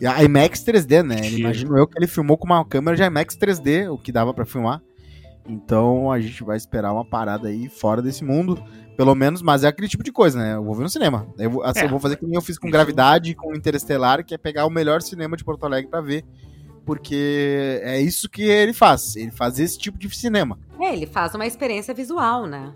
E 0.00 0.06
a 0.06 0.22
IMAX 0.22 0.60
3D, 0.64 1.02
né? 1.02 1.22
Cheiro. 1.22 1.38
Imagino 1.40 1.76
eu 1.76 1.86
que 1.86 1.98
ele 1.98 2.06
filmou 2.06 2.36
com 2.36 2.46
uma 2.46 2.64
câmera 2.64 2.96
de 2.96 3.02
IMAX 3.02 3.36
3D, 3.36 3.92
o 3.92 3.98
que 3.98 4.12
dava 4.12 4.32
pra 4.32 4.44
filmar. 4.44 4.80
Então 5.48 6.12
a 6.12 6.20
gente 6.20 6.44
vai 6.44 6.56
esperar 6.56 6.92
uma 6.92 7.04
parada 7.04 7.48
aí 7.48 7.68
fora 7.68 8.02
desse 8.02 8.22
mundo, 8.22 8.62
pelo 8.96 9.14
menos, 9.14 9.40
mas 9.40 9.64
é 9.64 9.68
aquele 9.68 9.88
tipo 9.88 10.04
de 10.04 10.12
coisa, 10.12 10.38
né? 10.38 10.54
Eu 10.54 10.62
vou 10.62 10.74
ver 10.74 10.82
no 10.82 10.88
cinema. 10.90 11.26
Eu 11.38 11.50
vou, 11.50 11.62
assim, 11.64 11.80
É. 11.80 11.84
eu 11.84 11.88
vou 11.88 11.98
fazer 11.98 12.16
que 12.16 12.24
nem 12.26 12.34
eu 12.34 12.42
fiz 12.42 12.58
com. 12.58 12.70
Gravidade, 12.70 13.34
com 13.34 13.54
Interestelar, 13.54 14.24
que 14.24 14.34
é 14.34 14.38
pegar 14.38 14.66
o 14.66 14.70
melhor 14.70 15.00
cinema 15.00 15.36
de 15.36 15.44
Porto 15.44 15.64
Alegre 15.64 15.90
pra 15.90 16.00
ver. 16.00 16.24
Porque 16.84 17.80
é 17.82 18.00
isso 18.00 18.28
que 18.28 18.42
ele 18.42 18.72
faz. 18.72 19.16
Ele 19.16 19.30
faz 19.30 19.58
esse 19.58 19.78
tipo 19.78 19.98
de 19.98 20.14
cinema. 20.14 20.58
É, 20.80 20.92
ele 20.92 21.06
faz 21.06 21.34
uma 21.34 21.46
experiência 21.46 21.92
visual, 21.94 22.46
né? 22.46 22.72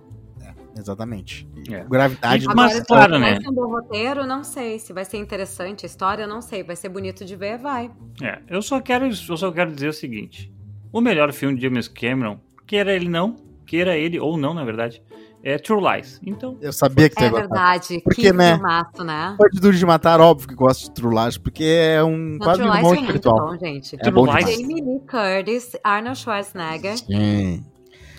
Exatamente. 0.77 1.47
É. 1.71 1.85
Gravidade 1.85 2.45
E- 2.45 2.49
Mas, 2.49 2.57
Agora, 2.57 2.71
se 2.81 2.87
claro, 2.87 3.11
vai 3.13 3.21
né? 3.21 3.41
ser 3.41 3.49
um 3.49 3.53
bom 3.53 3.67
roteiro, 3.71 4.27
não 4.27 4.43
sei. 4.45 4.79
Se 4.79 4.93
vai 4.93 5.05
ser 5.05 5.19
interessante 5.19 5.85
a 5.85 5.87
história, 5.87 6.27
não 6.27 6.41
sei. 6.41 6.63
Vai 6.63 6.77
ser 6.77 6.89
bonito 6.89 7.25
de 7.25 7.37
ver, 7.37 7.59
vai. 7.59 7.91
É, 8.23 8.39
eu 8.49 8.63
só 8.63 8.81
quero, 8.81 9.07
eu 9.07 9.37
só 9.37 9.51
quero 9.53 9.73
dizer 9.73 9.89
o 9.89 9.93
seguinte: 9.93 10.53
o 10.93 11.01
melhor 11.01 11.33
filme 11.33 11.55
de 11.57 11.63
James 11.63 11.89
Cameron, 11.89 12.39
queira 12.67 12.93
ele 12.95 13.09
não, 13.09 13.37
queira 13.67 13.97
ele 13.97 14.19
ou 14.19 14.37
não, 14.37 14.55
na 14.55 14.65
verdade, 14.65 15.03
é 15.45 15.59
True 15.59 15.81
Lies. 15.83 16.21
Então, 16.25 16.57
Eu 16.61 16.73
sabia 16.73 17.09
que 17.09 17.17
você 17.19 17.27
É 17.27 17.31
verdade. 17.31 18.01
Porque, 18.05 18.23
que 18.23 18.33
né? 18.33 18.55
filmaço, 18.55 19.03
né? 19.05 19.35
Pode 19.37 19.61
duro 19.61 19.77
de 19.77 19.85
matar, 19.85 20.21
óbvio 20.21 20.49
que 20.49 20.55
gosto 20.55 20.85
de 20.85 20.95
Trulage, 20.95 21.39
porque 21.41 21.65
é 21.65 22.03
um 22.03 22.17
Não, 22.17 22.39
quase 22.39 22.61
True 22.61 22.71
um 22.71 22.75
Lies 22.75 22.87
muito 22.87 23.01
espiritual. 23.03 23.47
bom, 23.49 23.59
gente. 23.59 23.97
É 24.01 24.11
bom 24.11 24.25
True 24.27 24.37
demais. 24.39 24.47
Lies- 24.47 24.61
Jamie 24.61 24.83
Lee 24.83 25.01
Curtis, 25.01 25.77
Arnold 25.85 26.19
Schwarzenegger. 26.19 26.97
Sim. 26.99 27.65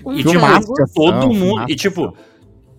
Um 0.06 0.14
E, 0.16 0.22
ação, 0.22 0.74
todo 0.94 1.34
mundo, 1.34 1.66
e 1.70 1.76
tipo, 1.78 2.02
ação. 2.08 2.14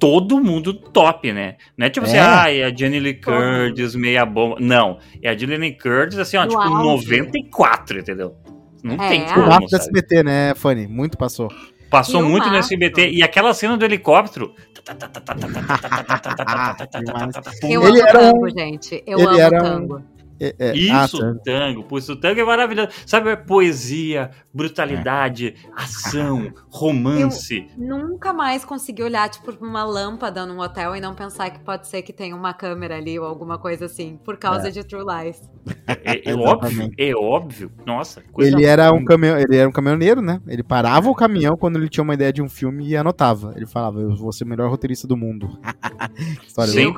Todo 0.04 0.38
mundo 0.38 0.74
top, 0.74 1.32
né? 1.32 1.56
Não 1.78 1.86
é 1.86 1.90
tipo 1.90 2.04
assim, 2.04 2.16
É. 2.16 2.20
ah, 2.20 2.52
é 2.54 2.64
a 2.64 2.74
Jenny 2.74 3.00
Lee. 3.00 3.14
Curtis, 3.14 3.94
meia 3.94 4.26
bomba. 4.26 4.56
Não, 4.60 4.98
é 5.22 5.30
a 5.30 5.34
Jenny 5.36 5.56
Lee 5.56 5.72
Curtis, 5.78 6.18
assim, 6.18 6.36
ó, 6.36 6.42
No 6.44 6.50
tipo, 6.50 6.60
auge. 6.62 7.16
94, 7.16 8.00
entendeu? 8.00 8.34
Não 8.82 9.02
É, 9.02 9.08
tem 9.08 9.20
como, 9.22 9.32
Filmaço 9.34 9.60
do 9.60 9.68
sabe? 9.70 9.82
SBT, 9.84 10.22
né, 10.22 10.54
Fanny? 10.54 10.86
Muito 10.86 11.16
passou. 11.16 11.48
Passou 11.88 12.20
E 12.20 12.24
o 12.24 12.28
muito 12.28 12.50
no. 12.50 12.56
SBT. 12.56 13.12
E 13.12 13.22
aquela 13.22 13.54
cena 13.54 13.78
do 13.78 13.84
helicóptero. 13.86 14.52
Eu 17.62 17.82
Ele 17.86 18.00
amo 18.00 18.08
era 18.08 18.18
tango, 18.18 18.46
um- 18.46 18.50
gente. 18.50 19.02
Eu 19.06 19.18
ele 19.18 19.28
amo 19.28 19.38
era 19.40 19.76
um- 19.78 20.02
É, 20.40 20.54
é, 20.58 20.70
ah, 20.70 21.04
Isso, 21.04 21.18
tá. 21.18 21.34
tango. 21.44 21.86
O 21.90 22.16
tango 22.16 22.40
é 22.40 22.44
maravilhoso. 22.44 22.88
Sabe, 23.06 23.30
é 23.30 23.36
poesia, 23.36 24.30
brutalidade, 24.52 25.54
ação, 25.74 26.52
romance. 26.70 27.66
Nunca 27.76 28.32
mais 28.32 28.64
consegui 28.64 29.02
olhar, 29.02 29.28
tipo, 29.28 29.52
pra 29.52 29.66
uma 29.66 29.84
lâmpada 29.84 30.44
num 30.46 30.60
hotel 30.60 30.96
e 30.96 31.00
não 31.00 31.14
pensar 31.14 31.50
que 31.50 31.60
pode 31.60 31.86
ser 31.86 32.02
que 32.02 32.12
tenha 32.12 32.34
uma 32.34 32.52
câmera 32.52 32.96
ali 32.96 33.18
ou 33.18 33.24
alguma 33.24 33.58
coisa 33.58 33.86
assim, 33.86 34.18
por 34.24 34.36
causa 34.36 34.70
de 34.70 34.82
True 34.82 35.04
Lies. 35.04 35.40
É, 35.86 36.30
é 36.30 36.34
óbvio, 36.36 36.90
é 36.98 37.14
óbvio. 37.14 37.70
Nossa, 37.86 38.22
coisa 38.32 38.56
Ele 38.56 38.64
era 38.64 38.92
um 38.92 39.04
caminhão, 39.04 39.38
ele 39.38 39.56
era 39.56 39.68
um 39.68 39.72
caminhoneiro, 39.72 40.20
né? 40.20 40.40
Ele 40.46 40.62
parava 40.62 41.08
o 41.08 41.14
caminhão 41.14 41.56
quando 41.56 41.76
ele 41.76 41.88
tinha 41.88 42.04
uma 42.04 42.14
ideia 42.14 42.32
de 42.32 42.42
um 42.42 42.48
filme 42.48 42.88
e 42.88 42.96
anotava. 42.96 43.52
Ele 43.56 43.66
falava, 43.66 44.00
eu 44.00 44.14
vou 44.16 44.32
ser 44.32 44.44
o 44.44 44.48
melhor 44.48 44.68
roteirista 44.68 45.06
do 45.06 45.16
mundo. 45.16 45.58
Sempre-. 46.48 46.94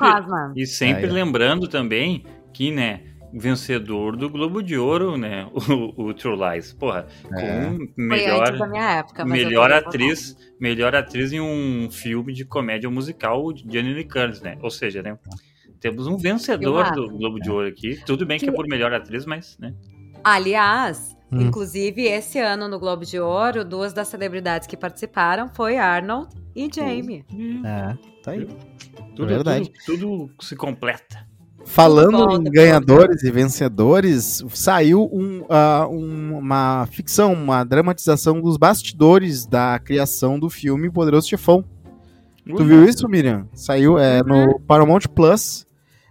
E 0.55 0.65
sempre 0.65 1.09
ó. 1.09 1.13
lembrando 1.13 1.67
também 1.67 2.23
que, 2.53 2.71
né, 2.71 3.01
vencedor 3.37 4.15
do 4.15 4.29
Globo 4.29 4.61
de 4.61 4.77
Ouro, 4.77 5.17
né, 5.17 5.47
o, 5.97 6.07
o 6.09 6.13
True 6.13 6.37
Lies. 6.37 6.73
Porra, 6.73 7.07
É. 7.25 7.65
com 7.65 7.77
Foi 7.77 7.87
melhor, 7.97 8.47
antes 8.47 8.59
da 8.59 8.67
minha 8.67 8.91
época, 8.91 9.25
melhor 9.25 9.71
atriz, 9.71 10.37
melhor 10.59 10.95
atriz 10.95 11.31
em 11.33 11.39
um 11.39 11.89
filme 11.91 12.33
de 12.33 12.45
comédia 12.45 12.89
musical 12.89 13.51
de 13.53 13.63
Jenny 13.71 13.93
Lee 13.93 14.07
Curtis, 14.07 14.41
né? 14.41 14.57
Ou 14.61 14.69
seja, 14.71 15.01
né, 15.01 15.17
temos 15.79 16.07
um 16.07 16.17
vencedor 16.17 16.91
do 16.91 17.07
Globo 17.09 17.39
de 17.39 17.49
Ouro 17.49 17.67
aqui. 17.67 17.99
Tudo 18.05 18.25
bem 18.25 18.39
que 18.39 18.49
é 18.49 18.51
por 18.51 18.67
melhor 18.67 18.93
atriz, 18.93 19.25
mas, 19.25 19.57
né? 19.59 19.73
Aliás, 20.23 21.15
Hum. 21.31 21.41
inclusive 21.41 22.03
esse 22.03 22.39
ano 22.39 22.67
no 22.69 22.79
Globo 22.79 23.05
de 23.05 23.19
Ouro, 23.19 23.65
duas 23.65 23.91
das 23.93 24.07
celebridades 24.07 24.65
que 24.67 24.77
participaram 24.77 25.49
foi 25.49 25.77
Arnold 25.77 26.29
e 26.55 26.69
Jamie. 26.73 27.25
É, 27.65 27.97
tá 28.23 28.31
aí. 28.31 28.47
Tudo, 29.15 29.27
verdade. 29.27 29.71
Tudo, 29.85 30.27
tudo 30.27 30.31
se 30.43 30.55
completa. 30.55 31.27
Falando 31.69 32.17
volta, 32.17 32.47
em 32.49 32.51
ganhadores 32.51 33.23
e 33.23 33.29
vencedores, 33.31 34.43
saiu 34.53 35.09
um, 35.11 35.43
ah, 35.49 35.87
um- 35.89 36.37
uma 36.37 36.87
ficção, 36.91 37.33
uma 37.33 37.63
dramatização 37.63 38.41
dos 38.41 38.57
bastidores 38.57 39.45
da 39.45 39.77
criação 39.79 40.39
do 40.39 40.49
filme 40.49 40.89
Poderoso 40.89 41.27
Chefão. 41.27 41.63
Tu 42.45 42.63
viu 42.63 42.83
isso, 42.85 43.07
Miriam? 43.09 43.47
Saiu 43.53 43.99
é, 43.99 44.23
no 44.23 44.59
Paramount 44.61 45.01
Plus. 45.13 45.67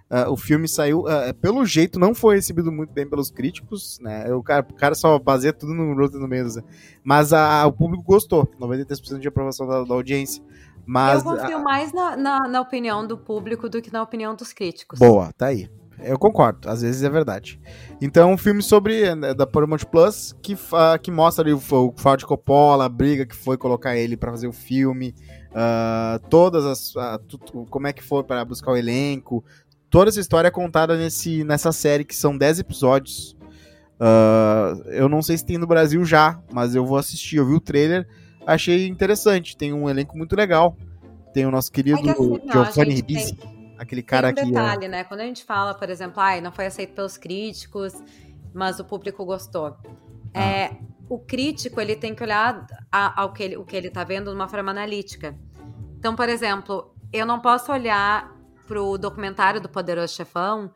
Ah, 0.09 0.31
o 0.31 0.37
filme 0.37 0.69
saiu, 0.69 1.05
ah, 1.09 1.35
pelo 1.41 1.65
jeito, 1.65 1.99
não 1.99 2.15
foi 2.15 2.37
recebido 2.37 2.71
muito 2.71 2.93
bem 2.93 3.09
pelos 3.09 3.31
críticos, 3.31 3.99
né? 4.01 4.33
O 4.35 4.43
cara, 4.43 4.65
o 4.71 4.75
cara 4.75 4.95
só 4.95 5.19
baseia 5.19 5.53
tudo 5.53 5.75
no 5.75 5.95
Rotten 5.97 6.21
Tomatoes, 6.21 6.57
né? 6.57 6.63
Mas 7.03 7.33
a- 7.33 7.67
o 7.67 7.73
público 7.73 8.05
gostou, 8.05 8.49
93% 8.61 9.19
de 9.21 9.27
aprovação 9.27 9.67
da, 9.67 9.83
da 9.83 9.95
audiência. 9.95 10.41
Mas 10.87 11.25
eu 11.25 11.31
confio 11.37 11.59
mais 11.65 11.93
na, 11.93 12.17
na, 12.17 12.49
na 12.49 12.61
opinião 12.61 13.07
do 13.07 13.19
público 13.19 13.69
do 13.69 13.83
que 13.83 13.93
na 13.93 14.03
opinião 14.03 14.35
dos 14.35 14.53
críticos. 14.53 14.99
Boa, 14.99 15.33
tá 15.37 15.47
aí. 15.47 15.69
Eu 15.99 16.19
concordo, 16.19 16.69
às 16.69 16.83
vezes 16.83 17.03
é 17.03 17.09
verdade. 17.09 17.59
Então, 18.03 18.31
um 18.31 18.37
filme 18.37 18.63
sobre 18.63 19.15
né, 19.15 19.33
da 19.33 19.47
Paramount 19.47 19.79
Plus 19.91 20.37
que, 20.43 20.55
fa- 20.55 20.99
que 20.99 21.11
mostra 21.11 21.43
ali 21.43 21.55
o, 21.55 21.57
o 21.57 21.95
Ford 21.97 22.23
Coppola, 22.25 22.85
a 22.85 22.89
briga 22.89 23.25
que 23.25 23.35
foi 23.35 23.57
colocar 23.57 23.97
ele 23.97 24.15
pra 24.17 24.31
fazer 24.31 24.47
o 24.47 24.53
filme, 24.53 25.15
ah, 25.55 26.21
todas 26.29 26.67
as 26.67 26.93
tu- 27.27 27.39
tu- 27.39 27.67
como 27.71 27.87
é 27.87 27.95
que 27.95 28.03
foi 28.05 28.23
para 28.23 28.45
buscar 28.45 28.73
o 28.73 28.77
elenco, 28.77 29.43
toda 29.89 30.11
essa 30.11 30.21
história 30.21 30.49
é 30.49 30.51
contada 30.51 30.97
nesse 30.99 31.43
nessa 31.45 31.73
série 31.73 32.05
que 32.05 32.15
são 32.15 32.37
10 32.37 32.59
episódios. 32.59 33.35
Ah, 33.99 34.75
eu 34.89 35.09
não 35.09 35.23
sei 35.23 35.39
se 35.39 35.47
tem 35.47 35.57
no 35.57 35.67
Brasil 35.67 36.05
já, 36.05 36.39
mas 36.53 36.75
eu 36.75 36.85
vou 36.85 36.99
assistir. 36.99 37.37
Eu 37.37 37.47
vi 37.47 37.55
o 37.55 37.61
trailer, 37.61 38.07
achei 38.47 38.87
interessante. 38.87 39.57
Tem 39.57 39.73
um 39.73 39.89
elenco 39.91 40.17
muito 40.17 40.35
legal. 40.37 40.77
Tem 41.35 41.45
o 41.45 41.51
nosso 41.51 41.71
querido 41.71 41.99
É 41.99 42.03
que 42.03 42.11
assim, 42.11 42.41
Giovanni 42.51 42.73
gente, 42.73 42.75
tem- 42.75 42.95
Ribisi, 42.95 43.39
aquele 43.79 44.03
cara 44.03 44.33
Tem 44.33 44.45
um 44.45 44.47
que 44.53 44.57
é- 44.57 44.61
detalhe, 44.63 44.89
né? 44.89 45.05
Quando 45.05 45.21
a 45.21 45.25
gente 45.25 45.45
fala, 45.45 45.75
por 45.75 45.91
exemplo, 45.91 46.21
ai, 46.21 46.41
não 46.41 46.51
foi 46.53 46.67
aceito 46.67 46.95
pelos 46.95 47.19
críticos, 47.19 47.93
mas 48.55 48.79
o 48.81 48.85
público 48.85 49.25
gostou. 49.25 49.77
Ah. 50.33 50.41
É, 50.43 50.71
o 51.09 51.19
crítico, 51.19 51.81
ele 51.81 51.95
tem 51.97 52.15
que 52.15 52.23
olhar 52.23 52.67
a- 52.91 53.21
ao 53.21 53.33
que 53.33 53.43
ele, 53.43 53.57
o 53.57 53.65
que 53.65 53.77
ele 53.77 53.91
tá 53.91 54.03
vendo 54.05 54.31
de 54.31 54.37
uma 54.37 54.49
forma 54.49 54.71
analítica. 54.71 55.37
Então, 55.99 56.17
por 56.17 56.29
exemplo, 56.29 56.95
eu 57.13 57.27
não 57.27 57.41
posso 57.41 57.71
olhar 57.73 58.35
pro 58.67 58.97
documentário 58.99 59.61
do 59.61 59.69
Poderoso 59.69 60.15
Chefão 60.15 60.71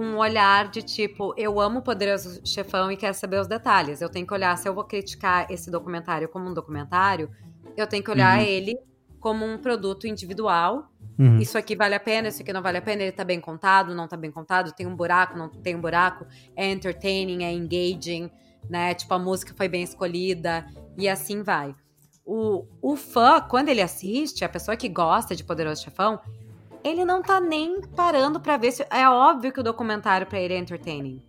com 0.00 0.06
um 0.06 0.16
olhar 0.16 0.70
de 0.70 0.80
tipo, 0.82 1.34
eu 1.36 1.60
amo 1.60 1.80
o 1.80 1.82
Poderoso 1.82 2.40
Chefão 2.42 2.90
e 2.90 2.96
quero 2.96 3.12
saber 3.12 3.38
os 3.38 3.46
detalhes. 3.46 4.00
Eu 4.00 4.08
tenho 4.08 4.26
que 4.26 4.32
olhar, 4.32 4.56
se 4.56 4.66
eu 4.66 4.72
vou 4.72 4.82
criticar 4.84 5.46
esse 5.50 5.70
documentário 5.70 6.26
como 6.26 6.48
um 6.48 6.54
documentário, 6.54 7.28
eu 7.76 7.86
tenho 7.86 8.02
que 8.02 8.10
olhar 8.10 8.38
Uhum. 8.38 8.46
ele 8.46 8.78
como 9.20 9.44
um 9.44 9.58
produto 9.58 10.06
individual 10.06 10.90
Uhum. 11.18 11.36
isso 11.36 11.58
aqui 11.58 11.76
vale 11.76 11.94
a 11.94 12.00
pena, 12.00 12.28
isso 12.28 12.40
aqui 12.40 12.50
não 12.50 12.62
vale 12.62 12.78
a 12.78 12.80
pena, 12.80 13.02
ele 13.02 13.12
tá 13.12 13.24
bem 13.24 13.38
contado, 13.38 13.94
não 13.94 14.08
tá 14.08 14.16
bem 14.16 14.30
contado, 14.30 14.72
tem 14.72 14.86
um 14.86 14.96
buraco, 14.96 15.36
não 15.36 15.50
tem 15.50 15.76
um 15.76 15.80
buraco, 15.82 16.24
é 16.56 16.70
entertaining, 16.70 17.44
é 17.44 17.52
engaging, 17.52 18.30
né? 18.70 18.94
Tipo, 18.94 19.12
a 19.12 19.18
música 19.18 19.52
foi 19.54 19.68
bem 19.68 19.82
escolhida 19.82 20.66
e 20.96 21.10
assim 21.10 21.42
vai. 21.42 21.74
O, 22.24 22.64
o 22.80 22.96
fã, 22.96 23.38
quando 23.38 23.68
ele 23.68 23.82
assiste, 23.82 24.46
a 24.46 24.48
pessoa 24.48 24.78
que 24.78 24.88
gosta 24.88 25.36
de 25.36 25.44
Poderoso 25.44 25.82
Chefão, 25.82 26.18
ele 26.82 27.04
não 27.04 27.22
tá 27.22 27.40
nem 27.40 27.80
parando 27.80 28.40
pra 28.40 28.56
ver 28.56 28.72
se. 28.72 28.86
É 28.90 29.08
óbvio 29.08 29.52
que 29.52 29.60
o 29.60 29.64
documentário 29.64 30.26
pra 30.26 30.40
ele 30.40 30.54
é 30.54 30.58
entertaining. 30.58 31.22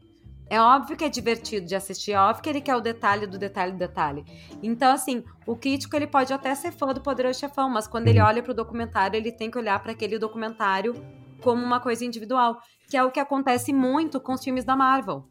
É 0.49 0.59
óbvio 0.59 0.97
que 0.97 1.05
é 1.05 1.09
divertido 1.09 1.65
de 1.65 1.73
assistir, 1.73 2.11
é 2.11 2.19
óbvio 2.19 2.43
que 2.43 2.49
ele 2.49 2.59
quer 2.59 2.75
o 2.75 2.81
detalhe 2.81 3.25
do 3.25 3.37
detalhe 3.37 3.71
do 3.71 3.77
detalhe. 3.77 4.25
Então, 4.61 4.91
assim, 4.91 5.23
o 5.47 5.55
crítico 5.55 5.95
ele 5.95 6.05
pode 6.05 6.33
até 6.33 6.53
ser 6.53 6.73
fã 6.73 6.87
do 6.93 6.99
Poderoso 6.99 7.39
Chefão, 7.39 7.69
mas 7.69 7.87
quando 7.87 8.09
ele 8.09 8.19
olha 8.19 8.43
pro 8.43 8.53
documentário, 8.53 9.15
ele 9.15 9.31
tem 9.31 9.49
que 9.49 9.57
olhar 9.57 9.81
para 9.81 9.93
aquele 9.93 10.19
documentário 10.19 10.93
como 11.41 11.63
uma 11.63 11.79
coisa 11.79 12.03
individual, 12.03 12.59
que 12.89 12.97
é 12.97 13.03
o 13.03 13.09
que 13.09 13.19
acontece 13.21 13.71
muito 13.71 14.19
com 14.19 14.33
os 14.33 14.43
filmes 14.43 14.65
da 14.65 14.75
Marvel. 14.75 15.25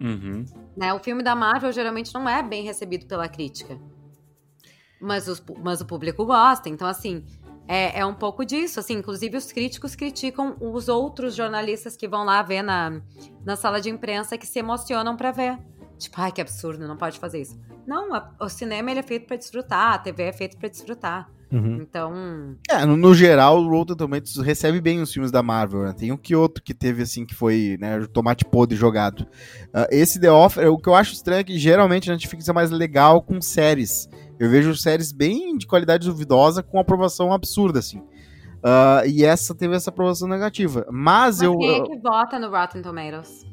Uhum. 0.00 0.44
Né? 0.76 0.94
O 0.94 1.00
filme 1.00 1.24
da 1.24 1.34
Marvel 1.34 1.72
geralmente 1.72 2.14
não 2.14 2.28
é 2.28 2.40
bem 2.40 2.62
recebido 2.62 3.06
pela 3.06 3.28
crítica. 3.28 3.76
Mas, 5.00 5.26
os, 5.26 5.42
mas 5.62 5.80
o 5.80 5.86
público 5.86 6.24
gosta. 6.24 6.68
Então, 6.68 6.86
assim, 6.86 7.24
é, 7.68 8.00
é 8.00 8.06
um 8.06 8.14
pouco 8.14 8.44
disso. 8.44 8.80
Assim, 8.80 8.94
inclusive, 8.94 9.36
os 9.36 9.52
críticos 9.52 9.94
criticam 9.94 10.56
os 10.60 10.88
outros 10.88 11.34
jornalistas 11.36 11.96
que 11.96 12.08
vão 12.08 12.24
lá 12.24 12.42
ver 12.42 12.62
na, 12.62 13.00
na 13.44 13.54
sala 13.54 13.80
de 13.80 13.90
imprensa 13.90 14.36
que 14.38 14.46
se 14.46 14.58
emocionam 14.58 15.16
pra 15.16 15.30
ver. 15.30 15.58
Tipo, 15.98 16.20
ai, 16.20 16.32
que 16.32 16.40
absurdo, 16.40 16.88
não 16.88 16.96
pode 16.96 17.18
fazer 17.18 17.40
isso. 17.42 17.58
Não, 17.86 18.14
a- 18.14 18.32
o 18.40 18.48
cinema 18.48 18.90
ele 18.90 19.00
é 19.00 19.02
feito 19.02 19.26
pra 19.26 19.36
desfrutar, 19.36 19.94
a 19.94 19.98
TV 19.98 20.22
é 20.24 20.32
feita 20.32 20.56
pra 20.56 20.68
desfrutar. 20.68 21.28
Uhum. 21.50 21.78
Então, 21.80 22.56
É, 22.70 22.84
no, 22.84 22.96
no 22.96 23.14
geral, 23.14 23.58
o 23.58 23.68
Rotten 23.68 23.96
Tomatoes 23.96 24.36
recebe 24.36 24.80
bem 24.80 25.00
os 25.00 25.12
filmes 25.12 25.30
da 25.30 25.42
Marvel, 25.42 25.82
né? 25.82 25.94
Tem 25.96 26.12
um 26.12 26.16
que 26.16 26.36
outro 26.36 26.62
que 26.62 26.74
teve, 26.74 27.02
assim, 27.02 27.24
que 27.24 27.34
foi, 27.34 27.76
né, 27.80 28.06
tomate 28.12 28.44
podre 28.44 28.76
jogado. 28.76 29.26
Ah, 29.72 29.86
esse 29.90 30.20
The 30.20 30.30
Offer, 30.30 30.70
o 30.70 30.78
que 30.78 30.88
eu 30.88 30.94
acho 30.94 31.14
estranho 31.14 31.40
é 31.40 31.44
que 31.44 31.58
geralmente 31.58 32.10
a 32.10 32.12
Netflix 32.12 32.48
é 32.48 32.52
mais 32.52 32.70
legal 32.70 33.22
com 33.22 33.40
séries. 33.40 34.08
Eu 34.38 34.50
vejo 34.50 34.76
séries 34.76 35.10
bem 35.10 35.56
de 35.56 35.66
qualidade 35.66 36.06
duvidosa 36.06 36.62
com 36.62 36.78
aprovação 36.78 37.32
absurda, 37.32 37.78
assim. 37.78 37.98
Uh, 38.58 39.06
e 39.06 39.24
essa 39.24 39.54
teve 39.54 39.74
essa 39.74 39.90
aprovação 39.90 40.28
negativa. 40.28 40.86
Mas, 40.90 41.38
Mas 41.38 41.42
eu. 41.42 41.56
quem 41.56 41.80
é 41.80 41.82
que 41.82 41.96
vota 41.98 42.38
no 42.38 42.50
Rotten 42.50 42.82
Tomatoes? 42.82 43.46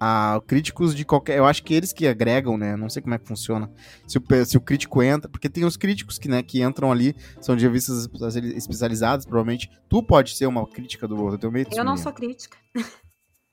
Ah, 0.00 0.40
críticos 0.46 0.94
de 0.94 1.04
qualquer. 1.04 1.38
Eu 1.38 1.44
acho 1.46 1.62
que 1.62 1.74
eles 1.74 1.92
que 1.92 2.06
agregam, 2.06 2.56
né? 2.56 2.76
Não 2.76 2.88
sei 2.88 3.02
como 3.02 3.14
é 3.14 3.18
que 3.18 3.26
funciona. 3.26 3.70
Se 4.06 4.18
o, 4.18 4.22
se 4.46 4.56
o 4.56 4.60
crítico 4.60 5.02
entra. 5.02 5.28
Porque 5.28 5.48
tem 5.48 5.64
os 5.64 5.76
críticos 5.76 6.18
que, 6.18 6.28
né, 6.28 6.42
que 6.42 6.62
entram 6.62 6.90
ali, 6.92 7.14
são 7.40 7.56
de 7.56 7.64
revistas 7.64 8.08
espe- 8.12 8.56
especializadas, 8.56 9.24
provavelmente. 9.26 9.70
Tu 9.88 10.02
pode 10.02 10.36
ser 10.36 10.46
uma 10.46 10.66
crítica 10.66 11.06
do 11.08 11.16
Rotten 11.16 11.38
Tomatoes? 11.38 11.76
Eu 11.76 11.84
não 11.84 11.96
sou 11.96 12.12
crítica. 12.12 12.56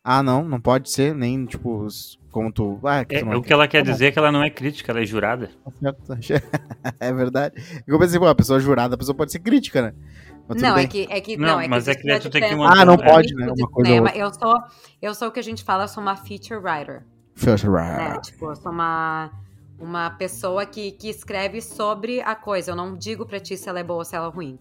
Ah, 0.08 0.22
não, 0.22 0.48
não 0.48 0.62
pode 0.62 0.92
ser, 0.92 1.16
nem, 1.16 1.46
tipo, 1.48 1.84
os- 1.84 2.20
como 2.30 2.52
tu. 2.52 2.80
Ah, 2.84 3.04
que 3.04 3.16
É, 3.16 3.20
tu 3.22 3.26
não 3.26 3.38
o 3.40 3.42
que 3.42 3.52
ela 3.52 3.68
quer 3.68 3.80
Tá 3.80 3.86
bom. 3.86 3.92
dizer 3.94 4.06
é 4.08 4.12
que 4.12 4.20
ela 4.20 4.32
não 4.32 4.44
é 4.44 4.52
crítica, 4.52 4.92
ela 4.92 5.02
é 5.02 5.06
jurada. 5.06 5.50
É 7.00 7.12
verdade. 7.14 7.56
Eu 7.88 7.98
pensei, 7.98 8.20
pô, 8.20 8.28
a 8.28 8.36
pessoa 8.36 8.60
jurada, 8.60 8.94
a 8.96 8.98
pessoa 8.98 9.16
pode 9.16 9.32
ser 9.32 9.40
crítica, 9.40 9.82
né? 9.82 9.94
Mas 10.48 10.62
Não, 10.62 10.78
é 10.78 10.86
que, 10.86 11.08
é 11.10 11.20
que. 11.20 11.38
Não, 11.38 11.48
Não, 11.48 11.62
é 11.62 11.68
mas 11.68 11.86
que 11.86 11.92
é 11.92 11.96
que 11.96 12.20
tu 12.20 12.30
tem 12.30 12.42
que 12.42 12.54
Ah, 12.54 12.86
não 12.86 12.98
pode, 12.98 13.34
né, 13.34 13.52
de 13.52 13.62
uma 13.64 13.70
coisa 13.70 13.90
ou 13.92 13.96
cinema. 13.98 14.10
Eu 14.16 14.32
sou, 14.34 14.54
eu 15.02 15.16
sou 15.16 15.28
o 15.30 15.32
que 15.32 15.40
a 15.40 15.44
gente 15.44 15.64
fala, 15.64 15.86
eu 15.86 15.88
sou 15.88 16.04
uma 16.04 16.16
feature 16.16 16.60
writer. 16.60 17.04
Fecha- 17.34 17.70
né? 17.70 18.20
Tipo, 18.22 18.52
eu 18.52 18.56
sou 18.56 18.72
uma, 18.72 19.32
uma 19.80 20.10
pessoa 20.12 20.66
que, 20.66 20.92
que 20.92 21.10
escreve 21.10 21.62
sobre 21.62 22.22
a 22.22 22.36
coisa. 22.36 22.72
Eu 22.72 22.76
não 22.76 22.96
digo 22.96 23.26
pra 23.26 23.40
ti 23.40 23.58
se 23.58 23.68
ela 23.68 23.80
é 23.80 23.84
boa 23.84 24.00
ou 24.00 24.06
se 24.06 24.16
ela 24.16 24.28
é 24.28 24.30
ruim. 24.30 24.60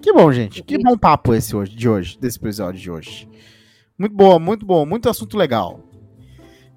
Que 0.00 0.12
bom, 0.12 0.32
gente. 0.32 0.62
Que 0.62 0.78
bom 0.78 0.96
papo 0.96 1.34
esse 1.34 1.54
hoje, 1.54 1.74
de 1.74 1.88
hoje, 1.88 2.18
desse 2.18 2.38
episódio 2.38 2.80
de 2.80 2.90
hoje. 2.90 3.28
Muito 3.98 4.14
bom, 4.14 4.38
muito 4.38 4.64
bom, 4.64 4.86
muito 4.86 5.08
assunto 5.08 5.36
legal. 5.36 5.80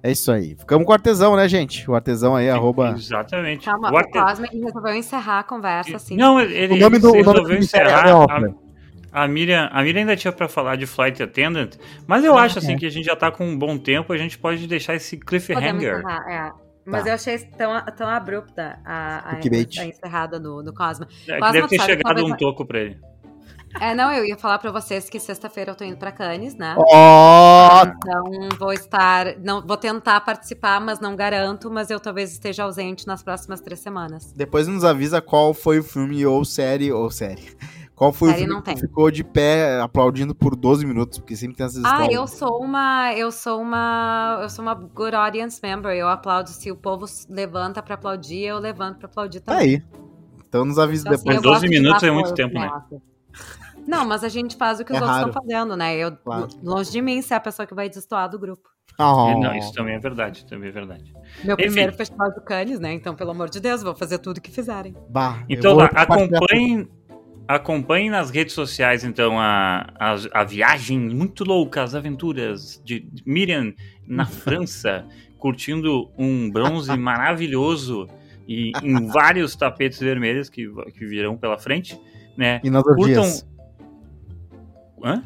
É 0.02 0.10
isso 0.10 0.32
aí. 0.32 0.56
Ficamos 0.56 0.84
com 0.84 0.90
o 0.90 0.94
artesão, 0.94 1.36
né, 1.36 1.48
gente? 1.48 1.88
O 1.88 1.94
artesão 1.94 2.34
aí, 2.34 2.50
arroba. 2.50 2.94
Exatamente. 2.96 3.64
Calma, 3.66 3.90
O 3.90 3.94
o 3.94 3.96
arte- 3.96 4.10
Cosme 4.18 4.48
resolveu 4.52 4.94
encerrar 4.94 5.38
a 5.40 5.42
conversa 5.44 5.96
assim. 5.96 6.16
Não, 6.16 6.40
ele, 6.40 6.74
O 6.74 6.78
nome 6.80 6.98
do- 6.98 7.14
ele 7.14 7.22
o 7.22 7.24
nome 7.24 7.38
resolveu 7.38 7.44
do 7.44 7.52
é 7.54 7.58
encerrar. 7.58 8.10
Alfred. 8.10 8.54
A, 9.12 9.22
a, 9.24 9.28
Miriam, 9.28 9.68
a 9.70 9.82
Miriam 9.82 10.00
ainda 10.00 10.16
tinha 10.16 10.32
pra 10.32 10.48
falar 10.48 10.74
de 10.76 10.86
Flight 10.86 11.22
Attendant, 11.22 11.76
mas 12.06 12.24
eu 12.24 12.36
Ah, 12.36 12.42
acho 12.42 12.58
assim 12.58 12.72
é. 12.74 12.78
que 12.78 12.86
a 12.86 12.90
gente 12.90 13.04
já 13.04 13.14
tá 13.14 13.30
com 13.30 13.44
um 13.46 13.56
bom 13.56 13.78
tempo, 13.78 14.12
a 14.12 14.16
gente 14.16 14.36
pode 14.38 14.66
deixar 14.66 14.94
esse 14.94 15.16
cliffhanger. 15.18 15.74
encerrar, 15.98 16.30
é. 16.30 16.50
Mas 16.84 17.04
Tá. 17.04 17.10
eu 17.10 17.14
achei 17.14 17.38
tão, 17.38 17.84
tão 17.96 18.08
abrupta 18.08 18.80
a, 18.84 19.34
a, 19.34 19.36
a 19.36 19.86
encerrada 19.86 20.40
do, 20.40 20.62
do 20.64 20.72
Cosma. 20.74 21.06
É, 21.28 21.38
Cosma, 21.38 21.52
deve 21.52 21.68
ter 21.68 21.80
chegado 21.80 22.24
um 22.26 22.34
toco 22.36 22.66
pra 22.66 22.80
ele. 22.80 22.98
É, 23.80 23.94
não, 23.94 24.12
eu 24.12 24.24
ia 24.24 24.36
falar 24.36 24.58
pra 24.58 24.70
vocês 24.70 25.08
que 25.08 25.18
sexta-feira 25.18 25.72
eu 25.72 25.74
tô 25.74 25.84
indo 25.84 25.96
pra 25.96 26.12
Cannes, 26.12 26.54
né? 26.54 26.74
Ó! 26.78 27.82
Então 27.86 28.24
vou 28.58 28.72
estar. 28.72 29.36
Não, 29.38 29.60
vou 29.66 29.76
tentar 29.76 30.20
participar, 30.20 30.80
mas 30.80 31.00
não 31.00 31.16
garanto, 31.16 31.70
mas 31.70 31.90
eu 31.90 31.98
talvez 31.98 32.32
esteja 32.32 32.64
ausente 32.64 33.06
nas 33.06 33.22
próximas 33.22 33.60
três 33.60 33.80
semanas. 33.80 34.32
Depois 34.36 34.68
nos 34.68 34.84
avisa 34.84 35.20
qual 35.20 35.54
foi 35.54 35.78
o 35.78 35.82
filme 35.82 36.24
ou 36.26 36.44
série, 36.44 36.92
ou 36.92 37.10
série. 37.10 37.56
Qual 37.94 38.12
foi 38.12 38.30
Série 38.30 38.40
o 38.42 38.44
filme 38.46 38.54
não 38.54 38.62
que 38.62 38.70
tem. 38.72 38.76
ficou 38.76 39.10
de 39.10 39.22
pé 39.22 39.80
aplaudindo 39.80 40.34
por 40.34 40.56
12 40.56 40.84
minutos, 40.84 41.18
porque 41.18 41.36
sempre 41.36 41.56
tem 41.56 41.66
essas 41.66 41.84
Ah, 41.84 42.06
eu 42.10 42.26
sou 42.26 42.60
uma. 42.62 43.12
Eu 43.14 43.30
sou 43.30 43.60
uma. 43.60 44.38
Eu 44.42 44.48
sou 44.50 44.62
uma 44.64 44.74
good 44.74 45.14
audience 45.14 45.60
member. 45.62 45.92
Eu 45.92 46.08
aplaudo. 46.08 46.48
Se 46.50 46.70
o 46.70 46.76
povo 46.76 47.06
levanta 47.28 47.80
pra 47.82 47.94
aplaudir, 47.94 48.40
eu 48.46 48.58
levanto 48.58 48.98
pra 48.98 49.06
aplaudir 49.06 49.40
Tá 49.40 49.52
também. 49.54 49.76
aí. 49.76 49.82
Então 50.48 50.64
nos 50.64 50.78
avisa 50.78 51.02
Então, 51.02 51.14
assim, 51.14 51.24
depois. 51.24 51.36
eu 51.36 51.42
12 51.42 51.54
gosto 51.54 51.70
de 51.70 51.78
minutos 51.80 52.02
é 52.02 52.10
muito 52.10 52.34
tempo, 52.34 52.54
né? 52.54 52.60
negócio. 52.62 53.02
Não, 53.86 54.04
mas 54.06 54.22
a 54.24 54.28
gente 54.28 54.56
faz 54.56 54.80
o 54.80 54.84
que 54.84 54.92
os 54.92 54.98
É 54.98 55.00
outros 55.00 55.16
raro. 55.18 55.28
estão 55.30 55.42
fazendo, 55.42 55.76
né? 55.76 55.96
Eu, 55.96 56.16
Claro. 56.16 56.48
Longe 56.62 56.90
de 56.90 57.00
mim 57.02 57.20
ser 57.22 57.34
a 57.34 57.40
pessoa 57.40 57.66
que 57.66 57.74
vai 57.74 57.88
destoar 57.88 58.28
do 58.28 58.38
grupo. 58.38 58.68
Oh. 58.98 59.40
Não, 59.40 59.54
isso 59.56 59.72
também 59.72 59.94
é 59.94 59.98
verdade, 59.98 60.44
também 60.46 60.68
é 60.68 60.72
verdade. 60.72 61.12
Meu 61.42 61.54
Enfim. 61.54 61.64
primeiro 61.66 61.92
festival 61.94 62.30
de 62.32 62.40
Cannes, 62.44 62.78
né? 62.78 62.92
Então, 62.92 63.14
pelo 63.14 63.30
amor 63.30 63.48
de 63.48 63.58
Deus, 63.58 63.82
vou 63.82 63.94
fazer 63.94 64.18
tudo 64.18 64.40
que 64.40 64.50
fizerem. 64.50 64.94
Bah, 65.08 65.42
Então, 65.48 65.76
compartilhar 65.76 66.02
acompanhem, 66.02 66.88
acompanhem 67.48 68.10
nas 68.10 68.30
redes 68.30 68.54
sociais, 68.54 69.02
então, 69.02 69.38
a, 69.40 69.86
a, 69.98 70.14
a 70.40 70.44
viagem 70.44 70.98
muito 70.98 71.42
louca, 71.42 71.82
as 71.82 71.94
aventuras 71.94 72.80
de 72.84 73.08
Miriam 73.26 73.72
na 74.06 74.26
França, 74.26 75.06
curtindo 75.38 76.10
um 76.18 76.50
bronze 76.50 76.94
maravilhoso 76.98 78.06
e 78.46 78.72
em 78.82 79.06
vários 79.08 79.56
tapetes 79.56 79.98
vermelhos 80.00 80.48
que, 80.50 80.68
que 80.92 81.06
virão 81.06 81.36
pela 81.36 81.58
frente, 81.58 81.98
né? 82.36 82.60
E 82.62 82.68
nas 82.70 82.82
Curtam... 82.82 83.02
orgias. 83.22 83.51
Hã? 85.04 85.22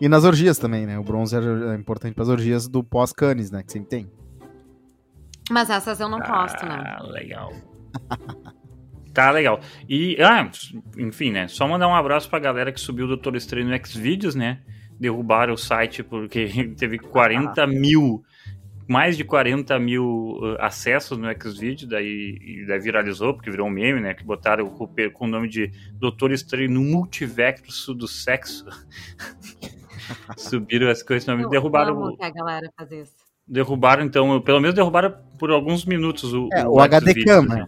E 0.00 0.08
nas 0.08 0.24
orgias 0.24 0.58
também, 0.58 0.86
né? 0.86 0.98
O 0.98 1.02
bronze 1.02 1.36
é 1.36 1.40
é 1.72 1.74
importante 1.74 2.14
para 2.14 2.22
as 2.22 2.28
orgias 2.28 2.68
do 2.68 2.84
pós-canes, 2.84 3.50
né? 3.50 3.62
Que 3.62 3.72
sempre 3.72 3.88
tem. 3.88 4.10
Mas 5.50 5.70
essas 5.70 5.98
eu 5.98 6.08
não 6.08 6.20
posto, 6.20 6.64
né? 6.64 6.82
Ah, 6.84 7.02
legal. 7.02 7.52
tá 9.12 9.30
legal. 9.30 9.60
E, 9.88 10.16
ah, 10.22 10.48
enfim, 10.98 11.32
né? 11.32 11.48
Só 11.48 11.66
mandar 11.66 11.88
um 11.88 11.94
abraço 11.94 12.28
pra 12.28 12.38
galera 12.38 12.70
que 12.70 12.80
subiu 12.80 13.06
o 13.06 13.08
Doutor 13.08 13.34
Estranho 13.34 13.68
no 13.68 13.86
Xvideos, 13.86 14.34
né? 14.34 14.60
Derrubaram 15.00 15.54
o 15.54 15.58
site 15.58 16.02
porque 16.02 16.48
teve 16.78 16.98
40 16.98 17.66
mil, 17.66 18.22
mais 18.88 19.16
de 19.16 19.22
40 19.22 19.78
mil 19.78 20.38
uh, 20.40 20.56
acessos 20.60 21.18
no 21.18 21.28
Xvideo, 21.30 21.86
daí, 21.88 22.38
e 22.40 22.64
daí 22.66 22.80
viralizou, 22.80 23.34
porque 23.34 23.50
virou 23.50 23.66
um 23.68 23.70
meme, 23.70 24.00
né? 24.00 24.14
Que 24.14 24.24
botaram 24.24 24.64
o- 24.66 24.88
com 25.12 25.24
o 25.26 25.28
nome 25.28 25.46
de 25.48 25.70
Doutor 25.92 26.32
Estranho 26.32 26.70
no 26.70 26.80
multiverso 26.80 27.94
do 27.94 28.08
sexo. 28.08 28.64
Subiram 30.36 30.88
as 30.88 31.02
coisas, 31.02 31.26
não, 31.26 31.38
Eu 31.40 31.48
derrubaram, 31.50 31.92
amo 31.92 32.08
o- 32.12 32.16
que 32.16 32.24
a 32.24 32.30
galera 32.30 32.70
faz 32.76 32.90
isso. 32.90 33.12
derrubaram 33.46 34.02
então, 34.04 34.40
pelo 34.40 34.60
menos 34.60 34.74
derrubaram 34.74 35.14
por 35.38 35.50
alguns 35.50 35.84
minutos 35.84 36.32
o, 36.32 36.48
É, 36.52 36.66
o 36.66 36.80
HD 36.80 37.10
Xvideos, 37.12 37.46
Cam, 37.46 37.54
né? 37.54 37.66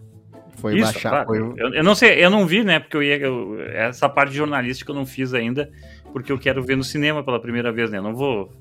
Foi 0.57 0.75
Isso, 0.75 0.93
baixar. 0.93 1.09
claro. 1.09 1.27
Foi... 1.27 1.39
Eu, 1.39 1.73
eu 1.75 1.83
não 1.83 1.95
sei, 1.95 2.23
eu 2.23 2.29
não 2.29 2.45
vi, 2.45 2.63
né? 2.63 2.79
Porque 2.79 2.95
eu 2.97 3.01
ia. 3.03 3.17
eu- 3.17 3.59
essa 3.71 4.07
parte 4.07 4.33
jornalística 4.35 4.91
eu 4.91 4.95
não 4.95 5.05
fiz 5.07 5.33
ainda, 5.33 5.71
porque 6.13 6.31
eu 6.31 6.37
quero 6.37 6.61
ver 6.63 6.75
no 6.77 6.83
cinema 6.83 7.23
pela 7.23 7.39
primeira 7.39 7.71
vez, 7.71 7.89
né? 7.89 7.97
Eu 7.97 8.03
não 8.03 8.15
vou, 8.15 8.51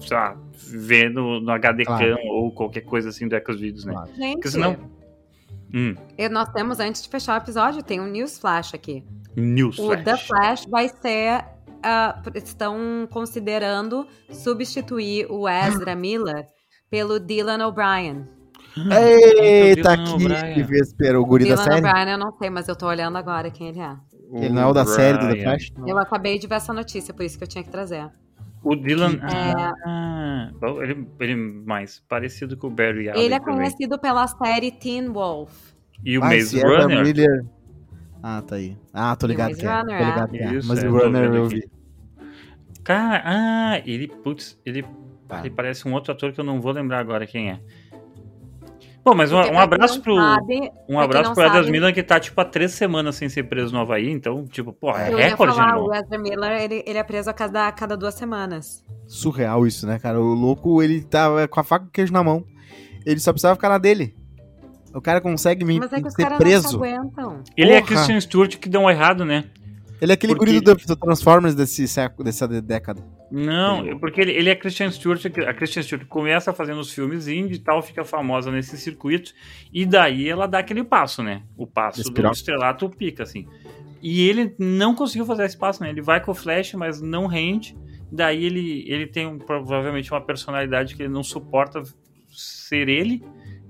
sei 0.00 0.16
lá, 0.16 0.36
ver 0.52 1.10
no, 1.10 1.40
no 1.40 1.50
HD 1.50 1.84
Claro. 1.84 2.16
Cam 2.16 2.22
ou 2.30 2.50
qualquer 2.52 2.82
coisa 2.82 3.08
assim 3.08 3.28
do 3.28 3.36
Xvideos, 3.36 3.84
né? 3.84 3.92
Claro. 3.92 4.14
Gente, 4.14 4.32
Porque 4.34 4.48
senão. 4.48 4.76
Hum, 5.72 5.94
nós 6.30 6.48
temos, 6.50 6.78
antes 6.78 7.02
de 7.02 7.08
fechar 7.08 7.40
o 7.40 7.42
episódio, 7.42 7.82
tem 7.82 8.00
um 8.00 8.06
news 8.06 8.38
flash 8.38 8.74
aqui. 8.74 9.04
News 9.36 9.78
O 9.78 9.96
The 9.96 10.16
Flash 10.16 10.66
vai 10.66 10.88
ser. 10.88 11.44
ah, 11.82 12.22
estão 12.34 13.08
considerando 13.10 14.06
substituir 14.30 15.26
o 15.28 15.48
Ezra 15.48 15.94
Miller 15.96 16.46
pelo 16.88 17.18
Dylan 17.18 17.66
O'Brien. 17.66 18.28
Eita, 18.90 19.96
Dylan 19.96 20.54
que, 20.54 20.62
véspera, 20.62 21.20
o 21.20 21.26
guri 21.26 21.48
da 21.48 21.56
Dylan 21.56 21.64
série. 21.64 21.86
O'Brien 21.86 22.08
eu 22.10 22.18
não 22.18 22.32
sei, 22.38 22.50
mas 22.50 22.68
eu 22.68 22.76
tô 22.76 22.86
olhando 22.86 23.18
agora 23.18 23.50
quem 23.50 23.68
ele 23.68 23.80
é. 23.80 23.96
Ele 24.32 24.50
não 24.50 24.62
é 24.62 24.66
o 24.66 24.72
da 24.72 24.84
série 24.86 25.18
do 25.18 25.28
The. 25.28 25.42
Flash? 25.42 25.72
Eu 25.86 25.98
acabei 25.98 26.38
de 26.38 26.46
ver 26.46 26.54
essa 26.56 26.72
notícia, 26.72 27.12
por 27.12 27.24
isso 27.24 27.36
que 27.36 27.44
eu 27.44 27.48
tinha 27.48 27.62
que 27.64 27.70
trazer. 27.70 28.08
O 28.64 28.74
Dylan. 28.74 29.14
É. 29.22 29.72
Ah, 29.86 30.50
ele, 30.82 31.06
ele 31.20 31.32
é 31.32 31.36
mais 31.36 32.00
parecido 32.08 32.56
com 32.56 32.68
o 32.68 32.70
Barry 32.70 33.08
Allen. 33.10 33.22
Ele 33.24 33.34
é 33.34 33.38
também. 33.38 33.56
conhecido 33.56 33.98
pela 33.98 34.26
série 34.26 34.72
Teen 34.72 35.08
Wolf. 35.08 35.52
E 36.04 36.18
o 36.18 36.22
Ah, 36.22 36.28
Maze 36.30 36.56
Ezra 36.56 36.82
Runner. 36.82 37.02
Miller. 37.04 37.44
Ah, 38.22 38.42
tá 38.42 38.56
aí. 38.56 38.76
Ah, 38.92 39.14
tô 39.16 39.26
ligado 39.26 39.54
que 39.54 39.66
é. 39.66 39.68
Tô 39.70 39.76
Runner, 39.80 39.94
é. 39.94 40.04
ligado 40.04 40.30
que 40.30 40.38
é. 40.38 40.54
Isso, 40.54 40.68
Mas 40.68 40.82
é, 40.82 40.88
o 40.88 40.92
tô 40.98 41.04
Runner 41.04 41.24
eu 41.34 41.46
vi. 41.48 41.68
Cara, 42.82 43.22
ah, 43.24 43.82
ele, 43.84 44.08
putz, 44.08 44.58
ele, 44.64 44.84
Tá. 45.28 45.40
ele 45.40 45.50
parece 45.50 45.88
um 45.88 45.92
outro 45.94 46.12
ator 46.12 46.32
que 46.32 46.40
eu 46.40 46.44
não 46.44 46.60
vou 46.60 46.72
lembrar 46.72 46.98
agora 47.00 47.26
quem 47.26 47.50
é. 47.50 47.60
Bom, 49.04 49.14
mas 49.14 49.30
um, 49.30 49.36
um 49.36 49.58
abraço 49.60 50.00
pro. 50.00 50.16
sabe, 50.16 50.70
Um 50.88 50.98
abraço 50.98 51.34
pro 51.34 51.42
sabe- 51.46 51.70
Miller 51.70 51.92
que 51.92 52.02
tá, 52.02 52.18
tipo, 52.18 52.40
há 52.40 52.44
três 52.44 52.72
semanas 52.72 53.16
sem 53.16 53.28
ser 53.28 53.42
preso 53.44 53.72
no 53.74 53.80
Havaí, 53.80 54.10
então, 54.10 54.46
tipo, 54.46 54.72
pô, 54.72 54.90
é 54.96 55.12
eu 55.12 55.18
ia 55.18 55.28
recorde, 55.28 55.54
falar, 55.54 55.74
né, 55.74 55.78
o? 55.78 55.92
Ezra 55.94 56.18
Miller, 56.18 56.62
ele, 56.62 56.82
ele 56.86 56.98
é 56.98 57.02
preso 57.02 57.28
a 57.28 57.34
cada, 57.34 57.68
a 57.68 57.72
cada 57.72 57.96
duas 57.96 58.14
semanas. 58.14 58.82
Surreal 59.06 59.66
isso, 59.66 59.86
né, 59.86 59.98
cara? 59.98 60.18
O 60.18 60.32
louco, 60.34 60.82
ele 60.82 61.02
tava 61.02 61.46
com 61.46 61.60
a 61.60 61.62
faca 61.64 61.84
e 61.84 61.88
o 61.88 61.90
queijo 61.90 62.12
na 62.14 62.24
mão. 62.24 62.44
Ele 63.04 63.20
só 63.20 63.30
precisava 63.32 63.54
ficar 63.54 63.68
na 63.68 63.76
dele. 63.78 64.16
O 64.94 65.00
cara 65.02 65.20
consegue 65.20 65.64
me 65.64 65.78
Mas 65.78 65.92
é 65.92 66.00
que 66.00 66.06
os 66.08 66.14
ser 66.14 66.22
caras 66.22 66.38
não 66.38 66.46
preso. 66.46 66.68
se 66.68 66.74
aguentam. 66.76 67.42
Ele 67.56 67.72
é 67.72 67.80
Porra. 67.82 67.86
Christian 67.94 68.20
Stewart 68.20 68.56
que 68.56 68.68
deu 68.70 68.88
errado, 68.88 69.24
né? 69.24 69.44
Ele 70.00 70.12
é 70.12 70.14
aquele 70.14 70.34
Porque- 70.34 70.52
guri 70.52 70.60
do, 70.62 70.74
do 70.74 70.96
Transformers 70.96 71.54
desse 71.54 71.86
século, 71.86 72.24
dessa 72.24 72.46
década. 72.48 73.02
Não, 73.30 73.84
Eu- 73.86 73.98
porque 73.98 74.20
ele, 74.20 74.32
ele 74.32 74.50
é 74.50 74.54
Christian 74.54 74.90
Stewart, 74.90 75.24
a 75.26 75.54
Christian 75.54 75.82
Stewart 75.82 76.06
começa 76.06 76.52
fazendo 76.52 76.78
os 76.80 76.92
filmes 76.92 77.26
indie 77.26 77.54
e 77.56 77.58
tal, 77.58 77.82
fica 77.82 78.04
famosa 78.04 78.50
nesse 78.50 78.76
circuito, 78.78 79.32
e 79.72 79.84
daí 79.84 80.28
ela 80.28 80.46
dá 80.46 80.58
aquele 80.58 80.84
passo, 80.84 81.22
né? 81.22 81.42
O 81.56 81.66
passo 81.66 82.00
do 82.30 82.32
estrelato 82.32 82.88
pica, 82.90 83.22
assim. 83.22 83.46
E 84.02 84.28
ele 84.28 84.54
não 84.58 84.94
conseguiu 84.94 85.24
fazer 85.26 85.44
esse 85.46 85.56
passo, 85.56 85.82
né? 85.82 85.88
Ele 85.90 86.02
vai 86.02 86.20
com 86.22 86.30
o 86.30 86.34
Flash, 86.34 86.74
mas 86.74 87.00
não 87.00 87.26
rende. 87.26 87.74
Daí 88.12 88.44
ele, 88.44 88.84
ele 88.86 89.06
tem 89.06 89.26
um- 89.26 89.38
provavelmente 89.38 90.12
uma 90.12 90.20
personalidade 90.20 90.94
que 90.94 91.02
ele 91.02 91.12
não 91.12 91.22
suporta 91.22 91.82
ser 92.30 92.88
ele. 92.88 93.24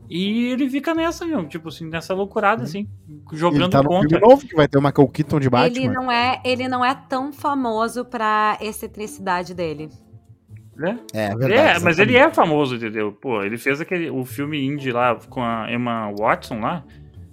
E 0.09 0.47
ele 0.53 0.69
fica 0.69 0.95
nessa, 0.95 1.25
meu, 1.27 1.47
tipo 1.49 1.69
assim, 1.69 1.89
nessa 1.89 2.13
loucurada, 2.15 2.63
assim, 2.63 2.87
Ele 3.09 3.21
jogando 3.39 3.71
tá 3.71 3.83
no 3.83 3.89
contra. 3.89 4.09
filme 4.09 4.27
novo 4.29 4.47
que 4.47 4.55
vai 4.55 4.69
ter 4.69 4.77
o 4.79 4.83
Michael 4.83 5.09
Keaton 5.09 5.41
de 5.41 5.47
Ele 5.47 5.51
Batman. 5.51 5.93
não, 5.93 6.13
é, 6.13 6.41
ele 6.45 6.69
não 6.69 6.85
é 6.85 6.95
tão 6.95 7.33
famoso 7.33 8.05
pra 8.05 8.59
excentricidade 8.61 9.55
dele. 9.55 9.89
né? 10.77 10.99
É, 11.13 11.27
É, 11.27 11.35
verdade. 11.37 11.85
mas 11.85 11.99
ele 11.99 12.17
é 12.17 12.31
famoso, 12.31 12.77
entendeu? 12.77 13.13
Pô, 13.13 13.43
ele 13.43 13.57
fez 13.57 13.81
aquele 13.81 14.11
o 14.11 14.25
filme 14.25 14.63
indie 14.65 14.93
lá 14.93 15.15
com 15.29 15.43
a 15.43 15.73
Emma 15.73 16.13
Watson 16.19 16.61
lá. 16.61 16.85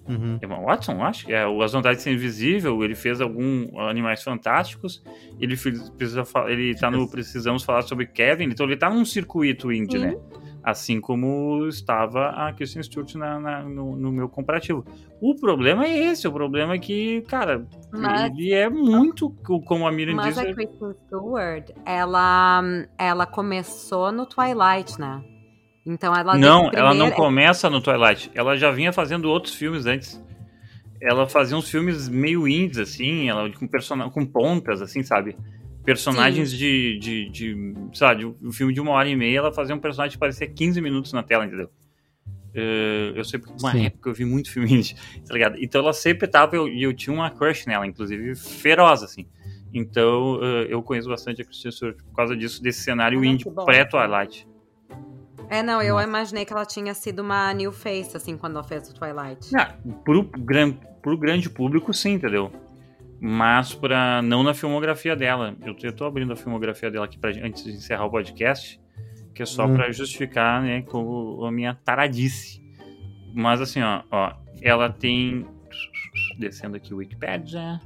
Uhum. 0.08 0.40
Emma 0.42 0.60
Watson, 0.60 1.02
acho 1.04 1.26
que 1.28 1.34
é 1.34 1.46
o 1.48 1.62
As 1.62 1.74
Vantagens 1.74 2.00
de 2.00 2.04
Ser 2.04 2.14
Invisível, 2.14 2.84
ele 2.84 2.96
fez 2.96 3.22
algum 3.22 3.80
Animais 3.80 4.24
Fantásticos, 4.24 5.02
ele 5.40 5.56
precisa, 5.98 6.24
ele 6.48 6.76
tá 6.76 6.90
no 6.90 7.08
Precisamos 7.10 7.64
Falar 7.64 7.84
sobre 7.84 8.08
Kevin, 8.08 8.46
então 8.46 8.66
ele 8.66 8.76
tá 8.78 8.90
num 8.90 9.06
circuito 9.06 9.72
indie, 9.72 10.00
Sim. 10.00 10.06
né? 10.06 10.18
Assim 10.64 11.02
como 11.02 11.66
estava 11.68 12.30
a 12.30 12.54
Kristen 12.54 12.84
Stewart 12.84 13.16
na, 13.16 13.40
na- 13.40 13.64
no, 13.64 13.96
no 13.96 14.12
meu 14.12 14.30
comparativo. 14.30 14.86
O 15.20 15.36
problema 15.36 15.86
é 15.86 15.98
esse, 16.12 16.28
o 16.28 16.32
problema 16.32 16.74
é 16.76 16.78
que, 16.80 17.22
cara, 17.22 17.66
Mas- 17.92 18.30
ele 18.32 18.54
é 18.54 18.70
muito, 18.70 19.32
como 19.66 19.88
a 19.88 19.92
Miriam 19.92 20.16
Mas 20.16 20.36
disse, 20.36 20.40
a 20.48 20.54
Kristen 20.54 20.94
Stewart, 21.08 21.70
ela, 21.86 22.62
ela 22.98 23.26
começou 23.26 24.12
no 24.12 24.26
Twilight, 24.28 25.00
né? 25.00 25.24
Então 25.84 26.14
ela 26.16 26.38
Não, 26.38 26.62
desde 26.64 26.78
ela 26.78 26.94
não 26.94 27.10
começa 27.10 27.68
no 27.68 27.82
Twilight. 27.82 28.30
Ela 28.36 28.56
já 28.56 28.70
vinha 28.70 28.94
fazendo 28.94 29.26
outros 29.30 29.56
filmes 29.56 29.88
antes. 29.88 30.24
Ela 31.02 31.28
fazia 31.28 31.58
uns 31.58 31.68
filmes 31.68 32.08
meio 32.08 32.48
indies, 32.48 32.78
assim, 32.78 33.28
ela 33.28 33.52
com, 33.52 33.68
persona 33.68 34.08
com 34.12 34.24
pontas, 34.24 34.80
assim, 34.84 35.02
sabe? 35.02 35.36
Personagens 35.84 36.52
de, 36.52 36.98
de, 37.00 37.30
de. 37.30 37.74
Sabe, 37.94 38.26
um 38.26 38.52
filme 38.52 38.74
de 38.74 38.80
uma 38.80 38.92
hora 38.92 39.10
e 39.10 39.16
meia, 39.16 39.40
ela 39.40 39.52
fazia 39.52 39.76
um 39.76 39.80
personagem 39.80 40.14
que 40.14 40.20
parecia 40.20 40.48
15 40.48 40.80
minutos 40.82 41.12
na 41.14 41.24
tela, 41.24 41.46
entendeu? 41.46 41.70
Eh, 42.54 43.14
eu 43.16 43.24
sei 43.24 43.40
porque 43.40 43.56
uma 43.60 43.72
Sim. 43.72 43.86
época 43.86 44.10
eu 44.10 44.14
vi 44.14 44.26
muito 44.26 44.52
filme 44.52 44.72
indie, 44.74 44.96
tá 45.26 45.34
ligado? 45.34 45.58
Então 45.60 45.82
ela 45.82 45.94
sempre 45.94 46.28
tava, 46.28 46.56
e 46.56 46.60
eu, 46.60 46.68
e 46.68 46.84
eu 46.84 46.94
tinha 46.94 47.14
uma 47.14 47.30
crush 47.30 47.66
nela, 47.66 47.88
inclusive 47.88 48.36
feroz, 48.36 49.04
assim. 49.04 49.26
Então 49.74 50.40
eh, 50.42 50.68
eu 50.70 50.84
conheço 50.84 51.08
bastante 51.08 51.42
a 51.42 51.46
Christian 51.46 51.72
Stewart 51.72 51.98
por 51.98 52.14
causa 52.16 52.36
disso, 52.36 52.62
desse 52.62 52.82
cenário 52.82 53.22
Ah, 53.22 53.26
indie 53.26 53.46
pré-Twilight. 53.66 54.48
É, 55.50 55.62
não, 55.62 55.82
eu 55.82 55.96
Nossa. 55.96 56.08
imaginei 56.08 56.46
que 56.46 56.54
ela 56.54 56.66
tinha 56.66 56.94
sido 56.94 57.20
uma 57.22 57.54
new 57.54 57.74
face, 57.74 58.16
assim, 58.16 58.38
quando 58.38 58.54
ela 58.54 58.64
fez 58.64 58.90
o 58.90 58.94
Twilight. 58.94 59.54
Ah, 59.56 59.76
pro, 60.06 60.24
gran, 60.24 60.72
pro 61.02 61.18
grande 61.18 61.50
público, 61.50 61.94
sim, 61.94 62.12
entendeu? 62.14 62.52
Mas 63.24 63.72
pra, 63.76 64.20
não 64.24 64.42
na 64.42 64.52
filmografia 64.54 65.16
dela. 65.16 65.56
Eu, 65.64 65.94
tô 65.94 66.06
abrindo 66.06 66.34
a 66.34 66.36
filmografia 66.36 66.90
dela 66.90 67.06
aqui 67.06 67.20
pra, 67.20 67.30
antes 67.30 67.64
de 67.64 67.72
encerrar 67.72 68.06
o 68.06 68.10
podcast, 68.10 68.82
que 69.36 69.44
é 69.44 69.46
só 69.46 69.68
Hum. 69.68 69.76
pra 69.76 69.92
justificar, 69.92 70.64
né, 70.64 70.82
com 70.82 71.46
a 71.46 71.52
minha 71.52 71.76
taradice. 71.76 72.60
Mas 73.32 73.62
assim, 73.62 73.80
ó, 73.82 74.02
ó, 74.12 74.34
ela 74.62 74.90
tem. 74.90 75.46
Descendo 76.40 76.76
aqui 76.78 76.94
o 76.94 76.98
Wikipedia. 76.98 77.80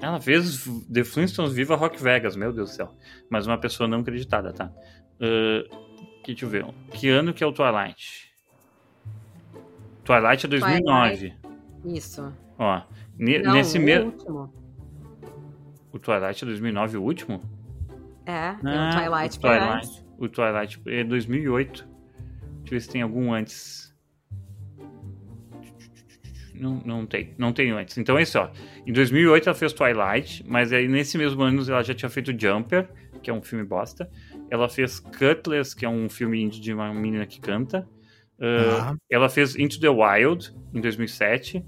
Ela 0.00 0.20
fez 0.20 0.64
The 0.90 1.02
Flintstones 1.04 1.52
Viva 1.52 1.74
Rock 1.76 2.00
Vegas, 2.02 2.36
meu 2.36 2.52
Deus 2.52 2.70
do 2.70 2.74
céu. 2.76 2.94
Mas 3.28 3.46
uma 3.48 3.58
pessoa 3.58 3.88
não 3.88 4.00
acreditada, 4.00 4.52
tá? 4.52 4.72
Uh, 5.20 5.68
que, 6.22 6.32
deixa 6.32 6.46
eu 6.46 6.48
ver. 6.48 6.64
Que 6.92 7.08
ano 7.10 7.34
que 7.34 7.42
é 7.44 7.46
o 7.46 7.52
Twilight? 7.52 8.32
Twilight 10.04 10.46
é 10.46 10.48
2009. 10.48 11.34
Isso. 11.84 12.32
Ó, 12.58 12.80
ne- 13.18 13.40
Não, 13.40 13.52
nesse 13.52 13.78
mesmo. 13.78 14.14
O 15.92 15.98
Twilight 15.98 16.44
é 16.44 16.46
2009, 16.46 16.96
o 16.98 17.02
último? 17.02 17.42
É, 18.26 18.32
Ah, 18.32 18.56
o 18.58 18.96
Twilight 18.96 19.38
o 19.38 19.40
Twilight. 19.40 20.04
O 20.18 20.28
Twilight 20.28 20.82
é 20.86 21.04
2008. 21.04 21.72
Deixa 21.72 21.86
eu 22.66 22.70
ver 22.70 22.80
se 22.80 22.88
tem 22.90 23.02
algum 23.02 23.32
antes. 23.32 23.90
Não, 26.54 26.74
não 26.84 27.06
tem, 27.06 27.34
não 27.38 27.52
tem 27.52 27.70
antes. 27.70 27.96
Então 27.96 28.18
é 28.18 28.22
isso, 28.22 28.38
ó. 28.38 28.50
Em 28.86 28.92
2008 28.92 29.48
ela 29.48 29.56
fez 29.58 29.72
Twilight, 29.72 30.44
mas 30.46 30.72
aí 30.72 30.86
nesse 30.86 31.16
mesmo 31.16 31.42
ano 31.42 31.62
ela 31.68 31.82
já 31.82 31.94
tinha 31.94 32.10
feito 32.10 32.38
Jumper, 32.38 32.88
que 33.22 33.30
é 33.30 33.32
um 33.32 33.40
filme 33.40 33.64
bosta. 33.64 34.10
Ela 34.50 34.68
fez 34.68 35.00
Cutlass, 35.00 35.72
que 35.72 35.86
é 35.86 35.88
um 35.88 36.08
filme 36.08 36.42
indie 36.42 36.60
de 36.60 36.72
uma 36.74 36.92
menina 36.92 37.24
que 37.26 37.40
canta. 37.40 37.88
Uh, 38.38 38.76
Ah. 38.80 38.96
Ela 39.10 39.28
fez 39.28 39.56
Into 39.56 39.80
the 39.80 39.88
Wild, 39.88 40.54
em 40.74 40.80
2007. 40.80 41.64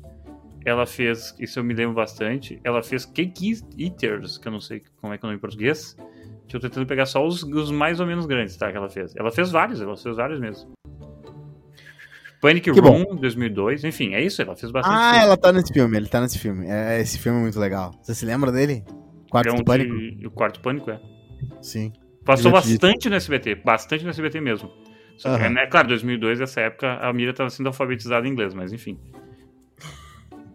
Ela 0.65 0.87
fez, 0.87 1.35
isso 1.41 1.59
eu 1.59 1.65
me 1.65 1.75
lembro 1.75 1.95
bastante. 1.95 2.61
Ela 2.63 2.83
fez 2.83 3.05
Cake 3.05 3.53
Eaters, 3.79 4.39
que 4.39 4.47
eu 4.47 4.53
não 4.53 4.61
sei 4.61 4.83
como 5.01 5.13
é 5.13 5.19
que 5.19 5.25
é 5.25 5.27
o 5.27 5.29
nome 5.29 5.39
em 5.39 5.41
português. 5.41 5.97
Que 6.47 6.57
eu 6.57 6.61
tentando 6.61 6.87
pegar 6.87 7.07
só 7.07 7.27
os, 7.27 7.43
os 7.43 7.71
mais 7.71 7.99
ou 8.01 8.07
menos 8.07 8.27
grandes, 8.27 8.57
tá? 8.57 8.71
Que 8.71 8.77
ela 8.77 8.89
fez. 8.89 9.15
Ela 9.17 9.31
fez 9.31 9.51
vários, 9.51 9.81
ela 9.81 9.97
fez 9.97 10.17
vários 10.17 10.39
mesmo. 10.41 10.71
Panic 12.41 12.73
Que 12.73 12.81
bom. 12.81 13.05
Room, 13.05 13.17
2002. 13.17 13.85
Enfim, 13.85 14.15
é 14.15 14.23
isso, 14.23 14.43
ela 14.43 14.57
fez 14.57 14.71
bastante. 14.73 14.93
Ah, 14.95 15.11
filme. 15.13 15.25
ela 15.27 15.37
tá 15.37 15.53
nesse 15.53 15.73
filme, 15.73 15.97
ele 15.97 16.09
tá 16.09 16.21
nesse 16.21 16.39
filme. 16.39 16.67
É, 16.69 17.01
esse 17.01 17.19
filme 17.19 17.39
é 17.39 17.43
muito 17.43 17.59
legal. 17.61 17.93
Você 18.03 18.15
se 18.15 18.27
lembra 18.27 18.51
dele? 18.51 18.85
Quarto 19.31 19.49
É 19.49 19.53
um 19.53 19.63
Pânico? 19.65 19.97
de- 19.97 20.27
O 20.27 20.31
Quarto 20.31 20.61
Pânico, 20.61 20.91
é. 20.91 21.01
Sim. 21.61 21.93
Passou 22.25 22.53
disse. 22.53 22.73
bastante 22.75 23.09
no 23.09 23.17
SBT, 23.17 23.55
bastante 23.57 24.05
no 24.05 24.11
SBT 24.11 24.41
mesmo. 24.41 24.71
Só 25.17 25.37
que, 25.39 25.49
né, 25.49 25.67
claro, 25.67 25.89
2002, 25.89 26.41
essa 26.41 26.61
época, 26.63 26.95
a 26.95 27.13
Mira 27.13 27.33
tava 27.33 27.49
sendo 27.51 27.67
alfabetizada 27.69 28.27
em 28.27 28.31
inglês, 28.31 28.55
mas 28.55 28.73
enfim. 28.73 28.99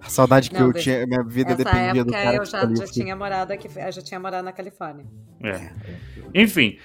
A 0.07 0.09
saudade 0.09 0.49
que 0.49 0.57
Não, 0.57 0.67
eu 0.67 0.73
tinha, 0.73 1.05
minha 1.05 1.21
vida 1.21 1.51
Essa 1.51 1.65
dependia 1.65 2.05
do 2.05 2.15
época 2.15 2.23
cara 2.23 2.37
eu 2.37 2.41
que 2.41 2.49
já, 2.49 2.85
já 2.85 2.91
tinha 2.93 3.13
morado 3.13 3.51
aqui, 3.51 3.67
eu 3.75 3.91
já 3.91 4.01
tinha 4.01 4.19
morado 4.19 4.45
na 4.45 4.53
Califórnia. 4.53 5.05
É. 5.43 5.69
Enfim, 6.33 6.77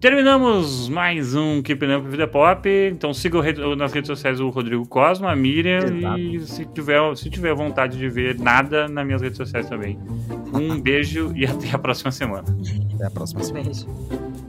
terminamos 0.00 0.88
mais 0.88 1.34
um 1.34 1.60
Keeping 1.60 1.92
Up 1.94 2.16
the 2.16 2.26
Pop. 2.26 2.66
Então 2.66 3.12
siga 3.12 3.38
o 3.38 3.76
nas 3.76 3.92
redes 3.92 4.08
sociais 4.08 4.40
o 4.40 4.48
Rodrigo 4.48 4.86
Cosma, 4.88 5.30
a 5.30 5.36
Miriam 5.36 5.80
Exato. 5.80 6.18
e 6.18 6.40
se 6.40 6.64
tiver, 6.64 7.16
se 7.16 7.28
tiver 7.28 7.54
vontade 7.54 7.98
de 7.98 8.08
ver 8.08 8.38
nada 8.38 8.88
nas 8.88 9.04
minhas 9.04 9.20
redes 9.20 9.36
sociais 9.36 9.68
também. 9.68 9.98
Um 10.54 10.80
beijo 10.80 11.30
e 11.36 11.44
até 11.46 11.70
a 11.72 11.78
próxima 11.78 12.10
semana. 12.10 12.44
Até 12.94 13.06
a 13.06 13.10
próxima 13.10 13.44
semana. 13.44 13.64
Beijo. 13.66 14.41